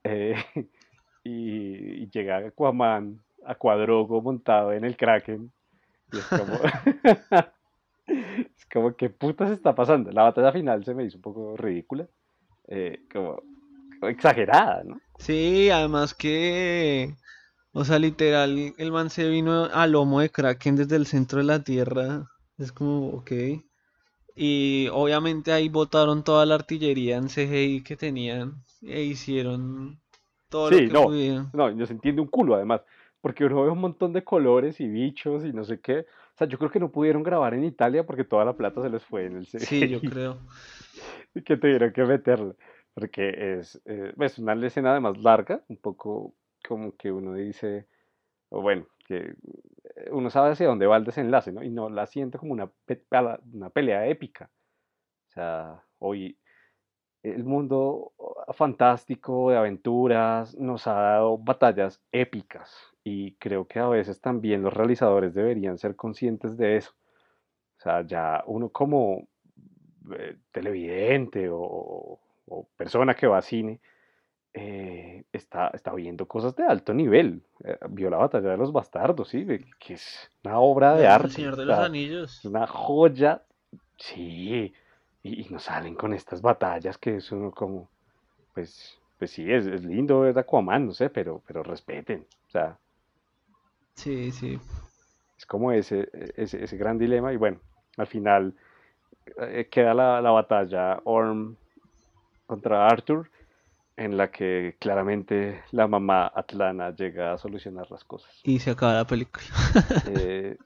eh, 0.04 0.36
y, 1.24 2.04
y 2.04 2.10
llega 2.10 2.38
Aquaman, 2.38 3.20
Aquadrogo 3.46 4.22
montado 4.22 4.74
en 4.74 4.84
el 4.84 4.98
Kraken, 4.98 5.52
y 6.12 6.18
es 6.18 6.26
como, 6.28 6.60
es 8.08 8.66
como, 8.72 8.96
¿qué 8.96 9.12
putas 9.12 9.52
está 9.52 9.76
pasando? 9.76 10.12
La 10.12 10.24
batalla 10.24 10.52
final 10.52 10.84
se 10.84 10.96
me 10.96 11.04
hizo 11.04 11.18
un 11.18 11.22
poco 11.22 11.56
ridícula, 11.56 12.08
eh, 12.68 13.04
como, 13.12 13.44
como 14.00 14.08
exagerada, 14.10 14.84
¿no? 14.84 15.00
Sí, 15.20 15.70
además 15.70 16.16
que, 16.16 17.14
o 17.74 17.84
sea, 17.86 18.00
literal, 18.00 18.74
el 18.78 18.92
man 18.92 19.10
se 19.10 19.28
vino 19.30 19.66
al 19.66 19.92
lomo 19.92 20.22
de 20.22 20.30
Kraken 20.30 20.76
desde 20.78 20.96
el 20.96 21.08
centro 21.08 21.40
de 21.40 21.46
la 21.46 21.64
Tierra. 21.64 22.30
Es 22.58 22.72
como, 22.72 23.10
ok. 23.10 23.32
Y 24.36 24.88
obviamente 24.92 25.52
ahí 25.52 25.70
botaron 25.70 26.24
toda 26.24 26.46
la 26.46 26.54
artillería 26.56 27.18
en 27.18 27.30
CGI 27.30 27.82
que 27.84 27.98
tenían 27.98 28.64
e 28.84 29.02
hicieron 29.04 30.00
todo 30.50 30.70
lo 30.72 30.80
Sí, 30.80 30.84
que 30.84 30.94
no, 30.94 30.98
pudieron. 30.98 31.52
no, 31.52 31.72
no 31.72 31.86
se 31.86 31.94
entiende 31.94 32.22
un 32.22 32.28
culo 32.28 32.56
además, 32.56 32.82
porque 33.22 33.46
uno 33.46 33.64
ve 33.64 33.70
un 33.70 33.80
montón 33.80 34.14
de 34.14 34.24
colores 34.24 34.80
y 34.80 34.88
bichos 34.88 35.44
y 35.46 35.52
no 35.54 35.64
sé 35.66 35.80
qué, 35.82 36.00
o 36.02 36.38
sea, 36.38 36.48
yo 36.48 36.58
creo 36.58 36.72
que 36.72 36.80
no 36.80 36.92
pudieron 36.92 37.24
grabar 37.24 37.54
en 37.54 37.64
Italia 37.66 38.06
porque 38.06 38.24
toda 38.24 38.46
la 38.46 38.56
plata 38.56 38.82
se 38.82 38.90
les 38.90 39.04
fue 39.06 39.26
en 39.26 39.38
el 39.38 39.46
Sí, 39.56 39.88
yo 39.90 40.04
CGI. 40.04 40.04
creo. 40.04 40.38
y 41.36 41.44
que 41.44 41.58
tuvieron 41.58 41.92
que 41.94 42.04
meterle. 42.06 42.56
Porque 42.94 43.60
es, 43.60 43.82
eh, 43.86 44.14
es 44.20 44.40
una 44.40 44.54
escena 44.68 44.92
además 44.92 45.18
larga, 45.18 45.64
un 45.68 45.78
poco 45.78 46.36
como 46.68 46.96
que 46.96 47.12
uno 47.12 47.34
dice, 47.36 47.88
o 48.50 48.62
bueno, 48.62 48.88
que 49.06 49.36
eh, 49.96 50.10
uno 50.12 50.30
sabe 50.30 50.52
hacia 50.52 50.68
dónde 50.68 50.88
va 50.88 50.98
el 50.98 51.06
desenlace, 51.06 51.52
¿no? 51.52 51.64
Y 51.64 51.70
no 51.70 51.90
la 51.90 52.08
siente 52.08 52.38
como 52.38 52.54
una, 52.54 52.72
una 53.54 53.70
pelea 53.70 54.08
épica. 54.08 54.50
O 55.30 55.32
sea, 55.32 55.84
hoy 56.00 56.38
el 57.24 57.44
mundo 57.46 58.12
fantástico 58.54 59.50
de 59.50 59.58
aventuras 59.58 60.56
nos 60.58 60.88
ha 60.88 60.94
dado 60.94 61.38
batallas 61.38 62.02
épicas 62.12 62.76
y 63.04 63.36
creo 63.36 63.66
que 63.68 63.80
a 63.80 63.88
veces 63.88 64.20
también 64.22 64.62
los 64.62 64.74
realizadores 64.74 65.34
deberían 65.34 65.78
ser 65.78 65.96
conscientes 65.96 66.58
de 66.58 66.78
eso. 66.78 66.92
O 67.78 67.82
sea, 67.82 68.06
ya 68.06 68.44
uno 68.46 68.70
como 68.70 69.28
eh, 70.18 70.38
televidente 70.52 71.50
o, 71.50 72.20
o 72.46 72.68
persona 72.76 73.16
que 73.16 73.28
va 73.28 73.38
a 73.38 73.42
cine 73.42 73.80
eh, 74.54 75.24
está, 75.32 75.70
está 75.70 75.94
viendo 75.94 76.28
cosas 76.28 76.56
de 76.56 76.64
alto 76.64 76.94
nivel. 76.94 77.44
Eh, 77.64 77.78
vio 77.90 78.10
la 78.10 78.18
batalla 78.18 78.50
de 78.50 78.58
los 78.58 78.72
bastardos, 78.72 79.30
sí, 79.30 79.46
que 79.80 79.94
es 79.96 80.30
una 80.44 80.60
obra 80.60 80.96
de 80.96 81.02
El 81.06 81.12
arte. 81.12 81.30
Señor 81.30 81.56
de 81.56 81.66
los 81.66 81.78
Anillos. 81.78 82.40
es 82.40 82.46
una 82.46 82.68
joya, 82.68 83.42
sí, 83.98 84.74
y, 85.24 85.42
y 85.42 85.50
nos 85.50 85.64
salen 85.64 85.96
con 85.96 86.14
estas 86.14 86.42
batallas 86.42 86.98
que 86.98 87.18
es 87.18 87.32
uno 87.32 87.52
como, 87.52 87.90
pues, 88.54 89.00
pues 89.18 89.32
sí, 89.32 89.52
es, 89.52 89.66
es 89.66 89.84
lindo 89.86 90.20
ver 90.22 90.38
Aquaman, 90.38 90.86
no 90.88 90.94
sé, 90.94 91.10
pero, 91.10 91.42
pero 91.48 91.64
respeten, 91.64 92.26
o 92.48 92.52
sea, 92.52 92.78
Sí, 93.96 94.32
sí. 94.32 94.60
es 95.38 95.46
como 95.46 95.72
ese, 95.72 96.10
ese, 96.36 96.64
ese 96.64 96.78
gran 96.78 96.98
dilema 96.98 97.32
y 97.34 97.38
bueno, 97.38 97.60
al 97.98 98.08
final 98.08 98.54
eh, 99.38 99.68
queda 99.72 99.94
la, 99.94 100.22
la 100.22 100.32
batalla 100.32 101.00
Orm 101.06 101.56
contra 102.46 102.88
Arthur, 102.88 103.30
en 103.96 104.18
la 104.18 104.32
que 104.32 104.76
claramente 104.80 105.64
la 105.72 105.88
mamá 105.88 106.32
Atlana 106.34 106.96
llega 106.96 107.34
a 107.34 107.38
solucionar 107.38 107.90
las 107.92 108.04
cosas. 108.04 108.32
Y 108.44 108.60
se 108.60 108.72
acaba 108.72 108.94
la 108.94 109.08
película. 109.08 109.46
Eh, 110.08 110.58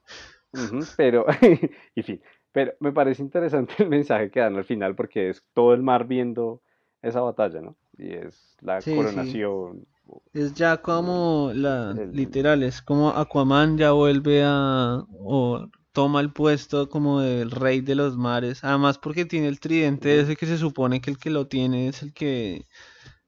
pero, 0.97 1.25
y 1.95 2.03
fin, 2.03 2.21
pero 2.51 2.73
me 2.79 2.91
parece 2.91 3.21
interesante 3.21 3.75
el 3.79 3.89
mensaje 3.89 4.31
que 4.31 4.39
dan 4.39 4.55
al 4.55 4.65
final 4.65 4.95
porque 4.95 5.29
es 5.29 5.43
todo 5.53 5.73
el 5.73 5.83
mar 5.83 6.07
viendo 6.07 6.61
esa 7.01 7.21
batalla, 7.21 7.61
¿no? 7.61 7.75
Y 7.97 8.13
es 8.13 8.55
la 8.61 8.81
Sí, 8.81 8.91
sí. 8.91 8.95
coronación. 8.95 9.85
Es 10.33 10.53
ya 10.53 10.77
como 10.81 11.51
la 11.53 11.91
El- 11.97 12.11
literal, 12.13 12.63
es 12.63 12.81
como 12.81 13.09
Aquaman 13.09 13.77
ya 13.77 13.91
vuelve 13.91 14.43
a 14.45 15.03
o 15.19 15.67
toma 15.91 16.21
el 16.21 16.31
puesto 16.31 16.89
como 16.89 17.21
del 17.21 17.51
rey 17.51 17.81
de 17.81 17.95
los 17.95 18.17
mares. 18.17 18.63
Además 18.63 18.97
porque 18.99 19.25
tiene 19.25 19.47
el 19.47 19.59
tridente 19.59 20.19
ese 20.19 20.35
que 20.35 20.45
se 20.45 20.57
supone 20.57 21.01
que 21.01 21.09
el 21.09 21.17
que 21.17 21.29
lo 21.29 21.47
tiene 21.47 21.87
es 21.87 22.03
el 22.03 22.13
que 22.13 22.65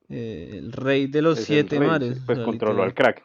eh, 0.10 0.56
el 0.58 0.72
rey 0.72 1.08
de 1.08 1.22
los 1.22 1.40
es 1.40 1.46
siete 1.46 1.78
rey, 1.80 1.88
mares. 1.88 2.20
o 2.22 2.26
Pues 2.26 2.38
sea, 2.38 2.46
controló 2.46 2.84
al. 2.84 2.94
Kraken. 2.94 3.24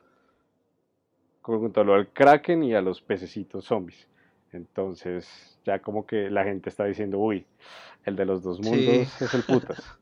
Controló 1.43 1.95
al 1.95 2.09
Kraken 2.09 2.63
y 2.65 2.75
a 2.75 2.81
los 2.81 3.01
pececitos 3.03 3.67
zombies. 3.67 4.07
Entonces, 4.53 5.59
ya 5.67 5.79
como 5.81 6.07
que 6.07 6.31
la 6.31 6.45
gente 6.45 6.71
está 6.71 6.85
diciendo, 6.85 7.19
uy, 7.19 7.45
el 8.05 8.17
de 8.17 8.25
los 8.25 8.43
dos 8.43 8.59
Sí. 8.59 8.63
mundos 8.63 9.21
es 9.23 9.35
el 9.35 9.43
putas. 9.43 9.83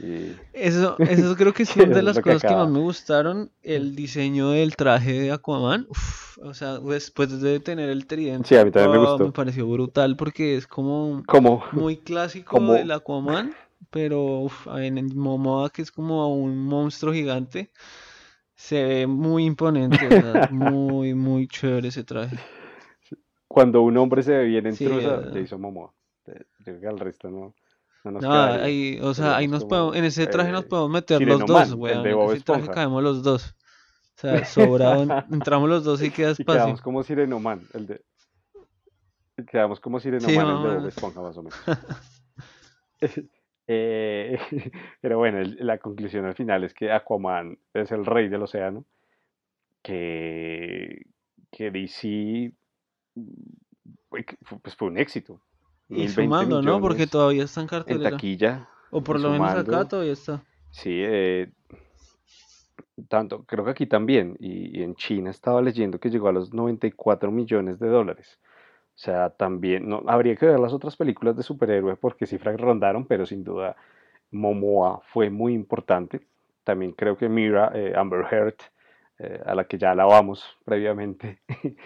Y 0.00 0.34
Eso, 0.52 0.96
eso 0.98 1.36
creo 1.36 1.54
que 1.54 1.64
sí, 1.66 1.74
Sí, 1.74 1.80
una 1.82 1.92
de 1.94 1.98
es 2.00 2.04
las 2.04 2.16
que 2.16 2.22
cosas 2.22 2.42
que 2.50 2.56
más 2.56 2.68
me 2.68 2.80
gustaron, 2.80 3.52
el 3.62 3.94
diseño 3.94 4.50
del 4.50 4.74
traje 4.74 5.12
de 5.12 5.30
Aquaman. 5.30 5.86
uf, 5.88 6.36
o 6.38 6.52
sea, 6.52 6.80
después 6.80 7.40
de 7.40 7.60
tener 7.60 7.88
el 7.90 8.04
tridente, 8.08 8.48
Sí, 8.48 8.56
a 8.56 8.64
mí 8.64 8.72
también 8.72 9.00
me 9.00 9.06
gustó. 9.08 9.24
me 9.26 9.30
pareció 9.30 9.68
brutal 9.68 10.16
porque 10.16 10.56
es 10.56 10.66
como 10.66 11.22
como, 11.28 11.62
muy 11.70 11.98
clásico 11.98 12.56
Como- 12.56 12.72
del 12.72 12.90
Aquaman, 12.90 13.54
pero 13.90 14.40
uf, 14.40 14.66
en 14.68 14.98
el 14.98 15.14
Momoa, 15.14 15.70
que 15.70 15.82
es 15.82 15.90
como 15.92 16.34
un 16.34 16.58
monstruo 16.64 17.12
gigante, 17.12 17.70
se 18.54 18.82
ve 18.84 19.06
muy 19.06 19.44
imponente, 19.44 19.96
muy, 20.50 21.14
muy 21.14 21.48
chévere 21.48 21.88
ese 21.88 22.04
traje. 22.04 22.38
cuando 23.48 23.82
un 23.82 23.96
hombre 23.96 24.22
se 24.22 24.32
ve 24.32 24.44
bien 24.44 24.74
Sí, 24.74 24.84
intrusa, 24.84 25.20
eh. 25.22 25.42
Jason 25.42 25.60
Momoa. 25.60 25.92
Yo 26.26 26.34
creo 26.64 26.80
que 26.80 26.86
al 26.86 26.98
resto 26.98 27.30
no. 27.30 27.54
No 28.04 28.10
nos 28.10 28.22
No, 28.22 28.42
ahí, 28.44 28.98
o 29.02 29.14
sea, 29.14 29.36
ahí 29.36 29.48
nos 29.48 29.60
como 29.60 29.68
podemos, 29.70 29.96
en 29.96 30.04
ese 30.04 30.26
traje 30.26 30.52
nos 30.52 30.64
eh, 30.64 30.68
podemos 30.68 30.90
meter 30.90 31.22
los 31.26 31.40
dos, 31.46 31.72
weón. 31.74 32.06
En 32.06 32.20
ese 32.30 32.40
traje 32.42 32.68
cabemos 32.68 33.02
los 33.02 33.22
dos. 33.22 33.54
O 34.16 34.20
sea, 34.20 34.44
sobrado, 34.44 35.02
en- 35.02 35.34
entramos 35.34 35.68
los 35.68 35.84
dos 35.84 36.02
y 36.02 36.10
queda 36.10 36.32
Y 36.32 36.44
quedamos 36.44 36.68
espacio. 36.70 36.84
como 36.84 37.02
Sirenoman, 37.02 37.66
el 37.72 37.86
de. 37.86 38.02
Quedamos 39.50 39.80
como 39.80 39.98
Sí, 40.00 40.04
Sirenoman, 40.04 40.46
más 40.46 40.56
el 40.56 40.62
de 40.62 40.78
Bob. 40.78 40.88
Esponja, 40.88 41.20
más 41.22 41.36
o 41.36 41.42
menos. 41.42 41.58
Eh, 43.66 44.38
pero 45.00 45.18
bueno, 45.18 45.38
el- 45.38 45.56
la 45.60 45.78
conclusión 45.78 46.24
al 46.26 46.34
final 46.34 46.64
es 46.64 46.74
que 46.74 46.92
Aquaman 46.92 47.58
es 47.72 47.90
el 47.92 48.04
rey 48.04 48.28
del 48.28 48.42
océano, 48.42 48.84
que, 49.82 51.06
que 51.50 51.70
DC 51.70 52.52
pues 54.08 54.76
fue 54.76 54.88
un 54.88 54.98
éxito. 54.98 55.40
Y 55.88 55.94
1020 55.94 56.22
sumando, 56.22 56.62
¿no? 56.62 56.80
Porque 56.80 57.06
todavía 57.06 57.44
está 57.44 57.60
en 57.60 57.68
en 57.86 58.02
taquilla 58.02 58.68
O 58.90 59.02
por 59.02 59.20
lo 59.20 59.30
menos 59.30 59.48
acá 59.50 59.60
sumando. 59.62 59.88
todavía 59.88 60.12
está. 60.12 60.42
Sí, 60.70 60.90
eh, 60.92 61.50
tanto, 63.08 63.44
creo 63.44 63.64
que 63.64 63.70
aquí 63.70 63.86
también, 63.86 64.36
y, 64.40 64.78
y 64.78 64.82
en 64.82 64.94
China 64.94 65.30
estaba 65.30 65.60
leyendo 65.62 65.98
que 65.98 66.10
llegó 66.10 66.28
a 66.28 66.32
los 66.32 66.52
94 66.52 67.30
millones 67.30 67.78
de 67.78 67.88
dólares. 67.88 68.38
O 68.94 68.98
sea, 68.98 69.30
también, 69.30 69.88
no, 69.88 70.02
habría 70.06 70.36
que 70.36 70.46
ver 70.46 70.60
las 70.60 70.72
otras 70.72 70.96
películas 70.96 71.36
de 71.36 71.42
superhéroes 71.42 71.98
porque 71.98 72.26
cifras 72.26 72.60
rondaron, 72.60 73.06
pero 73.06 73.26
sin 73.26 73.42
duda 73.42 73.76
Momoa 74.30 75.00
fue 75.12 75.30
muy 75.30 75.52
importante. 75.52 76.20
También 76.62 76.92
creo 76.92 77.16
que 77.16 77.28
Mira, 77.28 77.72
eh, 77.74 77.92
Amber 77.96 78.24
Heard, 78.30 78.56
eh, 79.18 79.40
a 79.44 79.54
la 79.54 79.64
que 79.64 79.78
ya 79.78 79.90
alabamos 79.92 80.44
previamente, 80.64 81.40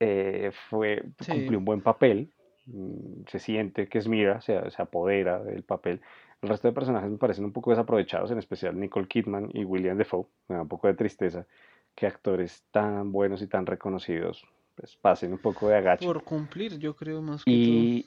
eh, 0.00 0.50
fue, 0.68 1.04
Sí. 1.20 1.32
cumplió 1.32 1.58
un 1.58 1.64
buen 1.64 1.82
papel. 1.82 2.32
Mm, 2.66 3.24
Se 3.28 3.38
siente 3.38 3.88
que 3.88 3.98
es 3.98 4.08
Mira, 4.08 4.40
se, 4.40 4.70
se 4.70 4.82
apodera 4.82 5.42
del 5.42 5.62
papel. 5.62 6.00
El 6.42 6.48
resto 6.48 6.68
de 6.68 6.74
personajes 6.74 7.10
me 7.10 7.18
parecen 7.18 7.44
un 7.44 7.52
poco 7.52 7.70
desaprovechados, 7.70 8.30
en 8.30 8.38
especial 8.38 8.78
Nicole 8.78 9.06
Kidman 9.08 9.50
y 9.52 9.64
William 9.64 9.96
Defoe. 9.96 10.26
Me 10.48 10.56
da 10.56 10.62
un 10.62 10.68
poco 10.68 10.88
de 10.88 10.94
tristeza 10.94 11.46
que 11.94 12.06
actores 12.06 12.64
tan 12.72 13.12
buenos 13.12 13.40
y 13.40 13.46
tan 13.46 13.66
reconocidos 13.66 14.44
pues, 14.76 14.96
pasen 14.96 15.32
un 15.32 15.38
poco 15.38 15.68
de 15.68 15.76
agache. 15.76 16.06
Por 16.06 16.22
cumplir, 16.24 16.78
yo 16.78 16.94
creo, 16.94 17.22
más 17.22 17.44
que 17.44 17.50
todo. 17.52 17.80
Y 17.80 18.06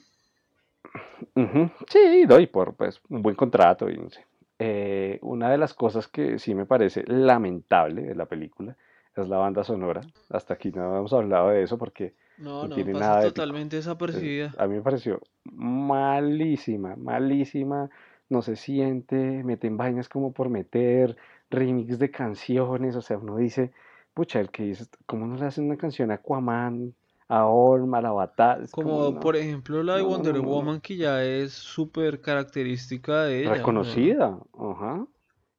ujú, 1.34 1.70
sí, 1.88 2.24
doy 2.26 2.46
por 2.46 2.74
pues, 2.74 3.00
un 3.08 3.22
buen 3.22 3.34
contrato 3.36 3.88
y 3.88 3.96
no 3.98 4.10
sé. 4.10 4.24
Eh, 4.58 5.18
una 5.22 5.50
de 5.50 5.58
las 5.58 5.72
cosas 5.74 6.08
que 6.08 6.38
sí 6.38 6.54
me 6.54 6.66
parece 6.66 7.04
lamentable 7.06 8.02
de 8.02 8.14
la 8.14 8.26
película 8.26 8.76
es 9.14 9.28
la 9.28 9.36
banda 9.38 9.62
sonora. 9.64 10.00
Hasta 10.30 10.54
aquí 10.54 10.70
no 10.72 10.96
hemos 10.98 11.12
hablado 11.12 11.50
de 11.50 11.62
eso 11.62 11.78
porque 11.78 12.14
No, 12.38 12.62
no 12.62 12.68
no, 12.68 12.74
tiene 12.74 12.92
pasa 12.92 13.10
nada 13.10 13.24
épico. 13.26 13.28
totalmente 13.30 13.76
Eh, 13.76 13.78
desapercibida. 13.78 14.54
a 14.58 14.66
mí 14.66 14.76
me 14.76 14.82
pareció 14.82 15.20
malísima, 15.44 16.96
malísima. 16.96 17.90
No 18.30 18.42
se 18.42 18.56
siente, 18.56 19.16
meten 19.44 19.76
vainas 19.76 20.08
como 20.08 20.32
por 20.32 20.50
meter, 20.50 21.16
remix 21.50 21.98
de 21.98 22.10
canciones. 22.10 22.94
O 22.96 23.00
sea, 23.00 23.16
uno 23.18 23.36
dice, 23.36 23.72
pucha, 24.18 24.40
el 24.40 24.50
que 24.50 24.64
dice, 24.64 24.84
¿cómo 25.06 25.28
no 25.28 25.36
le 25.36 25.44
hacen 25.46 25.66
una 25.66 25.76
canción 25.76 26.10
a 26.10 26.14
Aquaman, 26.14 26.92
a 27.28 27.46
Orm, 27.46 27.94
a 27.94 28.02
la? 28.02 28.58
Es 28.60 28.72
como, 28.72 28.90
Como 28.90 29.10
no, 29.12 29.20
por 29.20 29.36
ejemplo 29.36 29.80
la 29.84 29.94
de 29.94 30.02
no, 30.02 30.08
Wonder 30.08 30.34
no. 30.34 30.42
Woman, 30.42 30.80
que 30.80 30.96
ya 30.96 31.22
es 31.22 31.52
súper 31.52 32.20
característica 32.20 33.22
de 33.26 33.42
ella. 33.42 33.54
Reconocida, 33.54 34.36
ajá. 34.58 35.06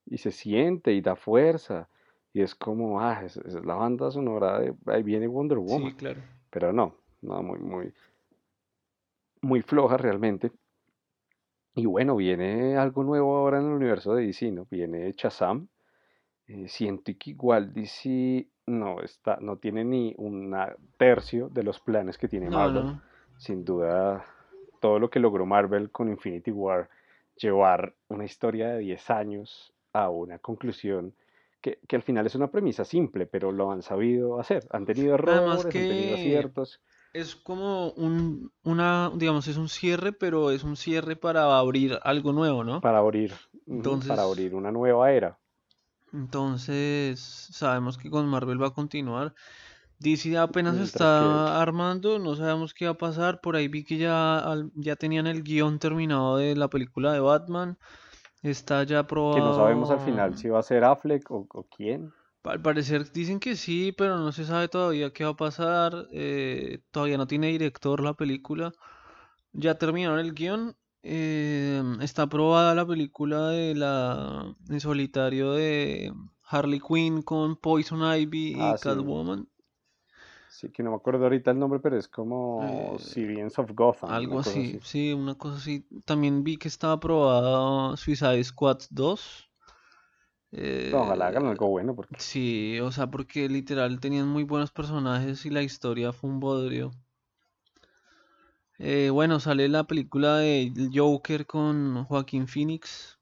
Y 0.07 0.17
se 0.17 0.31
siente 0.31 0.91
y 0.91 0.99
da 0.99 1.15
fuerza. 1.15 1.87
Y 2.33 2.41
es 2.41 2.53
como, 2.53 2.99
ah, 2.99 3.21
es, 3.23 3.37
es 3.37 3.53
la 3.63 3.75
banda 3.75 4.11
sonora 4.11 4.59
de, 4.59 4.75
ahí 4.87 5.03
viene 5.03 5.25
Wonder 5.27 5.57
sí, 5.59 5.63
Woman. 5.63 5.93
claro. 5.93 6.19
Pero 6.49 6.73
no, 6.73 6.97
no, 7.21 7.41
muy, 7.41 7.59
muy, 7.59 7.93
muy 9.41 9.61
floja 9.61 9.95
realmente. 9.95 10.51
Y 11.75 11.85
bueno, 11.85 12.17
viene 12.17 12.75
algo 12.75 13.05
nuevo 13.05 13.37
ahora 13.37 13.61
en 13.61 13.67
el 13.67 13.71
universo 13.71 14.15
de 14.15 14.25
DC, 14.25 14.51
¿no? 14.51 14.67
Viene 14.69 15.13
Shazam. 15.15 15.69
Eh, 16.49 16.67
siento 16.67 17.11
que 17.19 17.29
igual 17.29 17.71
DC 17.73 18.47
no 18.65 19.01
está, 19.01 19.37
no 19.39 19.57
tiene 19.57 19.85
ni 19.85 20.15
un 20.17 20.55
tercio 20.97 21.47
de 21.49 21.61
los 21.61 21.79
planes 21.79 22.17
que 22.17 22.27
tiene 22.27 22.49
No, 22.49 22.57
Marvel. 22.57 22.85
no. 22.85 23.01
Sin 23.37 23.63
duda, 23.63 24.25
todo 24.81 24.97
lo 24.97 25.11
que 25.11 25.19
logró 25.19 25.45
Marvel 25.45 25.91
con 25.91 26.09
Infinity 26.09 26.49
War, 26.49 26.89
llevar 27.35 27.93
una 28.07 28.25
historia 28.25 28.69
de 28.69 28.79
10 28.79 29.09
años 29.11 29.73
a 29.93 30.09
una 30.09 30.39
conclusión 30.39 31.13
que, 31.61 31.79
que 31.87 31.95
al 31.95 32.01
final 32.01 32.25
es 32.25 32.33
una 32.33 32.49
premisa 32.49 32.83
simple, 32.83 33.27
pero 33.27 33.51
lo 33.51 33.71
han 33.71 33.83
sabido 33.83 34.39
hacer. 34.39 34.65
Han 34.71 34.85
tenido 34.85 35.13
errores, 35.13 35.65
han 35.65 35.71
tenido 35.71 36.15
aciertos. 36.15 36.81
es 37.13 37.35
como 37.35 37.91
un, 37.91 38.51
una, 38.63 39.11
digamos, 39.15 39.47
es 39.47 39.57
un 39.57 39.69
cierre, 39.69 40.13
pero 40.13 40.49
es 40.49 40.63
un 40.63 40.75
cierre 40.75 41.15
para 41.15 41.59
abrir 41.59 41.99
algo 42.01 42.33
nuevo, 42.33 42.63
¿no? 42.63 42.81
para 42.81 42.97
abrir, 42.97 43.33
para 44.07 44.23
abrir 44.23 44.55
una 44.55 44.71
nueva 44.71 45.11
era. 45.11 45.37
Entonces 46.13 47.19
sabemos 47.19 47.97
que 47.97 48.09
con 48.09 48.27
Marvel 48.27 48.61
va 48.61 48.67
a 48.67 48.73
continuar. 48.73 49.33
DC 49.99 50.37
apenas 50.37 50.75
Mientras 50.75 50.91
que, 50.91 50.97
está 50.97 51.61
armando, 51.61 52.19
no 52.19 52.35
sabemos 52.35 52.73
qué 52.73 52.85
va 52.85 52.91
a 52.91 52.97
pasar. 52.97 53.41
Por 53.41 53.55
ahí 53.55 53.67
vi 53.67 53.83
que 53.83 53.97
ya, 53.97 54.43
ya 54.75 54.95
tenían 54.95 55.27
el 55.27 55.43
guion 55.43 55.77
terminado 55.77 56.37
de 56.37 56.55
la 56.55 56.69
película 56.69 57.11
de 57.11 57.19
Batman. 57.19 57.77
Está 58.41 58.83
ya 58.83 59.05
que 59.05 59.15
no 59.15 59.55
sabemos 59.55 59.91
al 59.91 59.99
final 59.99 60.37
si 60.37 60.47
va 60.47 60.59
a 60.59 60.63
ser 60.63 60.85
Affleck 60.85 61.29
o, 61.29 61.45
o 61.49 61.63
quién. 61.63 62.13
Al 62.43 62.61
parecer 62.61 63.11
dicen 63.11 63.39
que 63.41 63.57
sí, 63.57 63.93
pero 63.95 64.17
no 64.17 64.31
se 64.31 64.45
sabe 64.45 64.69
todavía 64.69 65.11
qué 65.11 65.25
va 65.25 65.31
a 65.31 65.35
pasar. 65.35 66.07
eh, 66.11 66.79
todavía 66.91 67.17
no 67.17 67.27
tiene 67.27 67.47
director 67.47 68.01
la 68.01 68.13
película. 68.13 68.71
Ya 69.51 69.77
terminaron 69.77 70.19
el 70.19 70.33
guion. 70.33 70.75
Eh, 71.03 71.81
está 72.01 72.23
aprobada 72.23 72.75
la 72.75 72.85
película 72.85 73.49
de 73.49 73.75
la 73.75 74.55
en 74.69 74.79
solitario 74.79 75.53
de 75.53 76.13
Harley 76.43 76.79
Quinn 76.79 77.21
con 77.21 77.55
Poison 77.57 78.01
Ivy 78.19 78.69
y 78.69 78.73
Ah, 78.73 78.77
Catwoman. 78.77 79.47
sí, 80.49 80.69
que 80.71 80.83
no 80.83 80.91
me 80.91 80.97
acuerdo 80.97 81.23
ahorita 81.23 81.51
el 81.51 81.59
nombre, 81.59 81.79
pero 81.79 81.97
es 81.97 82.07
como 82.07 82.95
eh, 82.95 82.99
Sirians 82.99 83.57
of 83.59 83.71
Gotham, 83.73 84.09
algo 84.13 84.39
así, 84.39 84.77
así. 84.77 84.81
sí, 84.83 85.13
una 85.13 85.35
cosa 85.35 85.57
así. 85.57 85.87
También 86.05 86.43
vi 86.43 86.57
que 86.57 86.67
estaba 86.67 86.93
aprobada 86.93 87.97
Suicide 87.97 88.43
Squad 88.43 88.79
2. 88.91 89.49
No, 90.91 91.01
ojalá 91.03 91.27
hagan 91.27 91.45
eh, 91.45 91.47
algo 91.47 91.67
bueno, 91.69 91.95
porque 91.95 92.19
sí, 92.19 92.79
o 92.81 92.91
sea, 92.91 93.09
porque 93.11 93.49
literal 93.49 93.99
tenían 93.99 94.27
muy 94.27 94.43
buenos 94.43 94.71
personajes 94.71 95.45
y 95.45 95.49
la 95.49 95.63
historia 95.63 96.13
fue 96.13 96.29
un 96.29 96.39
bodrio. 96.39 96.91
Eh, 98.79 99.09
bueno, 99.09 99.39
sale 99.39 99.67
la 99.67 99.83
película 99.83 100.37
de 100.37 100.71
Joker 100.93 101.45
con 101.45 102.05
Joaquín 102.05 102.47
Phoenix, 102.47 103.19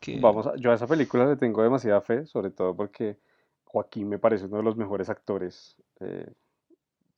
que 0.00 0.18
vamos 0.18 0.46
a- 0.46 0.56
yo 0.56 0.70
a 0.70 0.74
esa 0.74 0.86
película 0.86 1.26
le 1.26 1.36
tengo 1.36 1.62
demasiada 1.62 2.00
fe, 2.00 2.26
sobre 2.26 2.50
todo 2.50 2.74
porque 2.74 3.18
Joaquín 3.66 4.08
me 4.08 4.18
parece 4.18 4.46
uno 4.46 4.58
de 4.58 4.62
los 4.62 4.76
mejores 4.76 5.10
actores 5.10 5.76
eh, 6.00 6.26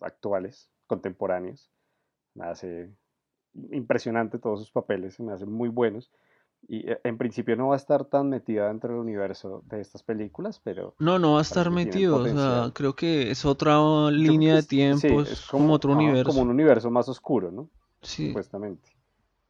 actuales, 0.00 0.68
contemporáneos. 0.86 1.70
Me 2.34 2.46
hace 2.46 2.90
impresionante 3.70 4.38
todos 4.38 4.60
sus 4.60 4.70
papeles, 4.72 5.18
me 5.20 5.32
hacen 5.32 5.50
muy 5.50 5.68
buenos. 5.68 6.10
Y 6.68 6.90
eh, 6.90 7.00
en 7.04 7.18
principio 7.18 7.56
no 7.56 7.68
va 7.68 7.74
a 7.74 7.78
estar 7.78 8.04
tan 8.06 8.28
metida 8.28 8.68
dentro 8.68 8.90
del 8.92 9.00
universo 9.00 9.62
de 9.66 9.80
estas 9.80 10.02
películas, 10.02 10.60
pero 10.60 10.96
no, 10.98 11.18
no 11.18 11.32
va 11.34 11.38
a 11.40 11.42
estar 11.42 11.70
metido, 11.70 12.18
o 12.18 12.28
sea, 12.28 12.70
creo 12.74 12.94
que 12.94 13.30
es 13.30 13.44
otra 13.44 14.10
línea 14.10 14.56
de 14.56 14.62
es, 14.62 14.76
sí, 14.88 15.08
tiempo, 15.08 15.22
es 15.22 15.42
como 15.52 15.74
como, 15.74 15.74
otro 15.74 15.92
ajá, 15.92 16.20
como 16.22 16.40
universo. 16.40 16.42
un 16.42 16.50
universo 16.50 16.90
más 16.90 17.08
oscuro, 17.08 17.50
¿no? 17.50 17.70
Sí, 18.02 18.40
Supuestamente. 18.40 18.90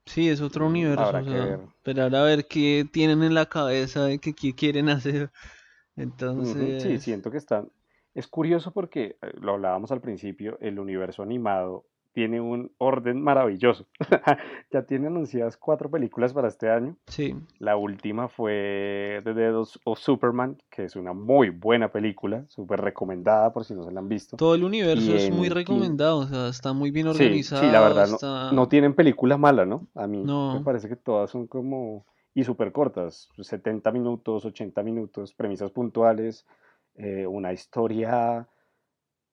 sí, 0.06 0.28
es 0.28 0.40
otro 0.40 0.66
Mm, 0.66 0.66
universo, 0.66 0.98
Habrá 0.98 1.22
o 1.22 1.24
que 1.24 1.38
ver. 1.38 1.60
esperar 1.78 2.14
a 2.14 2.22
ver 2.22 2.46
qué 2.48 2.86
tienen 2.90 3.22
en 3.22 3.34
la 3.34 3.46
cabeza 3.46 4.04
de 4.04 4.18
que 4.18 4.34
qué 4.34 4.54
quieren 4.54 4.88
hacer. 4.88 5.30
Ujú, 6.34 6.74
Sí, 6.78 6.98
Entonces, 6.98 7.00
siento 7.00 7.30
que 7.30 7.38
están. 7.38 7.70
Es 8.14 8.28
curioso 8.28 8.72
porque, 8.72 9.18
eh, 9.22 9.32
lo 9.40 9.52
hablábamos 9.54 9.90
al 9.92 10.00
principio, 10.00 10.58
el 10.60 10.78
universo 10.78 11.22
animado 11.22 11.86
tiene 12.16 12.40
un 12.40 12.72
orden 12.78 13.20
maravilloso. 13.20 13.84
Ya 14.72 14.82
tiene 14.86 15.08
anunciadas 15.08 15.58
cuatro 15.58 15.90
películas 15.90 16.32
para 16.32 16.48
este 16.48 16.70
año. 16.70 16.96
sí, 17.08 17.36
La 17.58 17.76
última 17.76 18.28
fue 18.28 19.20
The 19.22 19.34
Death 19.34 19.76
of 19.84 19.98
Superman, 19.98 20.56
que 20.70 20.84
es 20.84 20.96
una 20.96 21.12
muy 21.12 21.50
buena 21.50 21.92
película, 21.92 22.46
súper 22.48 22.80
recomendada 22.80 23.52
por 23.52 23.66
si 23.66 23.74
no 23.74 23.84
se 23.84 23.92
la 23.92 24.00
han 24.00 24.08
visto. 24.08 24.38
todo 24.38 24.54
el 24.54 24.64
universo 24.64 25.10
Y 25.10 25.14
es 25.14 25.30
muy 25.30 25.50
recomendado, 25.50 26.20
o 26.20 26.26
sea, 26.26 26.48
está 26.48 26.72
muy 26.72 26.90
bien 26.90 27.12
Sí, 27.12 27.42
sí, 27.42 27.54
la 27.54 27.58
organizado, 27.58 27.84
verdad, 27.84 28.08
no, 28.08 28.14
está... 28.14 28.52
no 28.52 28.68
tienen 28.68 28.94
película 28.94 29.36
mala, 29.36 29.66
¿no? 29.66 29.86
A 29.94 30.06
mí 30.06 30.18
me 30.20 30.24
No, 30.24 30.62
parece 30.64 30.88
que 30.88 30.96
todas 30.96 31.30
son 31.30 31.46
como... 31.46 32.06
Y 32.32 32.44
súper 32.44 32.72
cortas, 32.72 33.28
70 33.38 33.92
minutos, 33.92 34.44
80 34.46 34.82
minutos, 34.82 35.34
premisas 35.34 35.70
puntuales, 35.70 36.46
eh, 36.94 37.26
una 37.26 37.52
historia 37.52 38.48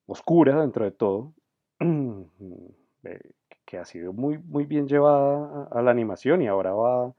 oscura 0.05 0.59
dentro 0.61 0.83
de 0.83 0.91
todo, 0.91 1.33
que 3.65 3.77
ha 3.77 3.85
sido 3.85 4.13
muy, 4.13 4.37
muy 4.37 4.65
bien 4.65 4.87
llevada 4.87 5.67
a, 5.71 5.81
la 5.81 5.91
animación 5.91 6.41
y 6.41 6.47
ahora 6.47 6.73
va... 6.73 7.13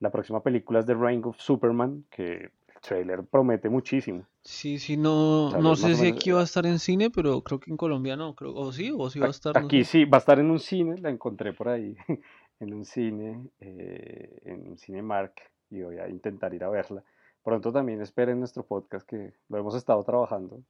La 0.00 0.10
próxima 0.10 0.42
película 0.42 0.80
es 0.80 0.86
The 0.86 0.94
Reign 0.94 1.22
of 1.24 1.38
Superman, 1.38 2.04
que 2.10 2.34
el 2.34 2.80
trailer 2.80 3.22
promete 3.22 3.68
muchísimo. 3.68 4.24
sí, 4.42 4.78
sí, 4.78 4.96
no, 4.96 5.50
no 5.50 5.76
sé 5.76 5.94
si 5.94 6.08
aquí 6.08 6.30
va 6.30 6.40
a 6.40 6.44
estar 6.44 6.64
en 6.64 6.78
cine, 6.78 7.10
pero 7.10 7.42
creo 7.42 7.60
que 7.60 7.70
en 7.70 7.76
Colombia 7.76 8.16
no, 8.16 8.34
creo, 8.34 8.54
o 8.54 8.72
sí, 8.72 8.90
o 8.96 9.10
sí 9.10 9.18
va 9.18 9.26
a 9.26 9.30
estar, 9.30 9.54
no 9.54 9.66
Aquí 9.66 9.84
sé. 9.84 9.90
sí, 9.90 10.04
va 10.06 10.16
a 10.16 10.20
estar 10.20 10.38
en 10.38 10.50
un 10.50 10.58
cine, 10.58 10.96
la 10.96 11.10
encontré 11.10 11.52
por 11.52 11.68
ahí 11.68 11.94
en 12.60 12.72
un 12.72 12.86
cine, 12.86 13.50
eh, 13.60 14.40
en 14.46 14.68
un 14.68 14.78
Cinemark, 14.78 15.34
y 15.70 15.82
voy 15.82 15.98
a 15.98 16.08
intentar 16.08 16.54
ir 16.54 16.64
a 16.64 16.70
verla. 16.70 17.04
Pronto 17.42 17.70
también 17.70 18.00
esperen 18.00 18.38
nuestro 18.38 18.62
podcast 18.62 19.06
que 19.06 19.34
lo 19.50 19.58
hemos 19.58 19.74
estado 19.74 20.02
trabajando 20.02 20.62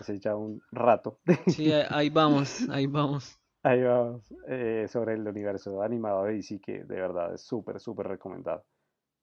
hace 0.00 0.18
ya 0.18 0.36
un 0.36 0.62
rato. 0.70 1.18
Sí, 1.46 1.72
ahí 1.72 2.10
vamos, 2.10 2.68
ahí 2.70 2.86
vamos. 2.86 3.38
Ahí 3.62 3.82
vamos, 3.82 4.22
eh, 4.46 4.86
sobre 4.90 5.14
el 5.14 5.26
universo 5.26 5.80
animado 5.82 6.24
de 6.24 6.34
DC, 6.34 6.60
que 6.60 6.84
de 6.84 6.96
verdad 6.96 7.32
es 7.32 7.40
súper, 7.40 7.80
súper 7.80 8.08
recomendado. 8.08 8.62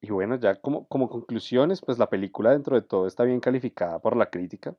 Y 0.01 0.09
bueno, 0.09 0.35
ya 0.35 0.55
como, 0.55 0.87
como 0.87 1.09
conclusiones, 1.09 1.79
pues 1.81 1.99
la 1.99 2.09
película 2.09 2.49
dentro 2.49 2.75
de 2.75 2.81
todo 2.81 3.05
está 3.05 3.23
bien 3.23 3.39
calificada 3.39 3.99
por 3.99 4.17
la 4.17 4.31
crítica. 4.31 4.75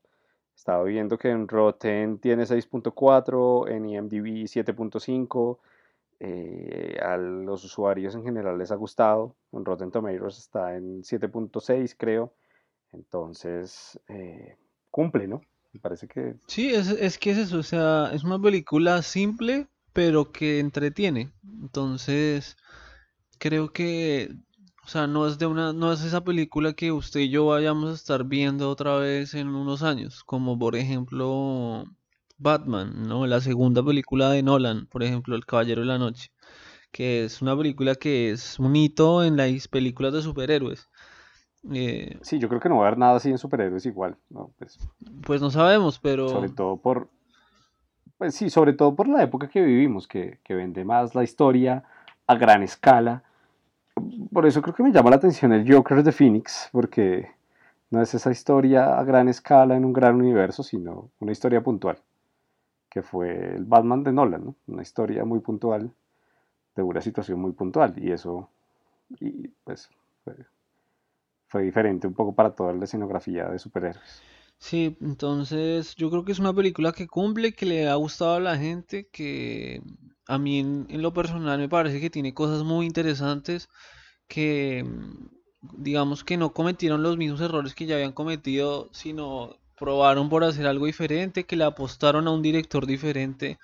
Estaba 0.57 0.83
viendo 0.85 1.17
que 1.17 1.31
en 1.31 1.47
Rotten 1.47 2.19
tiene 2.19 2.45
6.4, 2.45 3.69
en 3.71 3.87
IMDb 3.87 4.47
7.5. 4.47 5.59
Eh, 6.19 6.99
a 7.03 7.17
los 7.17 7.65
usuarios 7.65 8.15
en 8.15 8.25
general 8.25 8.59
les 8.59 8.71
ha 8.73 8.77
gustado. 8.77 9.37
En 9.53 9.65
Rotten 9.65 9.91
Tomatoes 9.91 10.39
está 10.39 10.77
en 10.77 11.03
7.6, 11.03 11.95
creo. 11.97 12.33
Entonces, 12.93 13.99
eh, 14.09 14.57
cumple, 14.91 15.27
¿no? 15.29 15.41
Sí, 16.47 16.71
es, 16.75 16.89
es 16.89 17.19
que 17.19 17.31
es 17.33 17.39
eso, 17.39 17.59
o 17.59 17.63
sea, 17.63 18.11
es 18.13 18.25
una 18.25 18.39
película 18.41 19.03
simple, 19.03 19.69
pero 19.93 20.33
que 20.33 20.59
entretiene. 20.61 21.33
Entonces, 21.63 22.57
creo 23.39 23.73
que, 23.73 24.35
o 24.85 24.89
sea, 24.89 25.07
no 25.07 25.27
es 25.27 25.39
de 25.39 25.47
una, 25.47 25.73
no 25.73 25.93
es 25.93 26.03
esa 26.05 26.25
película 26.25 26.75
que 26.75 26.93
usted 26.93 27.21
y 27.21 27.31
yo 27.31 27.47
vayamos 27.47 27.91
a 27.91 27.95
estar 27.95 28.25
viendo 28.25 28.71
otra 28.71 28.97
vez 28.99 29.35
en 29.35 29.49
unos 29.49 29.83
años, 29.83 30.25
como 30.25 30.59
por 30.59 30.77
ejemplo 30.77 31.85
Batman, 32.39 33.05
¿no? 33.09 33.27
La 33.27 33.41
segunda 33.41 33.85
película 33.85 34.31
de 34.31 34.43
Nolan, 34.43 34.87
por 34.87 35.03
ejemplo, 35.03 35.37
El 35.37 35.47
Caballero 35.47 35.83
de 35.83 35.87
la 35.89 35.99
Noche, 35.99 36.31
que 36.93 37.25
es 37.25 37.43
una 37.43 37.57
película 37.57 37.95
que 37.97 38.33
es 38.33 38.59
un 38.61 38.77
hito 38.77 39.25
en 39.25 39.37
las 39.39 39.69
películas 39.69 40.13
de 40.15 40.23
superhéroes. 40.23 40.91
Eh, 41.71 42.19
sí, 42.23 42.39
yo 42.39 42.49
creo 42.49 42.61
que 42.61 42.69
no 42.69 42.79
va 42.79 42.85
a 42.85 42.87
haber 42.89 42.99
nada 42.99 43.17
así 43.17 43.31
en 43.31 43.39
superhéroes 43.39 43.87
igual, 43.87 44.17
¿no? 44.31 44.51
Pues, 44.59 44.79
pues 45.25 45.41
no 45.41 45.51
sabemos, 45.51 45.99
pero... 45.99 46.29
Sobre 46.29 46.49
todo 46.49 46.77
por... 46.77 47.09
Pues 48.19 48.35
sí, 48.35 48.51
sobre 48.51 48.73
todo 48.73 48.95
por 48.95 49.09
la 49.09 49.23
época 49.23 49.49
que 49.49 49.63
vivimos, 49.63 50.07
que, 50.07 50.39
que 50.45 50.55
vende 50.55 50.85
más 50.85 51.15
la 51.15 51.25
historia 51.25 51.85
a 52.27 52.35
gran 52.37 52.63
escala. 52.63 53.23
Por 54.33 54.47
eso 54.47 54.63
creo 54.63 54.75
que 54.75 54.83
me 54.83 54.93
llama 54.93 55.11
la 55.11 55.17
atención 55.17 55.53
el 55.53 55.71
Joker 55.71 56.03
de 56.03 56.13
Phoenix, 56.13 56.69
porque 56.73 57.29
no 57.91 58.01
es 58.01 58.15
esa 58.15 58.31
historia 58.31 58.99
a 58.99 59.05
gran 59.05 59.29
escala 59.29 59.77
en 59.77 59.85
un 59.85 59.93
gran 59.93 60.17
universo, 60.17 60.63
sino 60.63 61.11
una 61.21 61.33
historia 61.33 61.63
puntual, 61.63 61.99
que 62.89 63.03
fue 63.03 63.55
el 63.55 63.65
Batman 63.65 64.03
de 64.03 64.13
Nolan, 64.13 64.45
¿no? 64.45 64.55
Una 64.67 64.83
historia 64.83 65.25
muy 65.25 65.41
puntual, 65.41 65.91
de 66.75 66.83
una 66.83 67.03
situación 67.03 67.39
muy 67.39 67.53
puntual, 67.53 67.95
y 67.99 68.13
eso, 68.13 68.49
y 69.21 69.49
pues, 69.65 69.91
fue 71.53 71.63
diferente 71.63 72.07
un 72.07 72.15
poco 72.15 72.35
para 72.35 72.55
toda 72.55 72.73
la 72.73 72.85
escenografía 72.85 73.47
de 73.47 73.59
superhéroes. 73.59 74.23
Sí, 74.59 74.97
entonces 75.03 75.95
yo 75.97 76.09
creo 76.09 76.25
que 76.25 76.33
es 76.33 76.39
una 76.39 76.55
película 76.55 76.93
que 76.93 77.07
cumple, 77.07 77.53
que 77.53 77.67
le 77.67 77.89
ha 77.89 77.95
gustado 77.97 78.37
a 78.37 78.41
la 78.41 78.57
gente, 78.57 79.07
que 79.13 79.83
a 80.27 80.39
mí 80.39 80.61
en, 80.61 81.03
lo 81.03 81.13
personal 81.13 81.59
me 81.59 81.69
parece 81.69 82.01
que 82.01 82.09
tiene 82.09 82.33
cosas 82.33 82.63
muy 82.65 82.87
interesantes, 82.87 83.69
que 84.29 84.83
digamos 85.77 86.25
que 86.25 86.39
no 86.39 86.55
cometieron 86.55 87.03
los 87.03 87.19
mismos 87.19 87.43
errores 87.43 87.75
que 87.75 87.85
ya 87.85 87.97
habían 87.97 88.13
cometido, 88.13 88.89
sino 88.93 89.59
probaron 89.79 90.31
por 90.31 90.45
hacer 90.45 90.67
algo 90.67 90.87
diferente, 90.87 91.45
que 91.45 91.57
le 91.57 91.65
apostaron 91.65 92.29
a 92.29 92.31
un 92.31 92.41
director 92.41 92.87
diferente. 92.87 93.59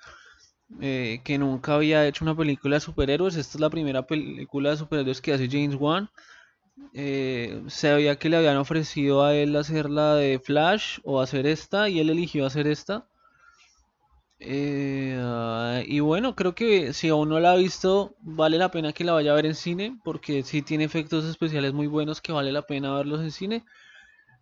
Eh, 0.81 1.21
que 1.23 1.39
nunca 1.39 1.73
había 1.73 2.05
hecho 2.05 2.23
una 2.23 2.37
película 2.37 2.75
de 2.75 2.81
superhéroes. 2.81 3.35
Esta 3.35 3.57
es 3.57 3.61
la 3.61 3.71
primera 3.71 4.05
película 4.05 4.69
de 4.69 4.77
superhéroes 4.77 5.21
que 5.21 5.33
hace 5.33 5.49
James 5.49 5.75
Wan. 5.75 6.11
Eh, 6.93 7.63
sabía 7.67 8.17
que 8.17 8.29
le 8.29 8.37
habían 8.37 8.57
ofrecido 8.57 9.23
a 9.23 9.35
él 9.35 9.55
hacer 9.55 9.89
la 9.89 10.15
de 10.15 10.39
Flash 10.39 10.99
o 11.03 11.21
hacer 11.21 11.45
esta 11.47 11.89
y 11.89 11.99
él 11.99 12.09
eligió 12.09 12.45
hacer 12.45 12.67
esta. 12.67 13.07
Eh, 14.39 15.17
ah, 15.21 15.81
y 15.85 15.99
bueno, 15.99 16.35
creo 16.35 16.55
que 16.55 16.93
si 16.93 17.09
aún 17.09 17.29
no 17.29 17.39
la 17.39 17.53
ha 17.53 17.55
visto, 17.57 18.15
vale 18.21 18.57
la 18.57 18.71
pena 18.71 18.93
que 18.93 19.03
la 19.03 19.13
vaya 19.13 19.31
a 19.31 19.35
ver 19.35 19.45
en 19.45 19.55
cine, 19.55 19.99
porque 20.03 20.43
sí 20.43 20.61
tiene 20.61 20.85
efectos 20.85 21.25
especiales 21.25 21.73
muy 21.73 21.87
buenos 21.87 22.21
que 22.21 22.31
vale 22.31 22.51
la 22.51 22.63
pena 22.63 22.95
verlos 22.95 23.21
en 23.21 23.31
cine. 23.31 23.65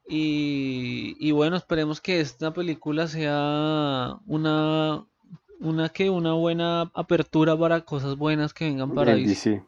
Y 0.10 1.32
bueno, 1.32 1.58
esperemos 1.58 2.02
que 2.02 2.22
esta 2.22 2.54
película 2.54 3.08
sea 3.08 4.18
una, 4.26 5.06
una 5.60 5.90
que 5.90 6.10
una 6.10 6.34
buena 6.34 6.92
apertura 6.94 7.58
para 7.58 7.82
cosas 7.82 8.16
buenas 8.18 8.54
que 8.54 8.66
vengan 8.66 8.94
para 8.94 9.14
ahí. 9.14 9.28
Sí, 9.36 9.60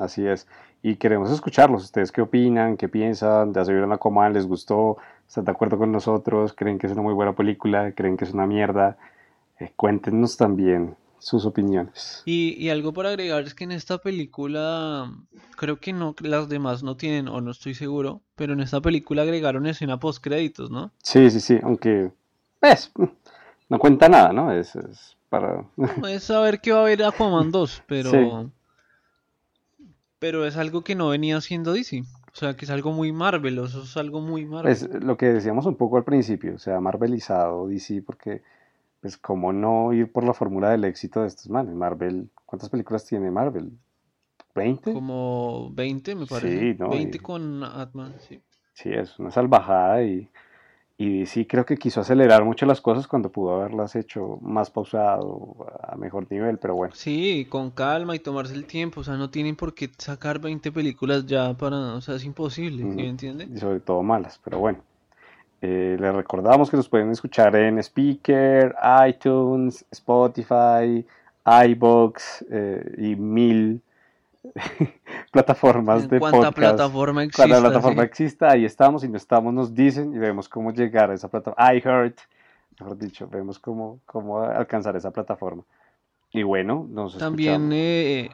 así 0.00 0.26
es 0.26 0.46
y 0.84 0.96
queremos 0.96 1.30
escucharlos. 1.30 1.82
¿Ustedes 1.82 2.12
qué 2.12 2.20
opinan? 2.20 2.76
¿Qué 2.76 2.90
piensan? 2.90 3.54
¿Ya 3.54 3.64
se 3.64 3.72
vieron 3.72 3.88
la 3.88 3.96
coma? 3.96 4.28
¿Les 4.28 4.46
gustó? 4.46 4.98
¿Están 5.26 5.46
de 5.46 5.52
acuerdo 5.52 5.78
con 5.78 5.90
nosotros? 5.90 6.52
¿Creen 6.52 6.78
que 6.78 6.86
es 6.86 6.92
una 6.92 7.00
muy 7.00 7.14
buena 7.14 7.34
película? 7.34 7.92
¿Creen 7.92 8.18
que 8.18 8.26
es 8.26 8.34
una 8.34 8.46
mierda? 8.46 8.98
Eh, 9.58 9.72
cuéntenos 9.76 10.36
también 10.36 10.94
sus 11.18 11.46
opiniones. 11.46 12.20
Y, 12.26 12.54
y, 12.62 12.68
algo 12.68 12.92
por 12.92 13.06
agregar 13.06 13.44
es 13.44 13.54
que 13.54 13.64
en 13.64 13.72
esta 13.72 13.96
película, 13.96 15.10
creo 15.56 15.80
que 15.80 15.94
no, 15.94 16.14
las 16.20 16.50
demás 16.50 16.82
no 16.82 16.98
tienen, 16.98 17.28
o 17.28 17.40
no 17.40 17.52
estoy 17.52 17.72
seguro, 17.72 18.20
pero 18.36 18.52
en 18.52 18.60
esta 18.60 18.82
película 18.82 19.22
agregaron 19.22 19.66
escena 19.66 19.98
post 19.98 20.22
créditos, 20.22 20.70
¿no? 20.70 20.92
Sí, 21.02 21.30
sí, 21.30 21.40
sí, 21.40 21.58
aunque, 21.62 22.10
pues, 22.60 22.92
no 23.70 23.78
cuenta 23.78 24.10
nada, 24.10 24.34
¿no? 24.34 24.52
Es, 24.52 24.76
es 24.76 25.16
para... 25.34 25.64
es 26.08 26.24
saber 26.24 26.60
que 26.60 26.72
va 26.72 26.78
a 26.78 26.82
haber 26.82 27.02
Aquaman 27.02 27.50
2, 27.50 27.82
pero 27.88 28.50
pero 30.18 30.46
es 30.46 30.56
algo 30.56 30.82
que 30.82 30.94
no 30.94 31.08
venía 31.08 31.36
haciendo 31.36 31.74
DC. 31.74 32.00
O 32.00 32.36
sea, 32.36 32.56
que 32.56 32.64
es 32.64 32.70
algo 32.70 32.92
muy 32.92 33.12
Marvel, 33.12 33.58
eso 33.58 33.82
es 33.82 33.96
algo 33.96 34.20
muy 34.20 34.46
Marvel. 34.46 34.72
Es 34.72 34.88
lo 34.88 35.16
que 35.16 35.26
decíamos 35.26 35.66
un 35.66 35.76
poco 35.76 35.98
al 35.98 36.04
principio, 36.04 36.54
o 36.54 36.58
sea, 36.58 36.80
Marvelizado 36.80 37.68
DC, 37.68 38.02
porque, 38.02 38.42
pues, 39.00 39.18
¿cómo 39.18 39.52
no 39.52 39.92
ir 39.92 40.10
por 40.10 40.24
la 40.24 40.32
fórmula 40.32 40.70
del 40.70 40.84
éxito 40.84 41.20
de 41.20 41.28
estos 41.28 41.50
manes? 41.50 41.74
Marvel, 41.74 42.30
¿cuántas 42.46 42.70
películas 42.70 43.04
tiene 43.04 43.30
Marvel? 43.30 43.70
¿20? 44.54 44.94
Como 44.94 45.70
20, 45.74 46.14
me 46.14 46.26
parece. 46.26 46.58
Sí, 46.58 46.76
¿no? 46.78 46.88
20 46.88 47.18
con 47.20 47.62
Atman, 47.62 48.14
sí. 48.26 48.40
Sí, 48.72 48.90
es 48.92 49.18
una 49.18 49.30
salvajada 49.30 50.02
y 50.02 50.28
y 50.96 51.26
sí 51.26 51.44
creo 51.44 51.64
que 51.66 51.76
quiso 51.76 52.00
acelerar 52.00 52.44
mucho 52.44 52.66
las 52.66 52.80
cosas 52.80 53.08
cuando 53.08 53.30
pudo 53.30 53.56
haberlas 53.56 53.96
hecho 53.96 54.38
más 54.42 54.70
pausado, 54.70 55.66
a 55.82 55.96
mejor 55.96 56.30
nivel, 56.30 56.58
pero 56.58 56.74
bueno. 56.76 56.94
Sí, 56.94 57.46
con 57.50 57.70
calma 57.70 58.14
y 58.14 58.20
tomarse 58.20 58.54
el 58.54 58.64
tiempo, 58.66 59.00
o 59.00 59.04
sea, 59.04 59.16
no 59.16 59.30
tienen 59.30 59.56
por 59.56 59.74
qué 59.74 59.90
sacar 59.98 60.38
20 60.38 60.70
películas 60.70 61.26
ya 61.26 61.54
para, 61.54 61.94
o 61.94 62.00
sea, 62.00 62.14
es 62.14 62.24
imposible, 62.24 62.84
¿me 62.84 63.08
entiende? 63.08 63.48
Y 63.52 63.58
sobre 63.58 63.80
todo 63.80 64.02
malas, 64.02 64.40
pero 64.42 64.58
bueno. 64.58 64.78
Eh, 65.66 65.96
les 65.98 66.14
recordamos 66.14 66.70
que 66.70 66.76
nos 66.76 66.90
pueden 66.90 67.10
escuchar 67.10 67.56
en 67.56 67.78
Speaker, 67.78 68.74
iTunes, 69.08 69.84
Spotify, 69.90 71.06
iBox 71.46 72.44
eh, 72.50 72.94
y 72.98 73.16
mil 73.16 73.80
plataformas 75.32 76.08
de 76.08 76.18
podcast. 76.18 76.54
plataforma 76.54 77.24
exista. 77.24 77.60
Plataforma 77.60 78.02
exista, 78.02 78.50
ahí 78.50 78.64
estamos 78.64 79.04
y 79.04 79.08
no 79.08 79.16
estamos, 79.16 79.54
nos 79.54 79.74
dicen 79.74 80.14
y 80.14 80.18
vemos 80.18 80.48
cómo 80.48 80.72
llegar 80.72 81.10
a 81.10 81.14
esa 81.14 81.28
plataforma. 81.28 81.74
iHeart, 81.74 82.18
mejor 82.78 82.98
dicho, 82.98 83.28
vemos 83.28 83.58
cómo, 83.58 84.00
cómo 84.06 84.42
alcanzar 84.42 84.96
esa 84.96 85.10
plataforma. 85.10 85.64
Y 86.32 86.42
bueno, 86.42 86.86
nos 86.90 87.16
También 87.16 87.70
eh, 87.72 88.30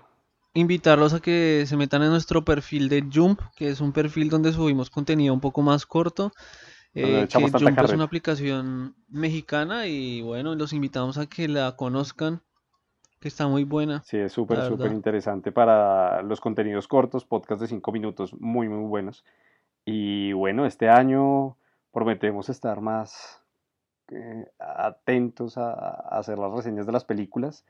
invitarlos 0.55 1.15
a 1.15 1.21
que 1.21 1.65
se 1.67 1.77
metan 1.77 2.03
en 2.03 2.11
nuestro 2.11 2.45
perfil 2.45 2.89
de 2.89 3.07
Jump, 3.13 3.41
que 3.55 3.69
es 3.69 3.81
un 3.81 3.93
perfil 3.93 4.31
donde 4.31 4.53
subimos 4.53 4.91
contenido 4.91 5.35
un 5.35 5.41
poco 5.41 5.63
más 5.63 5.87
corto. 5.87 6.33
Eh, 6.95 7.29
que 7.31 7.39
Jump 7.41 7.55
es 7.55 7.93
una 7.93 8.05
aplicación 8.05 8.97
mexicana 9.09 9.87
y 9.87 10.23
bueno, 10.23 10.55
los 10.57 10.73
invitamos 10.73 11.19
a 11.19 11.27
que 11.27 11.47
la 11.47 11.77
conozcan 11.77 12.43
que 13.21 13.29
está 13.29 13.47
muy 13.47 13.65
buena. 13.65 14.03
Sí, 14.05 14.17
es 14.17 14.33
súper, 14.33 14.67
súper 14.67 14.93
interesante 14.93 15.53
para 15.53 16.23
los 16.23 16.41
contenidos 16.41 16.89
cortos, 16.89 17.25
podcast 17.25 17.61
de 17.61 17.69
5 17.69 17.93
minutos, 17.93 18.35
muy, 18.41 18.69
muy 18.69 18.89
buenos. 18.89 19.25
Y 19.85 20.33
bueno, 20.33 20.67
este 20.67 20.89
año 20.89 21.57
prometemos 21.93 22.49
estar 22.49 22.81
más 22.81 23.43
eh, 24.09 24.47
atentos 24.59 25.59
a, 25.59 25.73
hacer 26.19 26.39
las 26.39 26.53
reseñas 26.53 26.87
de 26.87 26.93
las 26.93 27.05
películas 27.05 27.65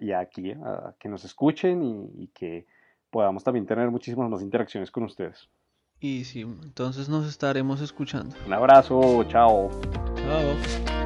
y 0.00 0.12
aquí, 0.12 0.52
a 0.52 0.94
que 0.98 1.08
nos 1.10 1.24
escuchen 1.26 1.82
y, 1.82 2.24
y 2.24 2.26
que 2.28 2.66
podamos 3.10 3.44
también 3.44 3.66
tener 3.66 3.90
muchísimas 3.90 4.30
más 4.30 4.40
interacciones 4.40 4.90
con 4.90 5.04
ustedes. 5.04 5.48
Y 6.00 6.24
sí, 6.24 6.42
entonces 6.42 7.08
nos 7.08 7.26
estaremos 7.26 7.80
escuchando. 7.80 8.36
Un 8.46 8.52
abrazo, 8.52 9.24
chao. 9.24 9.68
Chao. 10.16 10.97